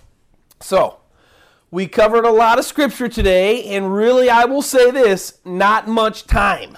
So 0.59 0.99
we 1.71 1.87
covered 1.87 2.25
a 2.25 2.31
lot 2.31 2.59
of 2.59 2.65
scripture 2.65 3.07
today. 3.07 3.63
And 3.63 3.95
really, 3.95 4.29
I 4.29 4.43
will 4.43 4.61
say 4.61 4.91
this 4.91 5.39
not 5.45 5.87
much 5.87 6.27
time. 6.27 6.77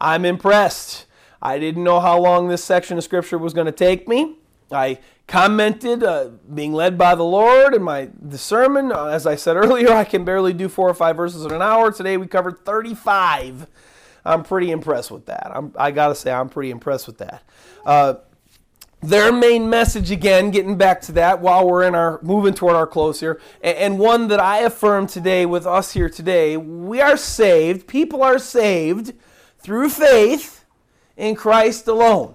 I'm 0.00 0.24
impressed. 0.24 1.06
I 1.42 1.58
didn't 1.58 1.82
know 1.82 1.98
how 1.98 2.20
long 2.20 2.46
this 2.46 2.62
section 2.62 2.98
of 2.98 3.02
scripture 3.02 3.36
was 3.36 3.52
going 3.52 3.66
to 3.66 3.72
take 3.72 4.06
me. 4.06 4.36
I 4.72 4.98
commented, 5.26 6.02
uh, 6.02 6.28
being 6.52 6.72
led 6.72 6.98
by 6.98 7.14
the 7.14 7.24
Lord 7.24 7.74
in 7.74 7.82
my 7.82 8.10
the 8.20 8.38
sermon. 8.38 8.92
Uh, 8.92 9.06
as 9.06 9.26
I 9.26 9.36
said 9.36 9.56
earlier, 9.56 9.92
I 9.92 10.04
can 10.04 10.24
barely 10.24 10.52
do 10.52 10.68
four 10.68 10.88
or 10.88 10.94
five 10.94 11.16
verses 11.16 11.44
in 11.44 11.52
an 11.52 11.62
hour. 11.62 11.92
Today 11.92 12.16
we 12.16 12.26
covered 12.26 12.64
35. 12.64 13.66
I'm 14.24 14.42
pretty 14.42 14.70
impressed 14.70 15.10
with 15.10 15.26
that. 15.26 15.50
I'm, 15.54 15.72
I 15.78 15.92
got 15.92 16.08
to 16.08 16.14
say, 16.14 16.30
I'm 16.30 16.48
pretty 16.48 16.70
impressed 16.70 17.06
with 17.06 17.18
that. 17.18 17.42
Uh, 17.86 18.14
their 19.02 19.32
main 19.32 19.70
message 19.70 20.10
again, 20.10 20.50
getting 20.50 20.76
back 20.76 21.00
to 21.02 21.12
that 21.12 21.40
while 21.40 21.66
we're 21.66 21.84
in 21.84 21.94
our 21.94 22.20
moving 22.22 22.52
toward 22.52 22.76
our 22.76 22.86
close 22.86 23.20
here, 23.20 23.40
and, 23.62 23.76
and 23.78 23.98
one 23.98 24.28
that 24.28 24.40
I 24.40 24.58
affirm 24.58 25.06
today 25.06 25.46
with 25.46 25.66
us 25.66 25.92
here 25.92 26.10
today, 26.10 26.56
we 26.58 27.00
are 27.00 27.16
saved. 27.16 27.86
People 27.86 28.22
are 28.22 28.38
saved 28.38 29.14
through 29.58 29.88
faith 29.88 30.64
in 31.16 31.34
Christ 31.34 31.88
alone 31.88 32.34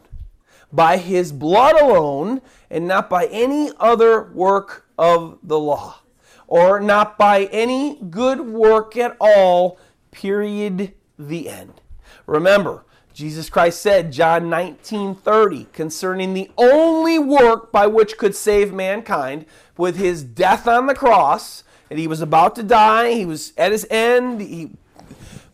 by 0.75 0.97
his 0.97 1.31
blood 1.31 1.79
alone 1.79 2.41
and 2.69 2.87
not 2.87 3.09
by 3.09 3.25
any 3.27 3.71
other 3.79 4.31
work 4.33 4.85
of 4.97 5.37
the 5.43 5.59
law 5.59 5.99
or 6.47 6.79
not 6.79 7.17
by 7.17 7.45
any 7.45 7.95
good 8.09 8.39
work 8.41 8.95
at 8.97 9.15
all, 9.19 9.79
period, 10.11 10.93
the 11.17 11.49
end. 11.49 11.81
Remember, 12.25 12.85
Jesus 13.13 13.49
Christ 13.49 13.81
said, 13.81 14.11
John 14.11 14.49
19 14.49 15.15
30, 15.15 15.67
concerning 15.73 16.33
the 16.33 16.51
only 16.57 17.17
work 17.17 17.71
by 17.71 17.87
which 17.87 18.17
could 18.17 18.35
save 18.35 18.73
mankind, 18.73 19.45
with 19.77 19.97
his 19.97 20.23
death 20.23 20.67
on 20.67 20.87
the 20.87 20.95
cross, 20.95 21.63
and 21.89 21.99
he 21.99 22.07
was 22.07 22.21
about 22.21 22.55
to 22.55 22.63
die, 22.63 23.13
he 23.13 23.25
was 23.25 23.53
at 23.57 23.71
his 23.71 23.87
end, 23.89 24.41
he 24.41 24.71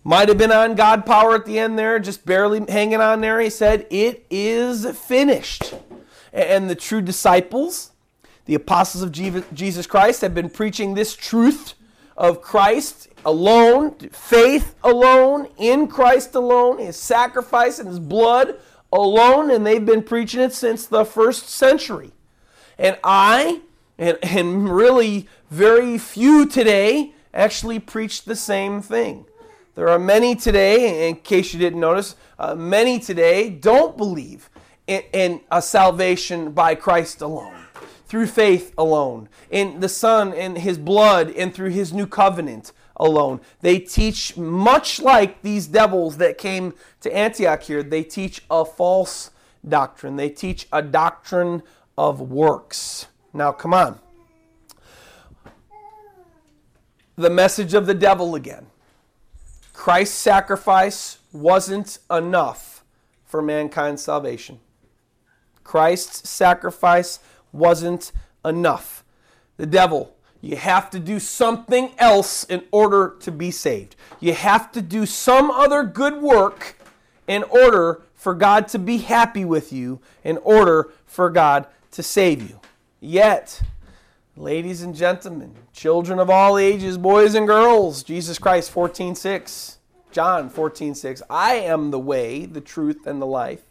might 0.04 0.30
have 0.30 0.38
been 0.38 0.52
on 0.52 0.76
God 0.76 1.06
power 1.06 1.36
at 1.36 1.46
the 1.46 1.60
end 1.60 1.78
there, 1.78 2.00
just 2.00 2.26
barely 2.26 2.64
hanging 2.68 3.02
on 3.02 3.22
there. 3.22 3.40
He 3.40 3.50
said, 3.50 3.86
It 3.90 4.26
is 4.30 4.86
finished. 4.98 5.74
And 6.34 6.70
the 6.70 6.76
true 6.76 7.02
disciples, 7.02 7.92
the 8.46 8.56
apostles 8.56 9.04
of 9.04 9.12
Jesus 9.54 9.86
Christ, 9.86 10.22
have 10.22 10.34
been 10.34 10.50
preaching 10.50 10.94
this 10.94 11.16
truth 11.16 11.74
of 12.18 12.42
Christ 12.42 13.10
alone, 13.26 13.96
faith 14.12 14.76
alone, 14.84 15.48
in 15.58 15.88
Christ 15.88 16.36
alone, 16.36 16.80
his 16.80 16.96
sacrifice 16.98 17.80
and 17.80 17.88
his 17.88 18.00
blood 18.00 18.60
alone, 18.92 19.52
and 19.52 19.66
they've 19.66 19.86
been 19.86 20.04
preaching 20.04 20.42
it 20.42 20.54
since 20.54 20.86
the 20.86 21.06
first 21.06 21.50
century. 21.50 22.12
And 22.78 22.98
I, 23.04 23.62
and, 23.98 24.18
and 24.24 24.70
really 24.70 25.28
very 25.50 25.98
few 25.98 26.46
today, 26.46 27.14
actually 27.34 27.80
preach 27.80 28.24
the 28.24 28.36
same 28.36 28.82
thing. 28.82 29.26
There 29.74 29.88
are 29.88 30.00
many 30.00 30.36
today, 30.36 31.08
in 31.08 31.16
case 31.18 31.54
you 31.54 31.60
didn't 31.60 31.80
notice, 31.80 32.16
uh, 32.38 32.56
many 32.56 33.00
today 33.00 33.50
don't 33.50 33.96
believe 33.96 34.50
in, 34.86 35.04
in 35.14 35.42
a 35.50 35.62
salvation 35.62 36.52
by 36.52 36.76
Christ 36.76 37.22
alone, 37.22 37.56
through 38.06 38.28
faith 38.28 38.74
alone, 38.78 39.30
in 39.50 39.80
the 39.80 39.88
Son 39.88 40.34
and 40.34 40.58
His 40.58 40.78
blood, 40.78 41.32
and 41.32 41.54
through 41.54 41.70
His 41.70 41.94
new 41.94 42.06
covenant 42.06 42.74
alone. 42.98 43.40
They 43.62 43.80
teach, 43.80 44.36
much 44.36 45.00
like 45.00 45.42
these 45.42 45.68
devils 45.68 46.18
that 46.18 46.38
came 46.38 46.74
to 47.00 47.16
Antioch 47.16 47.64
here, 47.64 47.82
they 47.82 48.04
teach 48.04 48.44
a 48.52 48.66
false 48.66 49.32
doctrine. 49.66 50.18
They 50.18 50.30
teach 50.30 50.68
a 50.74 50.82
doctrine 50.82 51.64
of 51.98 52.20
works. 52.20 53.08
Now, 53.34 53.54
come 53.54 53.74
on. 53.74 54.00
The 57.16 57.30
message 57.30 57.74
of 57.74 57.86
the 57.86 57.94
devil 57.94 58.36
again. 58.36 58.68
Christ's 59.82 60.18
sacrifice 60.18 61.18
wasn't 61.34 61.98
enough 62.12 62.84
for 63.26 63.42
mankind's 63.42 64.04
salvation. 64.04 64.60
Christ's 65.64 66.30
sacrifice 66.30 67.18
wasn't 67.52 68.12
enough. 68.46 69.04
The 69.58 69.66
devil, 69.66 70.16
you 70.40 70.56
have 70.56 70.92
to 70.92 71.00
do 71.00 71.20
something 71.20 71.94
else 71.98 72.44
in 72.44 72.64
order 72.72 73.16
to 73.22 73.32
be 73.32 73.50
saved. 73.50 73.96
You 74.20 74.36
have 74.36 74.72
to 74.74 74.84
do 74.84 75.08
some 75.08 75.50
other 75.50 75.82
good 75.82 76.22
work 76.22 76.78
in 77.28 77.42
order 77.46 78.04
for 78.14 78.36
God 78.36 78.68
to 78.68 78.78
be 78.78 78.98
happy 78.98 79.46
with 79.46 79.74
you, 79.74 80.00
in 80.24 80.38
order 80.44 80.92
for 81.08 81.32
God 81.32 81.66
to 81.94 82.04
save 82.04 82.48
you. 82.48 82.60
Yet, 83.00 83.64
Ladies 84.42 84.82
and 84.82 84.96
gentlemen, 84.96 85.54
children 85.72 86.18
of 86.18 86.28
all 86.28 86.58
ages, 86.58 86.98
boys 86.98 87.36
and 87.36 87.46
girls, 87.46 88.02
Jesus 88.02 88.40
Christ 88.40 88.74
14:6, 88.74 89.78
John 90.12 90.50
14:6, 90.50 91.22
I 91.30 91.54
am 91.58 91.92
the 91.92 92.00
way, 92.00 92.48
the 92.48 92.60
truth 92.60 93.06
and 93.06 93.22
the 93.22 93.28
life, 93.28 93.62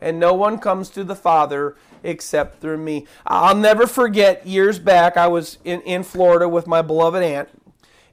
and 0.00 0.20
no 0.20 0.32
one 0.32 0.60
comes 0.60 0.88
to 0.90 1.02
the 1.02 1.16
Father 1.16 1.74
except 2.04 2.60
through 2.60 2.78
me. 2.78 3.08
I'll 3.26 3.56
never 3.56 3.88
forget 3.88 4.46
years 4.46 4.78
back 4.78 5.16
I 5.16 5.26
was 5.26 5.58
in, 5.64 5.80
in 5.80 6.04
Florida 6.04 6.48
with 6.48 6.68
my 6.68 6.80
beloved 6.80 7.20
aunt 7.20 7.48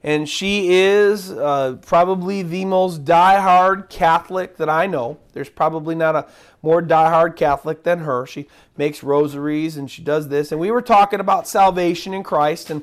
and 0.02 0.28
she 0.28 0.72
is 0.72 1.30
uh, 1.30 1.76
probably 1.82 2.42
the 2.42 2.64
most 2.64 3.04
die-hard 3.04 3.88
Catholic 3.88 4.56
that 4.56 4.68
I 4.68 4.86
know. 4.86 5.18
There's 5.32 5.48
probably 5.48 5.94
not 5.94 6.16
a 6.16 6.26
more 6.62 6.82
die-hard 6.82 7.36
Catholic 7.36 7.82
than 7.82 8.00
her. 8.00 8.26
She 8.26 8.48
makes 8.76 9.02
rosaries 9.02 9.76
and 9.76 9.90
she 9.90 10.02
does 10.02 10.28
this. 10.28 10.50
And 10.52 10.60
we 10.60 10.70
were 10.70 10.82
talking 10.82 11.20
about 11.20 11.46
salvation 11.46 12.14
in 12.14 12.22
Christ, 12.22 12.70
and 12.70 12.82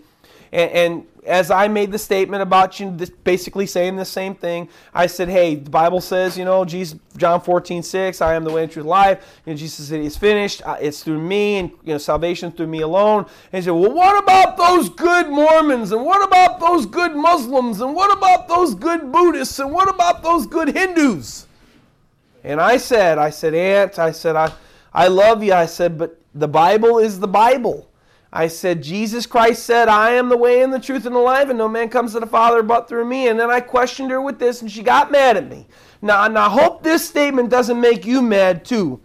and, 0.51 0.71
and 0.71 1.07
as 1.25 1.51
I 1.51 1.67
made 1.67 1.91
the 1.91 1.99
statement 1.99 2.41
about 2.41 2.79
you, 2.79 2.89
basically 3.23 3.67
saying 3.67 3.95
the 3.97 4.05
same 4.05 4.33
thing, 4.33 4.69
I 4.93 5.05
said, 5.05 5.29
hey, 5.29 5.55
the 5.55 5.69
Bible 5.69 6.01
says, 6.01 6.37
you 6.37 6.45
know, 6.45 6.65
Jesus, 6.65 6.97
John 7.17 7.41
14, 7.41 7.83
6, 7.83 8.21
I 8.21 8.33
am 8.33 8.43
the 8.43 8.51
way, 8.51 8.63
and 8.63 8.71
truth, 8.71 8.85
life. 8.85 9.41
Know, 9.45 9.53
Jesus 9.53 9.89
said, 9.89 10.01
it's 10.01 10.17
finished. 10.17 10.61
Uh, 10.65 10.77
it's 10.79 11.03
through 11.03 11.21
me, 11.21 11.57
and, 11.57 11.71
you 11.83 11.93
know, 11.93 11.97
salvation 11.97 12.51
through 12.51 12.67
me 12.67 12.81
alone. 12.81 13.25
And 13.51 13.61
he 13.61 13.65
said, 13.65 13.71
well, 13.71 13.93
what 13.93 14.21
about 14.23 14.57
those 14.57 14.89
good 14.89 15.29
Mormons? 15.29 15.91
And 15.91 16.03
what 16.03 16.25
about 16.25 16.59
those 16.59 16.85
good 16.85 17.15
Muslims? 17.15 17.81
And 17.81 17.93
what 17.93 18.15
about 18.17 18.47
those 18.47 18.73
good 18.73 19.11
Buddhists? 19.11 19.59
And 19.59 19.71
what 19.71 19.89
about 19.89 20.23
those 20.23 20.47
good 20.47 20.69
Hindus? 20.69 21.47
And 22.43 22.61
I 22.61 22.77
said, 22.77 23.17
I 23.17 23.29
said, 23.29 23.53
Aunt, 23.53 23.99
I 23.99 24.11
said, 24.11 24.35
I, 24.35 24.51
I 24.93 25.09
love 25.09 25.43
you. 25.43 25.53
I 25.53 25.65
said, 25.65 25.97
but 25.97 26.19
the 26.33 26.47
Bible 26.47 26.99
is 26.99 27.19
the 27.19 27.27
Bible. 27.27 27.88
I 28.31 28.47
said, 28.47 28.83
Jesus 28.83 29.25
Christ 29.25 29.63
said, 29.63 29.87
I 29.87 30.11
am 30.11 30.29
the 30.29 30.37
way 30.37 30.61
and 30.61 30.71
the 30.71 30.79
truth 30.79 31.05
and 31.05 31.15
the 31.15 31.19
life, 31.19 31.49
and 31.49 31.57
no 31.57 31.67
man 31.67 31.89
comes 31.89 32.13
to 32.13 32.19
the 32.19 32.27
Father 32.27 32.61
but 32.61 32.87
through 32.87 33.05
me. 33.05 33.27
And 33.27 33.39
then 33.39 33.49
I 33.49 33.59
questioned 33.59 34.11
her 34.11 34.21
with 34.21 34.37
this, 34.37 34.61
and 34.61 34.71
she 34.71 34.83
got 34.83 35.11
mad 35.11 35.35
at 35.35 35.49
me. 35.49 35.65
Now, 36.01 36.25
and 36.25 36.37
I 36.37 36.47
hope 36.47 36.83
this 36.83 37.07
statement 37.07 37.49
doesn't 37.49 37.81
make 37.81 38.05
you 38.05 38.21
mad 38.21 38.63
too, 38.63 39.01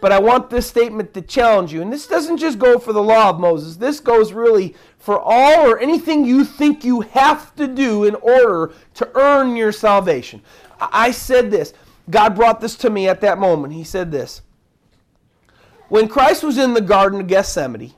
but 0.00 0.12
I 0.12 0.20
want 0.20 0.48
this 0.48 0.68
statement 0.68 1.12
to 1.14 1.22
challenge 1.22 1.72
you. 1.72 1.82
And 1.82 1.92
this 1.92 2.06
doesn't 2.06 2.36
just 2.36 2.60
go 2.60 2.78
for 2.78 2.92
the 2.92 3.02
law 3.02 3.30
of 3.30 3.40
Moses, 3.40 3.76
this 3.76 3.98
goes 3.98 4.32
really 4.32 4.76
for 4.96 5.20
all 5.20 5.68
or 5.68 5.78
anything 5.80 6.24
you 6.24 6.44
think 6.44 6.84
you 6.84 7.00
have 7.00 7.54
to 7.56 7.66
do 7.66 8.04
in 8.04 8.14
order 8.16 8.72
to 8.94 9.10
earn 9.16 9.56
your 9.56 9.72
salvation. 9.72 10.40
I 10.80 11.10
said 11.10 11.50
this. 11.50 11.74
God 12.10 12.34
brought 12.34 12.60
this 12.60 12.76
to 12.76 12.90
me 12.90 13.08
at 13.08 13.20
that 13.22 13.38
moment. 13.38 13.74
He 13.74 13.84
said 13.84 14.10
this 14.12 14.42
when 15.88 16.08
Christ 16.08 16.42
was 16.42 16.58
in 16.58 16.74
the 16.74 16.80
Garden 16.80 17.20
of 17.20 17.26
Gethsemane, 17.26 17.94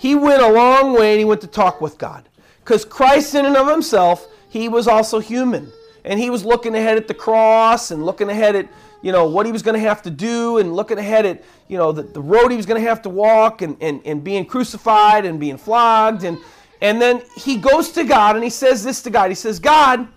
he 0.00 0.14
went 0.14 0.42
a 0.42 0.50
long 0.50 0.94
way 0.94 1.10
and 1.10 1.18
he 1.18 1.26
went 1.26 1.42
to 1.42 1.46
talk 1.46 1.82
with 1.82 1.98
God. 1.98 2.26
Because 2.64 2.86
Christ, 2.86 3.34
in 3.34 3.44
and 3.44 3.54
of 3.54 3.68
himself, 3.68 4.26
he 4.48 4.66
was 4.66 4.88
also 4.88 5.18
human. 5.18 5.70
And 6.06 6.18
he 6.18 6.30
was 6.30 6.42
looking 6.42 6.74
ahead 6.74 6.96
at 6.96 7.06
the 7.06 7.12
cross 7.12 7.90
and 7.90 8.06
looking 8.06 8.30
ahead 8.30 8.56
at, 8.56 8.66
you 9.02 9.12
know, 9.12 9.28
what 9.28 9.44
he 9.44 9.52
was 9.52 9.60
going 9.60 9.74
to 9.74 9.86
have 9.86 10.00
to 10.04 10.10
do 10.10 10.56
and 10.56 10.74
looking 10.74 10.96
ahead 10.96 11.26
at, 11.26 11.44
you 11.68 11.76
know, 11.76 11.92
the, 11.92 12.04
the 12.04 12.20
road 12.22 12.50
he 12.50 12.56
was 12.56 12.64
going 12.64 12.80
to 12.80 12.88
have 12.88 13.02
to 13.02 13.10
walk 13.10 13.60
and, 13.60 13.76
and, 13.82 14.00
and 14.06 14.24
being 14.24 14.46
crucified 14.46 15.26
and 15.26 15.38
being 15.38 15.58
flogged. 15.58 16.24
And, 16.24 16.38
and 16.80 16.98
then 16.98 17.20
he 17.36 17.58
goes 17.58 17.92
to 17.92 18.04
God 18.04 18.36
and 18.36 18.42
he 18.42 18.48
says 18.48 18.82
this 18.82 19.02
to 19.02 19.10
God. 19.10 19.28
He 19.28 19.34
says, 19.34 19.58
God, 19.58 20.08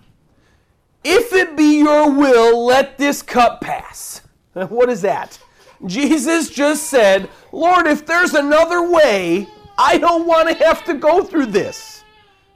if 1.04 1.34
it 1.34 1.58
be 1.58 1.80
your 1.80 2.10
will, 2.10 2.64
let 2.64 2.96
this 2.96 3.20
cup 3.20 3.60
pass. 3.60 4.22
What 4.54 4.88
is 4.88 5.02
that? 5.02 5.38
Jesus 5.84 6.48
just 6.48 6.84
said, 6.84 7.28
Lord, 7.52 7.86
if 7.86 8.06
there's 8.06 8.32
another 8.32 8.88
way, 8.88 9.46
I 9.76 9.98
don't 9.98 10.26
want 10.26 10.48
to 10.48 10.64
have 10.64 10.84
to 10.84 10.94
go 10.94 11.24
through 11.24 11.46
this. 11.46 12.04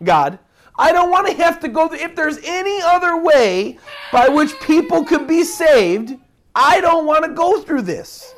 God, 0.03 0.39
I 0.79 0.93
don't 0.93 1.11
want 1.11 1.27
to 1.27 1.35
have 1.35 1.59
to 1.61 1.69
go 1.69 1.89
through, 1.89 1.99
if 1.99 2.15
there's 2.15 2.39
any 2.45 2.81
other 2.83 3.21
way 3.21 3.79
by 4.13 4.29
which 4.29 4.59
people 4.61 5.05
could 5.05 5.27
be 5.27 5.43
saved, 5.43 6.17
I 6.55 6.81
don't 6.81 7.07
want 7.07 7.25
to 7.25 7.33
go 7.33 7.61
through 7.61 7.83
this. 7.83 8.35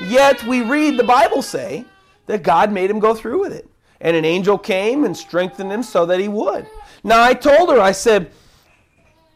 Yet 0.00 0.44
we 0.44 0.62
read 0.62 0.98
the 0.98 1.04
Bible 1.04 1.42
say 1.42 1.84
that 2.26 2.42
God 2.42 2.72
made 2.72 2.90
him 2.90 2.98
go 2.98 3.14
through 3.14 3.40
with 3.40 3.52
it. 3.52 3.68
And 4.00 4.16
an 4.16 4.24
angel 4.24 4.58
came 4.58 5.04
and 5.04 5.16
strengthened 5.16 5.72
him 5.72 5.82
so 5.82 6.04
that 6.06 6.20
he 6.20 6.28
would. 6.28 6.66
Now 7.02 7.22
I 7.22 7.34
told 7.34 7.70
her, 7.70 7.80
I 7.80 7.92
said, 7.92 8.30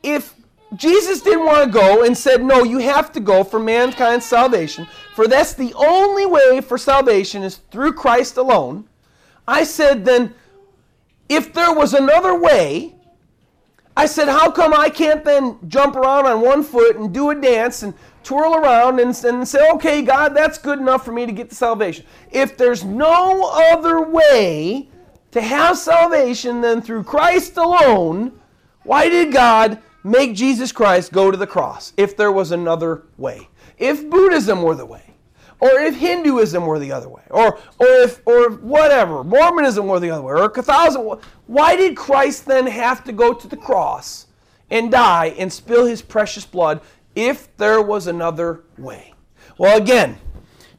if 0.03 0.35
Jesus 0.77 1.21
didn't 1.21 1.47
want 1.47 1.65
to 1.65 1.79
go 1.79 2.05
and 2.05 2.17
said, 2.17 2.43
No, 2.43 2.63
you 2.63 2.79
have 2.79 3.11
to 3.13 3.21
go 3.21 3.43
for 3.43 3.59
mankind's 3.59 4.25
salvation, 4.25 4.87
for 5.15 5.27
that's 5.27 5.55
the 5.55 5.75
only 5.75 6.27
way 6.27 6.61
for 6.61 6.79
salvation 6.79 7.43
is 7.43 7.57
through 7.71 7.95
Christ 7.95 8.37
alone. 8.37 8.89
I 9.49 9.65
said, 9.65 10.05
Then 10.05 10.35
if 11.29 11.53
there 11.53 11.73
was 11.73 11.95
another 11.95 12.39
way, 12.39 12.95
I 13.97 14.07
said, 14.07 14.29
How 14.29 14.51
come 14.51 14.73
I 14.73 14.91
can't 14.91 15.25
then 15.25 15.59
jump 15.67 15.97
around 15.97 16.27
on 16.27 16.41
one 16.41 16.63
foot 16.63 16.97
and 16.97 17.13
do 17.13 17.31
a 17.31 17.35
dance 17.35 17.83
and 17.83 17.93
twirl 18.23 18.55
around 18.55 19.01
and, 19.01 19.15
and 19.25 19.47
say, 19.47 19.69
Okay, 19.73 20.03
God, 20.03 20.37
that's 20.37 20.59
good 20.59 20.79
enough 20.79 21.05
for 21.05 21.13
me 21.13 21.27
to 21.27 21.33
get 21.33 21.49
the 21.49 21.57
salvation? 21.57 22.07
If 22.31 22.57
there's 22.57 22.85
no 22.85 23.51
other 23.73 24.03
way 24.03 24.89
to 25.33 25.41
have 25.41 25.77
salvation 25.79 26.61
than 26.61 26.81
through 26.81 27.05
Christ 27.05 27.57
alone, 27.57 28.41
why 28.85 29.09
did 29.09 29.33
God? 29.33 29.81
Make 30.03 30.35
Jesus 30.35 30.73
Christ 30.73 31.13
go 31.13 31.31
to 31.31 31.37
the 31.37 31.47
cross 31.47 31.93
if 31.97 32.17
there 32.17 32.33
was 32.33 32.53
another 32.53 33.03
way. 33.17 33.49
If 33.79 34.09
Buddhism 34.09 34.63
were 34.63 34.75
the 34.75 34.87
way, 34.87 35.15
or 35.61 35.71
if 35.79 35.97
Hinduism 35.97 36.65
were 36.67 36.79
the 36.79 36.93
other 36.93 37.09
way, 37.09 37.23
or 37.31 37.59
or 37.79 37.87
if 37.87 38.23
or 38.27 38.51
whatever, 38.51 39.23
Mormonism 39.23 39.87
were 39.87 40.01
the 40.01 40.11
other 40.11 40.23
way, 40.23 40.35
or 40.35 40.49
Catholicism, 40.49 41.19
why 41.47 41.77
did 41.77 41.97
Christ 41.97 42.47
then 42.47 42.67
have 42.67 43.05
to 43.05 43.13
go 43.13 43.35
to 43.35 43.47
the 43.47 43.57
cross 43.57 44.27
and 44.71 44.91
die 44.91 45.35
and 45.39 45.53
spill 45.53 45.87
his 45.87 46.03
precious 46.03 46.45
blood 46.47 46.81
if 47.15 47.55
there 47.57 47.83
was 47.83 48.07
another 48.07 48.65
way? 48.79 49.15
Well, 49.59 49.77
again, 49.77 50.19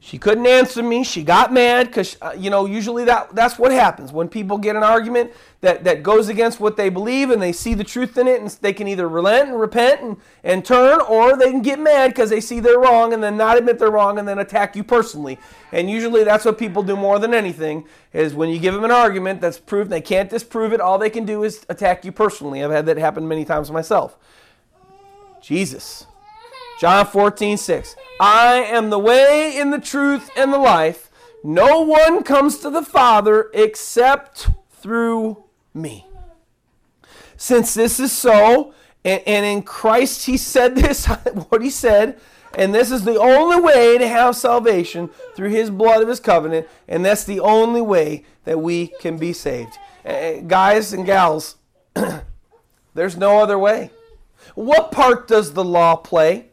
she 0.04 0.18
couldn't 0.18 0.48
answer 0.48 0.82
me. 0.82 1.04
She 1.04 1.22
got 1.22 1.52
mad 1.52 1.86
because, 1.86 2.16
uh, 2.20 2.34
you 2.36 2.50
know, 2.50 2.66
usually 2.66 3.04
that, 3.04 3.32
that's 3.36 3.56
what 3.56 3.70
happens 3.70 4.10
when 4.10 4.28
people 4.28 4.58
get 4.58 4.74
an 4.74 4.82
argument 4.82 5.30
that, 5.60 5.84
that 5.84 6.02
goes 6.02 6.28
against 6.28 6.58
what 6.58 6.76
they 6.76 6.88
believe 6.88 7.30
and 7.30 7.40
they 7.40 7.52
see 7.52 7.74
the 7.74 7.84
truth 7.84 8.18
in 8.18 8.26
it 8.26 8.40
and 8.40 8.50
they 8.62 8.72
can 8.72 8.88
either 8.88 9.08
relent 9.08 9.50
and 9.50 9.60
repent 9.60 10.00
and, 10.00 10.16
and 10.42 10.64
turn 10.64 11.00
or 11.02 11.36
they 11.36 11.52
can 11.52 11.62
get 11.62 11.78
mad 11.78 12.08
because 12.08 12.30
they 12.30 12.40
see 12.40 12.58
they're 12.58 12.80
wrong 12.80 13.12
and 13.12 13.22
then 13.22 13.36
not 13.36 13.56
admit 13.56 13.78
they're 13.78 13.92
wrong 13.92 14.18
and 14.18 14.26
then 14.26 14.40
attack 14.40 14.74
you 14.74 14.82
personally. 14.82 15.38
And 15.70 15.88
usually 15.88 16.24
that's 16.24 16.44
what 16.44 16.58
people 16.58 16.82
do 16.82 16.96
more 16.96 17.20
than 17.20 17.32
anything 17.32 17.84
is 18.12 18.34
when 18.34 18.48
you 18.48 18.58
give 18.58 18.74
them 18.74 18.82
an 18.82 18.90
argument 18.90 19.40
that's 19.40 19.60
proven 19.60 19.88
they 19.88 20.00
can't 20.00 20.28
disprove 20.28 20.72
it, 20.72 20.80
all 20.80 20.98
they 20.98 21.10
can 21.10 21.24
do 21.24 21.44
is 21.44 21.64
attack 21.68 22.04
you 22.04 22.10
personally. 22.10 22.64
I've 22.64 22.72
had 22.72 22.86
that 22.86 22.96
happen 22.96 23.28
many 23.28 23.44
times 23.44 23.70
myself. 23.70 24.16
Jesus. 25.40 26.06
John 26.82 27.06
14, 27.06 27.58
6. 27.58 27.94
I 28.18 28.54
am 28.54 28.90
the 28.90 28.98
way 28.98 29.56
and 29.56 29.72
the 29.72 29.78
truth 29.78 30.28
and 30.36 30.52
the 30.52 30.58
life. 30.58 31.12
No 31.44 31.82
one 31.82 32.24
comes 32.24 32.58
to 32.58 32.70
the 32.70 32.82
Father 32.82 33.50
except 33.54 34.50
through 34.68 35.44
me. 35.72 36.08
Since 37.36 37.74
this 37.74 38.00
is 38.00 38.10
so, 38.10 38.74
and, 39.04 39.22
and 39.28 39.46
in 39.46 39.62
Christ 39.62 40.26
he 40.26 40.36
said 40.36 40.74
this, 40.74 41.06
what 41.06 41.62
he 41.62 41.70
said, 41.70 42.18
and 42.58 42.74
this 42.74 42.90
is 42.90 43.04
the 43.04 43.16
only 43.16 43.60
way 43.60 43.96
to 43.96 44.08
have 44.08 44.34
salvation 44.34 45.08
through 45.36 45.50
his 45.50 45.70
blood 45.70 46.02
of 46.02 46.08
his 46.08 46.18
covenant, 46.18 46.66
and 46.88 47.04
that's 47.04 47.22
the 47.22 47.38
only 47.38 47.80
way 47.80 48.24
that 48.42 48.58
we 48.58 48.88
can 48.88 49.18
be 49.18 49.32
saved. 49.32 49.78
Uh, 50.04 50.40
guys 50.48 50.92
and 50.92 51.06
gals, 51.06 51.58
there's 52.94 53.16
no 53.16 53.38
other 53.38 53.56
way. 53.56 53.92
What 54.56 54.90
part 54.90 55.28
does 55.28 55.52
the 55.52 55.62
law 55.62 55.94
play? 55.94 56.48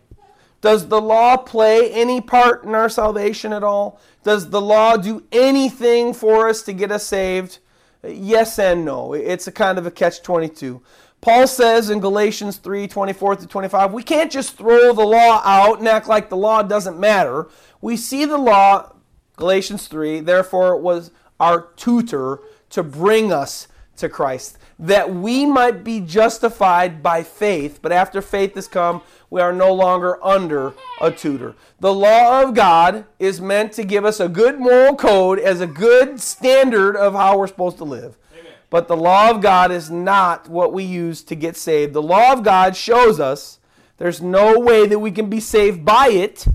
Does 0.61 0.87
the 0.87 1.01
law 1.01 1.37
play 1.37 1.91
any 1.91 2.19
part 2.19 2.63
in 2.63 2.75
our 2.75 2.89
salvation 2.89 3.53
at 3.53 3.63
all? 3.63 3.99
Does 4.23 4.49
the 4.49 4.61
law 4.61 4.97
do 4.97 5.23
anything 5.31 6.13
for 6.13 6.49
us 6.49 6.61
to 6.63 6.73
get 6.73 6.91
us 6.91 7.05
saved? 7.05 7.59
Yes 8.03 8.59
and 8.59 8.83
no. 8.83 9.13
It's 9.13 9.47
a 9.47 9.51
kind 9.51 9.77
of 9.77 9.85
a 9.85 9.91
catch 9.91 10.21
22. 10.21 10.81
Paul 11.21 11.47
says 11.47 11.89
in 11.89 11.99
Galatians 11.99 12.57
3 12.57 12.87
24 12.87 13.37
to 13.37 13.47
25, 13.47 13.93
we 13.93 14.03
can't 14.03 14.31
just 14.31 14.57
throw 14.57 14.93
the 14.93 15.05
law 15.05 15.41
out 15.43 15.79
and 15.79 15.87
act 15.87 16.07
like 16.07 16.29
the 16.29 16.37
law 16.37 16.63
doesn't 16.63 16.99
matter. 16.99 17.49
We 17.81 17.97
see 17.97 18.25
the 18.25 18.37
law, 18.37 18.95
Galatians 19.35 19.87
3, 19.87 20.21
therefore 20.21 20.75
it 20.75 20.81
was 20.81 21.11
our 21.39 21.71
tutor 21.75 22.39
to 22.69 22.83
bring 22.83 23.33
us 23.33 23.67
to 23.97 24.07
Christ, 24.07 24.57
that 24.79 25.13
we 25.13 25.45
might 25.45 25.83
be 25.83 25.99
justified 25.99 27.03
by 27.03 27.21
faith. 27.21 27.79
But 27.81 27.91
after 27.91 28.21
faith 28.21 28.55
has 28.55 28.67
come, 28.67 29.01
we 29.29 29.41
are 29.41 29.51
no 29.51 29.73
longer 29.73 30.23
under 30.25 30.73
a 31.01 31.11
tutor. 31.11 31.55
The 31.81 31.93
law 31.93 32.41
of 32.41 32.53
God 32.53 33.05
is 33.19 33.41
meant 33.41 33.73
to 33.73 33.83
give 33.83 34.05
us 34.05 34.21
a 34.21 34.29
good 34.29 34.57
moral 34.57 34.95
code 34.95 35.37
as 35.37 35.59
a 35.59 35.67
good 35.67 36.21
standard 36.21 36.95
of 36.95 37.13
how 37.13 37.37
we're 37.37 37.47
supposed 37.47 37.77
to 37.79 37.83
live. 37.83 38.17
Amen. 38.31 38.53
But 38.69 38.87
the 38.87 38.95
law 38.95 39.29
of 39.29 39.41
God 39.41 39.69
is 39.69 39.91
not 39.91 40.47
what 40.47 40.71
we 40.71 40.85
use 40.85 41.23
to 41.23 41.35
get 41.35 41.57
saved. 41.57 41.93
The 41.93 42.01
law 42.01 42.31
of 42.31 42.43
God 42.43 42.77
shows 42.77 43.19
us 43.19 43.59
there's 43.97 44.21
no 44.21 44.57
way 44.57 44.87
that 44.87 44.99
we 44.99 45.11
can 45.11 45.29
be 45.29 45.41
saved 45.41 45.83
by 45.83 46.07
it. 46.07 46.47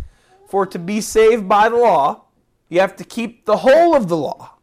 For 0.49 0.67
to 0.67 0.79
be 0.79 1.01
saved 1.01 1.49
by 1.49 1.69
the 1.69 1.77
law, 1.77 2.27
you 2.69 2.81
have 2.81 2.95
to 2.97 3.05
keep 3.05 3.45
the 3.45 3.59
whole 3.59 3.95
of 3.97 4.09
the 4.09 4.17
law 4.17 4.55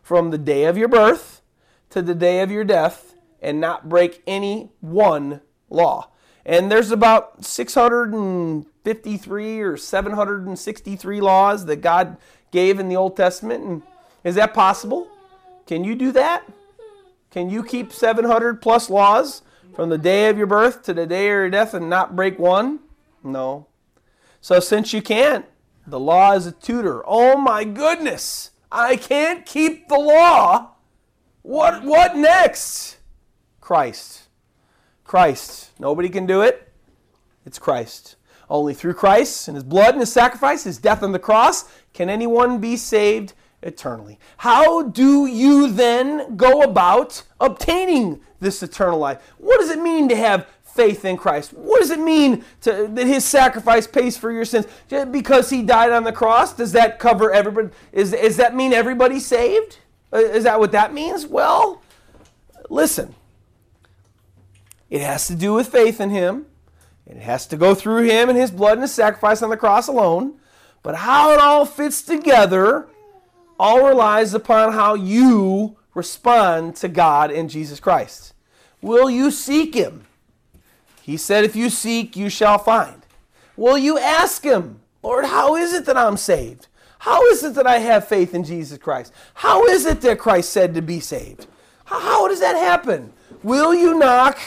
from 0.00 0.30
the 0.30 0.38
day 0.38 0.64
of 0.64 0.78
your 0.78 0.88
birth 0.88 1.42
to 1.90 2.00
the 2.00 2.14
day 2.14 2.40
of 2.40 2.50
your 2.52 2.62
death 2.62 3.09
and 3.40 3.60
not 3.60 3.88
break 3.88 4.22
any 4.26 4.70
one 4.80 5.40
law. 5.68 6.10
And 6.44 6.70
there's 6.70 6.90
about 6.90 7.44
653 7.44 9.60
or 9.60 9.76
763 9.76 11.20
laws 11.20 11.66
that 11.66 11.76
God 11.76 12.16
gave 12.50 12.80
in 12.80 12.88
the 12.88 12.96
Old 12.96 13.16
Testament. 13.16 13.64
And 13.64 13.82
is 14.24 14.34
that 14.36 14.54
possible? 14.54 15.08
Can 15.66 15.84
you 15.84 15.94
do 15.94 16.12
that? 16.12 16.44
Can 17.30 17.50
you 17.50 17.62
keep 17.62 17.92
700 17.92 18.60
plus 18.60 18.90
laws 18.90 19.42
from 19.74 19.88
the 19.88 19.98
day 19.98 20.28
of 20.28 20.36
your 20.36 20.48
birth 20.48 20.82
to 20.82 20.94
the 20.94 21.06
day 21.06 21.26
of 21.26 21.30
your 21.30 21.50
death 21.50 21.74
and 21.74 21.88
not 21.88 22.16
break 22.16 22.38
one? 22.38 22.80
No. 23.22 23.68
So 24.40 24.58
since 24.58 24.92
you 24.92 25.02
can't, 25.02 25.44
the 25.86 26.00
law 26.00 26.32
is 26.32 26.46
a 26.46 26.52
tutor. 26.52 27.02
Oh 27.06 27.36
my 27.36 27.64
goodness! 27.64 28.50
I 28.72 28.96
can't 28.96 29.44
keep 29.44 29.88
the 29.88 29.98
law. 29.98 30.70
What 31.42 31.84
what 31.84 32.16
next? 32.16 32.98
Christ. 33.70 34.22
Christ. 35.04 35.70
Nobody 35.78 36.08
can 36.08 36.26
do 36.26 36.42
it. 36.42 36.72
It's 37.46 37.60
Christ. 37.60 38.16
Only 38.48 38.74
through 38.74 38.94
Christ 38.94 39.46
and 39.46 39.54
his 39.54 39.62
blood 39.62 39.90
and 39.90 40.00
his 40.00 40.12
sacrifice, 40.12 40.64
his 40.64 40.76
death 40.76 41.04
on 41.04 41.12
the 41.12 41.20
cross, 41.20 41.66
can 41.94 42.10
anyone 42.10 42.58
be 42.58 42.76
saved 42.76 43.32
eternally. 43.62 44.18
How 44.38 44.82
do 44.82 45.24
you 45.24 45.70
then 45.70 46.34
go 46.36 46.62
about 46.62 47.22
obtaining 47.40 48.20
this 48.40 48.60
eternal 48.60 48.98
life? 48.98 49.22
What 49.38 49.60
does 49.60 49.70
it 49.70 49.80
mean 49.80 50.08
to 50.08 50.16
have 50.16 50.48
faith 50.64 51.04
in 51.04 51.16
Christ? 51.16 51.52
What 51.52 51.78
does 51.78 51.90
it 51.90 52.00
mean 52.00 52.44
to, 52.62 52.88
that 52.90 53.06
his 53.06 53.24
sacrifice 53.24 53.86
pays 53.86 54.18
for 54.18 54.32
your 54.32 54.44
sins? 54.44 54.66
Because 55.12 55.48
he 55.48 55.62
died 55.62 55.92
on 55.92 56.02
the 56.02 56.10
cross, 56.10 56.54
does 56.54 56.72
that 56.72 56.98
cover 56.98 57.32
everybody? 57.32 57.68
Is, 57.92 58.10
does 58.10 58.36
that 58.38 58.52
mean 58.52 58.72
everybody's 58.72 59.26
saved? 59.26 59.78
Uh, 60.12 60.16
is 60.16 60.42
that 60.42 60.58
what 60.58 60.72
that 60.72 60.92
means? 60.92 61.24
Well, 61.24 61.80
listen. 62.68 63.14
It 64.90 65.00
has 65.00 65.26
to 65.28 65.34
do 65.34 65.54
with 65.54 65.68
faith 65.68 66.00
in 66.00 66.10
Him. 66.10 66.46
It 67.06 67.18
has 67.18 67.46
to 67.46 67.56
go 67.56 67.74
through 67.74 68.02
Him 68.02 68.28
and 68.28 68.36
His 68.36 68.50
blood 68.50 68.74
and 68.74 68.82
His 68.82 68.92
sacrifice 68.92 69.42
on 69.42 69.50
the 69.50 69.56
cross 69.56 69.88
alone. 69.88 70.34
But 70.82 70.96
how 70.96 71.32
it 71.32 71.40
all 71.40 71.64
fits 71.64 72.02
together 72.02 72.88
all 73.58 73.86
relies 73.86 74.34
upon 74.34 74.72
how 74.72 74.94
you 74.94 75.76
respond 75.94 76.76
to 76.76 76.88
God 76.88 77.30
and 77.30 77.50
Jesus 77.50 77.78
Christ. 77.78 78.32
Will 78.80 79.10
you 79.10 79.30
seek 79.30 79.74
Him? 79.74 80.06
He 81.02 81.16
said, 81.16 81.44
If 81.44 81.54
you 81.54 81.70
seek, 81.70 82.16
you 82.16 82.28
shall 82.28 82.58
find. 82.58 83.06
Will 83.56 83.76
you 83.76 83.98
ask 83.98 84.42
Him, 84.42 84.80
Lord, 85.02 85.26
how 85.26 85.56
is 85.56 85.72
it 85.72 85.84
that 85.86 85.96
I'm 85.96 86.16
saved? 86.16 86.68
How 87.00 87.26
is 87.26 87.42
it 87.42 87.54
that 87.54 87.66
I 87.66 87.78
have 87.78 88.08
faith 88.08 88.34
in 88.34 88.44
Jesus 88.44 88.78
Christ? 88.78 89.12
How 89.34 89.64
is 89.66 89.86
it 89.86 90.00
that 90.02 90.18
Christ 90.18 90.50
said 90.50 90.74
to 90.74 90.82
be 90.82 91.00
saved? 91.00 91.46
How 91.84 92.28
does 92.28 92.40
that 92.40 92.56
happen? 92.56 93.12
Will 93.42 93.74
you 93.74 93.98
knock 93.98 94.38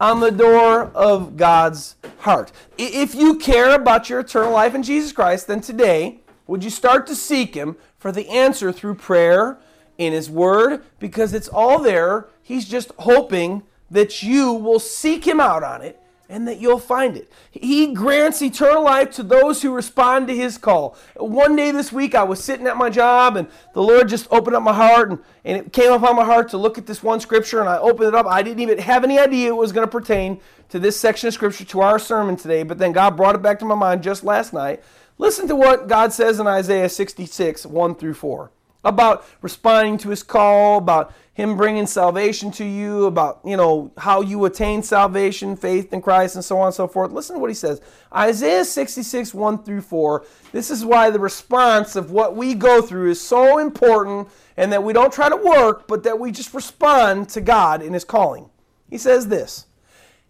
on 0.00 0.18
the 0.18 0.32
door 0.32 0.86
of 0.86 1.36
God's 1.36 1.94
heart? 2.18 2.50
If 2.76 3.14
you 3.14 3.38
care 3.38 3.76
about 3.76 4.10
your 4.10 4.20
eternal 4.20 4.50
life 4.50 4.74
in 4.74 4.82
Jesus 4.82 5.12
Christ, 5.12 5.46
then 5.46 5.60
today, 5.60 6.20
would 6.48 6.64
you 6.64 6.70
start 6.70 7.06
to 7.06 7.14
seek 7.14 7.54
Him 7.54 7.76
for 7.96 8.10
the 8.10 8.28
answer 8.28 8.72
through 8.72 8.96
prayer 8.96 9.58
in 9.98 10.12
His 10.12 10.28
Word? 10.28 10.82
Because 10.98 11.32
it's 11.32 11.46
all 11.46 11.78
there. 11.78 12.26
He's 12.42 12.68
just 12.68 12.90
hoping 12.98 13.62
that 13.88 14.24
you 14.24 14.52
will 14.52 14.80
seek 14.80 15.24
Him 15.24 15.38
out 15.38 15.62
on 15.62 15.82
it 15.82 16.00
and 16.34 16.48
that 16.48 16.60
you'll 16.60 16.80
find 16.80 17.16
it. 17.16 17.30
He 17.52 17.94
grants 17.94 18.42
eternal 18.42 18.82
life 18.82 19.12
to 19.12 19.22
those 19.22 19.62
who 19.62 19.72
respond 19.72 20.26
to 20.26 20.36
his 20.36 20.58
call. 20.58 20.96
One 21.14 21.54
day 21.54 21.70
this 21.70 21.92
week, 21.92 22.16
I 22.16 22.24
was 22.24 22.42
sitting 22.42 22.66
at 22.66 22.76
my 22.76 22.90
job, 22.90 23.36
and 23.36 23.46
the 23.72 23.82
Lord 23.82 24.08
just 24.08 24.26
opened 24.32 24.56
up 24.56 24.64
my 24.64 24.72
heart, 24.72 25.10
and, 25.10 25.20
and 25.44 25.58
it 25.58 25.72
came 25.72 25.92
upon 25.92 26.16
my 26.16 26.24
heart 26.24 26.48
to 26.48 26.56
look 26.56 26.76
at 26.76 26.86
this 26.86 27.04
one 27.04 27.20
scripture, 27.20 27.60
and 27.60 27.68
I 27.68 27.78
opened 27.78 28.08
it 28.08 28.16
up. 28.16 28.26
I 28.26 28.42
didn't 28.42 28.58
even 28.58 28.78
have 28.78 29.04
any 29.04 29.16
idea 29.16 29.50
it 29.50 29.56
was 29.56 29.70
going 29.70 29.86
to 29.86 29.90
pertain 29.90 30.40
to 30.70 30.80
this 30.80 30.98
section 30.98 31.28
of 31.28 31.34
scripture, 31.34 31.64
to 31.66 31.82
our 31.82 32.00
sermon 32.00 32.34
today, 32.34 32.64
but 32.64 32.78
then 32.78 32.90
God 32.90 33.16
brought 33.16 33.36
it 33.36 33.42
back 33.42 33.60
to 33.60 33.64
my 33.64 33.76
mind 33.76 34.02
just 34.02 34.24
last 34.24 34.52
night. 34.52 34.82
Listen 35.18 35.46
to 35.46 35.54
what 35.54 35.86
God 35.86 36.12
says 36.12 36.40
in 36.40 36.48
Isaiah 36.48 36.88
66, 36.88 37.64
1 37.64 37.94
through 37.94 38.14
4, 38.14 38.50
about 38.84 39.24
responding 39.42 39.98
to 39.98 40.10
his 40.10 40.22
call, 40.22 40.78
about 40.78 41.12
him 41.32 41.56
bringing 41.56 41.86
salvation 41.86 42.52
to 42.52 42.64
you, 42.64 43.06
about, 43.06 43.40
you 43.44 43.56
know, 43.56 43.90
how 43.98 44.20
you 44.20 44.44
attain 44.44 44.82
salvation, 44.82 45.56
faith 45.56 45.92
in 45.92 46.00
Christ, 46.00 46.36
and 46.36 46.44
so 46.44 46.58
on 46.58 46.66
and 46.66 46.74
so 46.74 46.86
forth. 46.86 47.10
Listen 47.10 47.34
to 47.34 47.40
what 47.40 47.50
he 47.50 47.54
says. 47.54 47.80
Isaiah 48.14 48.64
66, 48.64 49.34
1 49.34 49.64
through 49.64 49.80
4. 49.80 50.24
This 50.52 50.70
is 50.70 50.84
why 50.84 51.10
the 51.10 51.18
response 51.18 51.96
of 51.96 52.12
what 52.12 52.36
we 52.36 52.54
go 52.54 52.80
through 52.80 53.10
is 53.10 53.20
so 53.20 53.58
important 53.58 54.28
and 54.56 54.70
that 54.72 54.84
we 54.84 54.92
don't 54.92 55.12
try 55.12 55.28
to 55.28 55.36
work, 55.36 55.88
but 55.88 56.04
that 56.04 56.20
we 56.20 56.30
just 56.30 56.54
respond 56.54 57.28
to 57.30 57.40
God 57.40 57.82
in 57.82 57.92
his 57.92 58.04
calling. 58.04 58.48
He 58.88 58.98
says 58.98 59.26
this 59.26 59.66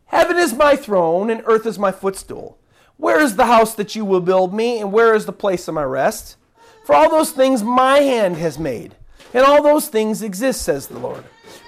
Heaven 0.07 0.39
is 0.39 0.55
my 0.55 0.75
throne, 0.75 1.29
and 1.29 1.43
earth 1.45 1.67
is 1.67 1.79
my 1.79 1.93
footstool. 1.93 2.59
Where 2.97 3.21
is 3.21 3.37
the 3.37 3.47
house 3.47 3.75
that 3.75 3.95
you 3.95 4.05
will 4.07 4.21
build 4.21 4.55
me, 4.55 4.81
and 4.81 4.93
where 4.93 5.15
is 5.15 5.27
the 5.27 5.33
place 5.33 5.69
of 5.69 5.75
my 5.75 5.83
rest? 5.83 6.37
For 6.85 6.95
all 6.95 7.11
those 7.11 7.32
things 7.32 7.62
my 7.62 7.99
hand 7.99 8.37
has 8.37 8.59
made 8.59 8.95
and 9.32 9.45
all 9.45 9.62
those 9.62 9.89
things 9.89 10.22
exist, 10.22 10.62
says 10.62 10.87
the 10.87 10.99
Lord. 10.99 11.24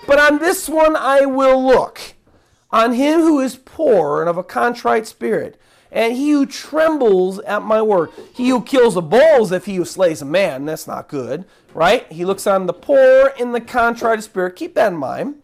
But 0.06 0.20
on 0.20 0.38
this 0.38 0.68
one 0.68 0.94
I 0.94 1.26
will 1.26 1.64
look, 1.66 2.14
on 2.70 2.92
him 2.92 3.20
who 3.20 3.40
is 3.40 3.56
poor 3.56 4.20
and 4.20 4.28
of 4.28 4.38
a 4.38 4.44
contrite 4.44 5.06
spirit, 5.06 5.60
and 5.90 6.14
he 6.14 6.30
who 6.30 6.46
trembles 6.46 7.38
at 7.40 7.62
my 7.62 7.80
word. 7.80 8.10
He 8.34 8.48
who 8.50 8.60
kills 8.60 8.96
a 8.96 9.00
bull 9.00 9.42
is 9.42 9.52
if 9.52 9.66
he 9.66 9.76
who 9.76 9.84
slays 9.84 10.20
a 10.20 10.26
man. 10.26 10.64
That's 10.64 10.86
not 10.86 11.08
good, 11.08 11.44
right? 11.72 12.10
He 12.12 12.24
looks 12.24 12.46
on 12.46 12.66
the 12.66 12.72
poor 12.72 13.32
in 13.38 13.52
the 13.52 13.60
contrite 13.60 14.22
spirit. 14.22 14.56
Keep 14.56 14.74
that 14.74 14.92
in 14.92 14.98
mind. 14.98 15.36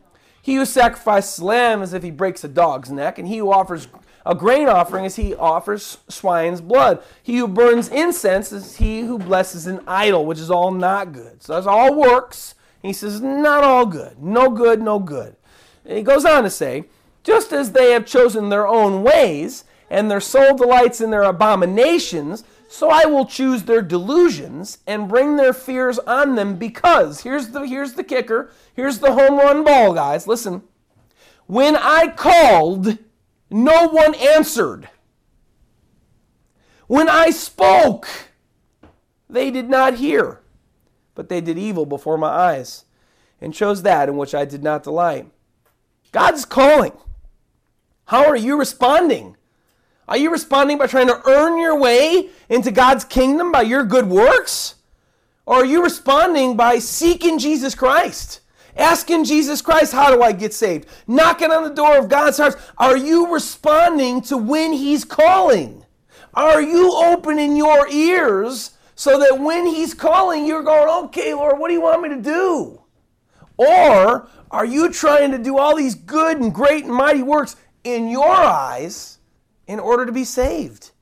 He 0.43 0.57
who 0.57 0.67
sacrifices 0.67 1.41
lamb 1.41 1.81
as 1.81 1.93
if 1.93 2.03
he 2.03 2.11
breaks 2.11 2.45
a 2.45 2.49
dog's 2.49 2.91
neck, 2.91 3.19
and 3.19 3.29
he 3.29 3.39
who 3.39 3.51
offers 3.51 3.89
a 4.25 4.35
grain 4.35 4.69
offering 4.69 5.05
is 5.05 5.17
he 5.17 5.35
offers 5.35 5.99
swine's 6.09 6.61
blood. 6.61 7.03
He 7.23 7.39
who 7.39 7.49
burns 7.49 7.89
incense 7.89 8.53
is 8.53 8.77
he 8.77 9.01
who 9.01 9.19
blesses 9.19 9.67
an 9.67 9.81
idol, 9.87 10.27
which 10.27 10.39
is 10.39 10.51
all 10.51 10.71
not 10.71 11.13
good. 11.13 11.43
So 11.43 11.55
that's 11.55 11.67
all 11.67 11.95
works. 11.95 12.55
He 12.83 12.93
says, 12.93 13.21
not 13.21 13.65
all 13.65 13.87
good. 13.87 14.23
No 14.23 14.51
good, 14.51 14.83
no 14.83 14.99
good. 14.99 15.37
And 15.85 15.99
he 15.99 16.03
goes 16.05 16.25
on 16.25 16.43
to 16.45 16.51
say, 16.51 16.85
just 17.23 17.53
as 17.53 17.73
they 17.73 17.93
have 17.93 18.07
chosen 18.07 18.49
their 18.49 18.67
own 18.67 19.03
ways, 19.03 19.65
and 19.93 20.11
their 20.11 20.21
soul 20.21 20.57
delights 20.57 21.01
in 21.03 21.11
their 21.11 21.23
abominations, 21.23 22.45
so 22.67 22.89
I 22.89 23.05
will 23.05 23.27
choose 23.27 23.65
their 23.65 23.83
delusions 23.83 24.79
and 24.87 25.09
bring 25.09 25.37
their 25.37 25.53
fears 25.53 25.99
on 26.01 26.35
them 26.35 26.57
because 26.57 27.21
here's 27.21 27.49
the 27.49 27.67
here's 27.67 27.93
the 27.93 28.03
kicker. 28.03 28.51
Here's 28.75 29.01
the 29.01 29.13
home 29.13 29.37
run 29.37 29.63
ball, 29.63 29.93
guys. 29.93 30.27
Listen. 30.27 30.63
When 31.47 31.77
I 31.77 32.09
called, 32.09 32.97
no 33.53 33.89
one 33.89 34.15
answered. 34.15 34.89
When 36.87 37.09
I 37.09 37.31
spoke, 37.31 38.09
they 39.29 39.51
did 39.51 39.69
not 39.69 39.95
hear, 39.95 40.41
but 41.15 41.29
they 41.29 41.41
did 41.41 41.59
evil 41.59 41.87
before 41.87 42.19
my 42.19 42.29
eyes 42.29 42.85
and 43.41 43.55
chose 43.55 43.83
that 43.83 44.09
in 44.09 44.17
which 44.17 44.35
I 44.35 44.45
did 44.45 44.63
not 44.63 44.83
delight. 44.83 45.27
God's 46.13 46.45
calling. 46.45 46.93
How 48.05 48.27
are 48.27 48.37
you 48.37 48.59
responding? 48.59 49.37
Are 50.07 50.19
you 50.19 50.31
responding 50.31 50.77
by 50.77 50.87
trying 50.87 51.07
to 51.07 51.23
earn 51.27 51.59
your 51.59 51.79
way 51.79 52.29
into 52.51 52.71
God's 52.71 53.05
kingdom 53.05 53.51
by 53.51 53.63
your 53.63 53.85
good 53.85 54.07
works? 54.07 54.75
Or 55.47 55.57
are 55.57 55.65
you 55.65 55.83
responding 55.83 56.57
by 56.57 56.79
seeking 56.79 57.39
Jesus 57.39 57.75
Christ? 57.75 58.42
Asking 58.77 59.25
Jesus 59.25 59.61
Christ, 59.61 59.93
how 59.93 60.15
do 60.15 60.23
I 60.23 60.33
get 60.33 60.55
saved? 60.55 60.89
Knocking 61.07 61.51
on 61.51 61.65
the 61.65 61.75
door 61.75 61.99
of 61.99 62.09
God's 62.09 62.39
heart. 62.39 62.57
Are 62.79 62.97
you 62.97 63.33
responding 63.33 64.23
to 64.23 64.37
when 64.37 64.73
He's 64.73 65.05
calling? 65.05 65.85
Are 66.35 66.63
you 66.63 66.93
opening 66.93 67.57
your 67.57 67.87
ears 67.89 68.71
so 68.95 69.19
that 69.19 69.39
when 69.39 69.67
He's 69.67 69.93
calling, 69.93 70.47
you're 70.47 70.63
going, 70.63 71.07
okay, 71.07 71.35
Lord, 71.35 71.59
what 71.59 71.69
do 71.69 71.75
you 71.75 71.83
want 71.83 72.03
me 72.03 72.09
to 72.11 72.21
do? 72.23 72.83
Or 73.57 74.29
are 74.51 74.65
you 74.65 74.91
trying 74.91 75.31
to 75.33 75.39
do 75.39 75.59
all 75.59 75.77
these 75.77 75.95
good 75.95 76.39
and 76.39 76.55
great 76.55 76.85
and 76.85 76.95
mighty 76.95 77.23
works 77.23 77.57
in 77.85 78.09
your 78.09 78.31
eyes 78.31 79.19
in 79.67 79.81
order 79.81 80.07
to 80.07 80.13
be 80.13 80.25
saved? 80.25 80.93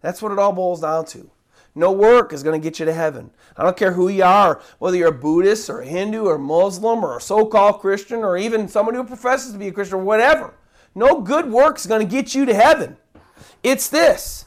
That's 0.00 0.22
what 0.22 0.32
it 0.32 0.38
all 0.38 0.52
boils 0.52 0.80
down 0.80 1.04
to. 1.06 1.30
No 1.74 1.92
work 1.92 2.32
is 2.32 2.42
going 2.42 2.60
to 2.60 2.64
get 2.64 2.78
you 2.78 2.86
to 2.86 2.92
heaven. 2.92 3.30
I 3.58 3.62
don't 3.62 3.76
care 3.76 3.92
who 3.92 4.08
you 4.08 4.24
are, 4.24 4.60
whether 4.78 4.96
you're 4.96 5.08
a 5.08 5.12
Buddhist 5.12 5.70
or 5.70 5.80
a 5.80 5.86
Hindu 5.86 6.24
or 6.24 6.38
Muslim 6.38 7.02
or 7.02 7.16
a 7.16 7.20
so 7.20 7.46
called 7.46 7.80
Christian 7.80 8.18
or 8.18 8.36
even 8.36 8.68
someone 8.68 8.94
who 8.94 9.04
professes 9.04 9.52
to 9.52 9.58
be 9.58 9.68
a 9.68 9.72
Christian 9.72 9.98
or 9.98 10.04
whatever. 10.04 10.54
No 10.94 11.20
good 11.20 11.50
work 11.50 11.78
is 11.78 11.86
going 11.86 12.06
to 12.06 12.10
get 12.10 12.34
you 12.34 12.44
to 12.46 12.54
heaven. 12.54 12.96
It's 13.62 13.88
this. 13.88 14.46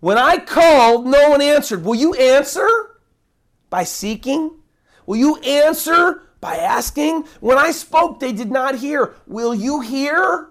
When 0.00 0.16
I 0.16 0.38
called, 0.38 1.06
no 1.06 1.30
one 1.30 1.42
answered. 1.42 1.84
Will 1.84 1.94
you 1.94 2.14
answer 2.14 2.68
by 3.68 3.84
seeking? 3.84 4.58
Will 5.06 5.16
you 5.16 5.36
answer 5.38 6.22
by 6.40 6.56
asking? 6.56 7.24
When 7.40 7.58
I 7.58 7.70
spoke, 7.70 8.20
they 8.20 8.32
did 8.32 8.50
not 8.50 8.76
hear. 8.76 9.14
Will 9.26 9.54
you 9.54 9.80
hear? 9.80 10.48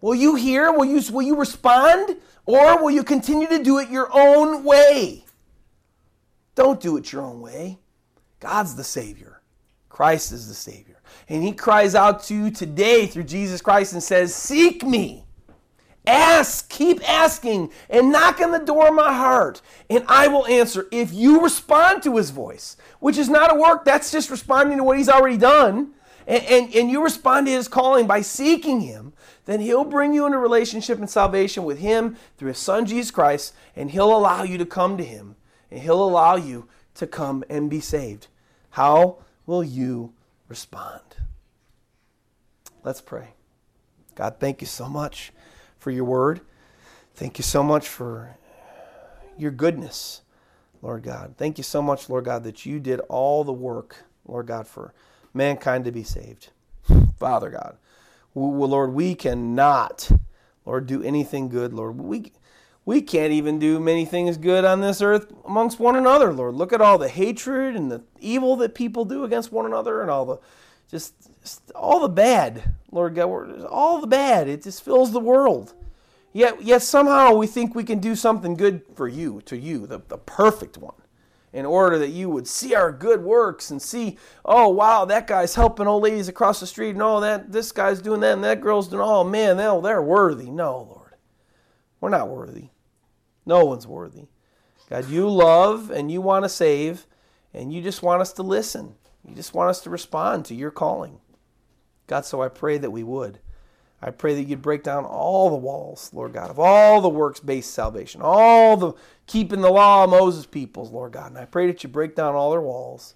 Will 0.00 0.14
you 0.14 0.34
hear? 0.36 0.72
Will 0.72 0.86
you, 0.86 1.02
will 1.12 1.22
you 1.22 1.36
respond? 1.36 2.16
Or 2.46 2.82
will 2.82 2.90
you 2.90 3.04
continue 3.04 3.48
to 3.48 3.62
do 3.62 3.78
it 3.78 3.90
your 3.90 4.08
own 4.12 4.64
way? 4.64 5.24
Don't 6.58 6.80
do 6.80 6.96
it 6.96 7.12
your 7.12 7.22
own 7.22 7.40
way. 7.40 7.78
God's 8.40 8.74
the 8.74 8.82
Savior, 8.82 9.42
Christ 9.88 10.32
is 10.32 10.48
the 10.48 10.54
Savior. 10.54 11.00
And 11.28 11.40
He 11.44 11.52
cries 11.52 11.94
out 11.94 12.24
to 12.24 12.34
you 12.34 12.50
today 12.50 13.06
through 13.06 13.24
Jesus 13.24 13.60
Christ 13.60 13.92
and 13.92 14.02
says, 14.02 14.34
Seek 14.34 14.82
me. 14.82 15.24
Ask, 16.04 16.68
keep 16.68 17.08
asking, 17.08 17.70
and 17.88 18.10
knock 18.10 18.40
on 18.40 18.50
the 18.50 18.58
door 18.58 18.88
of 18.88 18.94
my 18.94 19.14
heart, 19.14 19.62
and 19.88 20.02
I 20.08 20.26
will 20.26 20.48
answer. 20.48 20.88
If 20.90 21.12
you 21.12 21.40
respond 21.40 22.02
to 22.02 22.16
his 22.16 22.30
voice, 22.30 22.76
which 22.98 23.18
is 23.18 23.28
not 23.28 23.54
a 23.54 23.60
work, 23.60 23.84
that's 23.84 24.10
just 24.10 24.28
responding 24.28 24.78
to 24.78 24.82
what 24.82 24.98
he's 24.98 25.08
already 25.08 25.36
done, 25.36 25.92
and, 26.26 26.42
and, 26.44 26.74
and 26.74 26.90
you 26.90 27.04
respond 27.04 27.46
to 27.46 27.52
his 27.52 27.68
calling 27.68 28.08
by 28.08 28.20
seeking 28.20 28.80
him, 28.80 29.12
then 29.44 29.60
he'll 29.60 29.84
bring 29.84 30.12
you 30.12 30.26
into 30.26 30.38
relationship 30.38 30.98
and 30.98 31.08
salvation 31.08 31.62
with 31.62 31.78
him 31.78 32.16
through 32.36 32.48
his 32.48 32.58
son 32.58 32.84
Jesus 32.84 33.12
Christ, 33.12 33.54
and 33.76 33.92
he'll 33.92 34.16
allow 34.16 34.42
you 34.42 34.58
to 34.58 34.66
come 34.66 34.96
to 34.96 35.04
him, 35.04 35.36
and 35.70 35.80
he'll 35.80 36.02
allow 36.02 36.36
you 36.36 36.68
to 36.94 37.06
come 37.06 37.44
and 37.48 37.70
be 37.70 37.80
saved. 37.80 38.28
How 38.70 39.18
will 39.46 39.64
you 39.64 40.12
respond? 40.48 41.02
Let's 42.84 43.00
pray. 43.00 43.34
God, 44.14 44.36
thank 44.40 44.60
you 44.60 44.66
so 44.66 44.88
much 44.88 45.32
for 45.78 45.90
your 45.90 46.04
word. 46.04 46.40
Thank 47.14 47.38
you 47.38 47.42
so 47.42 47.62
much 47.62 47.88
for 47.88 48.36
your 49.36 49.50
goodness, 49.50 50.22
Lord 50.82 51.02
God. 51.02 51.34
Thank 51.36 51.58
you 51.58 51.64
so 51.64 51.82
much, 51.82 52.08
Lord 52.08 52.24
God, 52.24 52.44
that 52.44 52.66
you 52.66 52.80
did 52.80 53.00
all 53.08 53.44
the 53.44 53.52
work, 53.52 54.04
Lord 54.26 54.46
God, 54.46 54.66
for 54.66 54.92
mankind 55.34 55.84
to 55.84 55.92
be 55.92 56.02
saved. 56.02 56.50
Father 57.18 57.50
God, 57.50 57.76
Lord, 58.34 58.92
we 58.92 59.14
cannot, 59.14 60.10
Lord, 60.64 60.86
do 60.86 61.02
anything 61.02 61.48
good, 61.48 61.72
Lord. 61.72 61.98
We, 61.98 62.32
we 62.88 63.02
can't 63.02 63.34
even 63.34 63.58
do 63.58 63.78
many 63.78 64.06
things 64.06 64.38
good 64.38 64.64
on 64.64 64.80
this 64.80 65.02
earth 65.02 65.30
amongst 65.44 65.78
one 65.78 65.94
another, 65.94 66.32
Lord. 66.32 66.54
Look 66.54 66.72
at 66.72 66.80
all 66.80 66.96
the 66.96 67.10
hatred 67.10 67.76
and 67.76 67.92
the 67.92 68.02
evil 68.18 68.56
that 68.56 68.74
people 68.74 69.04
do 69.04 69.24
against 69.24 69.52
one 69.52 69.66
another 69.66 70.00
and 70.00 70.10
all 70.10 70.24
the 70.24 70.38
just, 70.90 71.12
just 71.42 71.70
all 71.72 72.00
the 72.00 72.08
bad, 72.08 72.76
Lord 72.90 73.14
God, 73.14 73.66
all 73.66 74.00
the 74.00 74.06
bad. 74.06 74.48
It 74.48 74.62
just 74.62 74.82
fills 74.82 75.12
the 75.12 75.20
world. 75.20 75.74
Yet, 76.32 76.62
yet 76.62 76.80
somehow 76.80 77.34
we 77.34 77.46
think 77.46 77.74
we 77.74 77.84
can 77.84 77.98
do 77.98 78.16
something 78.16 78.54
good 78.54 78.80
for 78.94 79.06
you, 79.06 79.42
to 79.42 79.58
you, 79.58 79.86
the, 79.86 80.00
the 80.08 80.16
perfect 80.16 80.78
one 80.78 80.94
in 81.52 81.66
order 81.66 81.98
that 81.98 82.08
you 82.08 82.30
would 82.30 82.48
see 82.48 82.74
our 82.74 82.90
good 82.90 83.22
works 83.22 83.70
and 83.70 83.82
see, 83.82 84.16
oh 84.46 84.70
wow, 84.70 85.04
that 85.04 85.26
guy's 85.26 85.56
helping 85.56 85.86
old 85.86 86.04
ladies 86.04 86.28
across 86.28 86.58
the 86.58 86.66
street, 86.66 86.92
and 86.92 87.02
oh 87.02 87.20
that 87.20 87.52
this 87.52 87.70
guy's 87.70 88.00
doing 88.00 88.20
that, 88.20 88.32
and 88.32 88.44
that 88.44 88.62
girl's 88.62 88.88
doing, 88.88 89.02
oh 89.04 89.24
man, 89.24 89.58
they're, 89.58 89.78
they're 89.82 90.00
worthy. 90.00 90.48
No, 90.48 90.88
Lord, 90.88 91.16
we're 92.00 92.08
not 92.08 92.30
worthy. 92.30 92.70
No 93.48 93.64
one's 93.64 93.86
worthy. 93.86 94.26
God, 94.90 95.08
you 95.08 95.28
love 95.28 95.90
and 95.90 96.12
you 96.12 96.20
want 96.20 96.44
to 96.44 96.50
save, 96.50 97.06
and 97.54 97.72
you 97.72 97.82
just 97.82 98.02
want 98.02 98.20
us 98.20 98.32
to 98.34 98.42
listen. 98.42 98.94
You 99.26 99.34
just 99.34 99.54
want 99.54 99.70
us 99.70 99.80
to 99.80 99.90
respond 99.90 100.44
to 100.44 100.54
your 100.54 100.70
calling. 100.70 101.18
God, 102.06 102.26
so 102.26 102.42
I 102.42 102.48
pray 102.48 102.76
that 102.76 102.90
we 102.90 103.02
would. 103.02 103.40
I 104.02 104.10
pray 104.10 104.34
that 104.34 104.44
you'd 104.44 104.62
break 104.62 104.82
down 104.84 105.06
all 105.06 105.48
the 105.48 105.56
walls, 105.56 106.10
Lord 106.12 106.34
God, 106.34 106.50
of 106.50 106.58
all 106.58 107.00
the 107.00 107.08
works 107.08 107.40
based 107.40 107.72
salvation, 107.72 108.20
all 108.22 108.76
the 108.76 108.92
keeping 109.26 109.62
the 109.62 109.72
law 109.72 110.04
of 110.04 110.10
Moses 110.10 110.44
peoples, 110.44 110.90
Lord 110.90 111.12
God. 111.12 111.30
And 111.30 111.38
I 111.38 111.46
pray 111.46 111.66
that 111.66 111.82
you 111.82 111.88
break 111.88 112.14
down 112.14 112.34
all 112.34 112.50
their 112.50 112.60
walls 112.60 113.14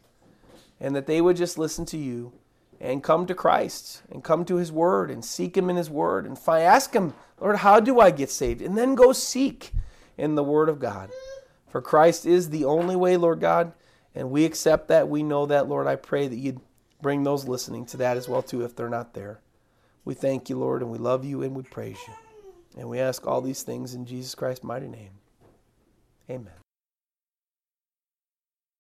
and 0.80 0.96
that 0.96 1.06
they 1.06 1.20
would 1.20 1.36
just 1.36 1.58
listen 1.58 1.84
to 1.86 1.98
you 1.98 2.32
and 2.80 3.02
come 3.02 3.26
to 3.26 3.34
Christ 3.34 4.02
and 4.10 4.24
come 4.24 4.44
to 4.46 4.56
his 4.56 4.72
word 4.72 5.10
and 5.10 5.24
seek 5.24 5.56
him 5.56 5.70
in 5.70 5.76
his 5.76 5.90
word 5.90 6.26
and 6.26 6.38
find, 6.38 6.64
ask 6.64 6.94
him, 6.94 7.12
Lord, 7.38 7.56
how 7.56 7.80
do 7.80 8.00
I 8.00 8.10
get 8.10 8.30
saved? 8.30 8.60
And 8.60 8.76
then 8.76 8.94
go 8.94 9.12
seek 9.12 9.72
in 10.16 10.34
the 10.34 10.44
word 10.44 10.68
of 10.68 10.78
God. 10.78 11.10
For 11.68 11.80
Christ 11.80 12.26
is 12.26 12.50
the 12.50 12.64
only 12.64 12.96
way, 12.96 13.16
Lord 13.16 13.40
God, 13.40 13.72
and 14.14 14.30
we 14.30 14.44
accept 14.44 14.88
that. 14.88 15.08
We 15.08 15.22
know 15.22 15.46
that, 15.46 15.68
Lord. 15.68 15.86
I 15.86 15.96
pray 15.96 16.28
that 16.28 16.36
you'd 16.36 16.60
bring 17.00 17.24
those 17.24 17.48
listening 17.48 17.86
to 17.86 17.96
that 17.98 18.16
as 18.16 18.28
well 18.28 18.42
too 18.42 18.64
if 18.64 18.76
they're 18.76 18.88
not 18.88 19.14
there. 19.14 19.40
We 20.04 20.14
thank 20.14 20.48
you, 20.50 20.58
Lord, 20.58 20.82
and 20.82 20.90
we 20.90 20.98
love 20.98 21.24
you 21.24 21.42
and 21.42 21.54
we 21.54 21.62
praise 21.62 21.98
you. 22.06 22.14
And 22.78 22.88
we 22.88 23.00
ask 23.00 23.26
all 23.26 23.40
these 23.40 23.62
things 23.62 23.94
in 23.94 24.06
Jesus 24.06 24.34
Christ's 24.34 24.64
mighty 24.64 24.88
name. 24.88 25.10
Amen. 26.30 26.61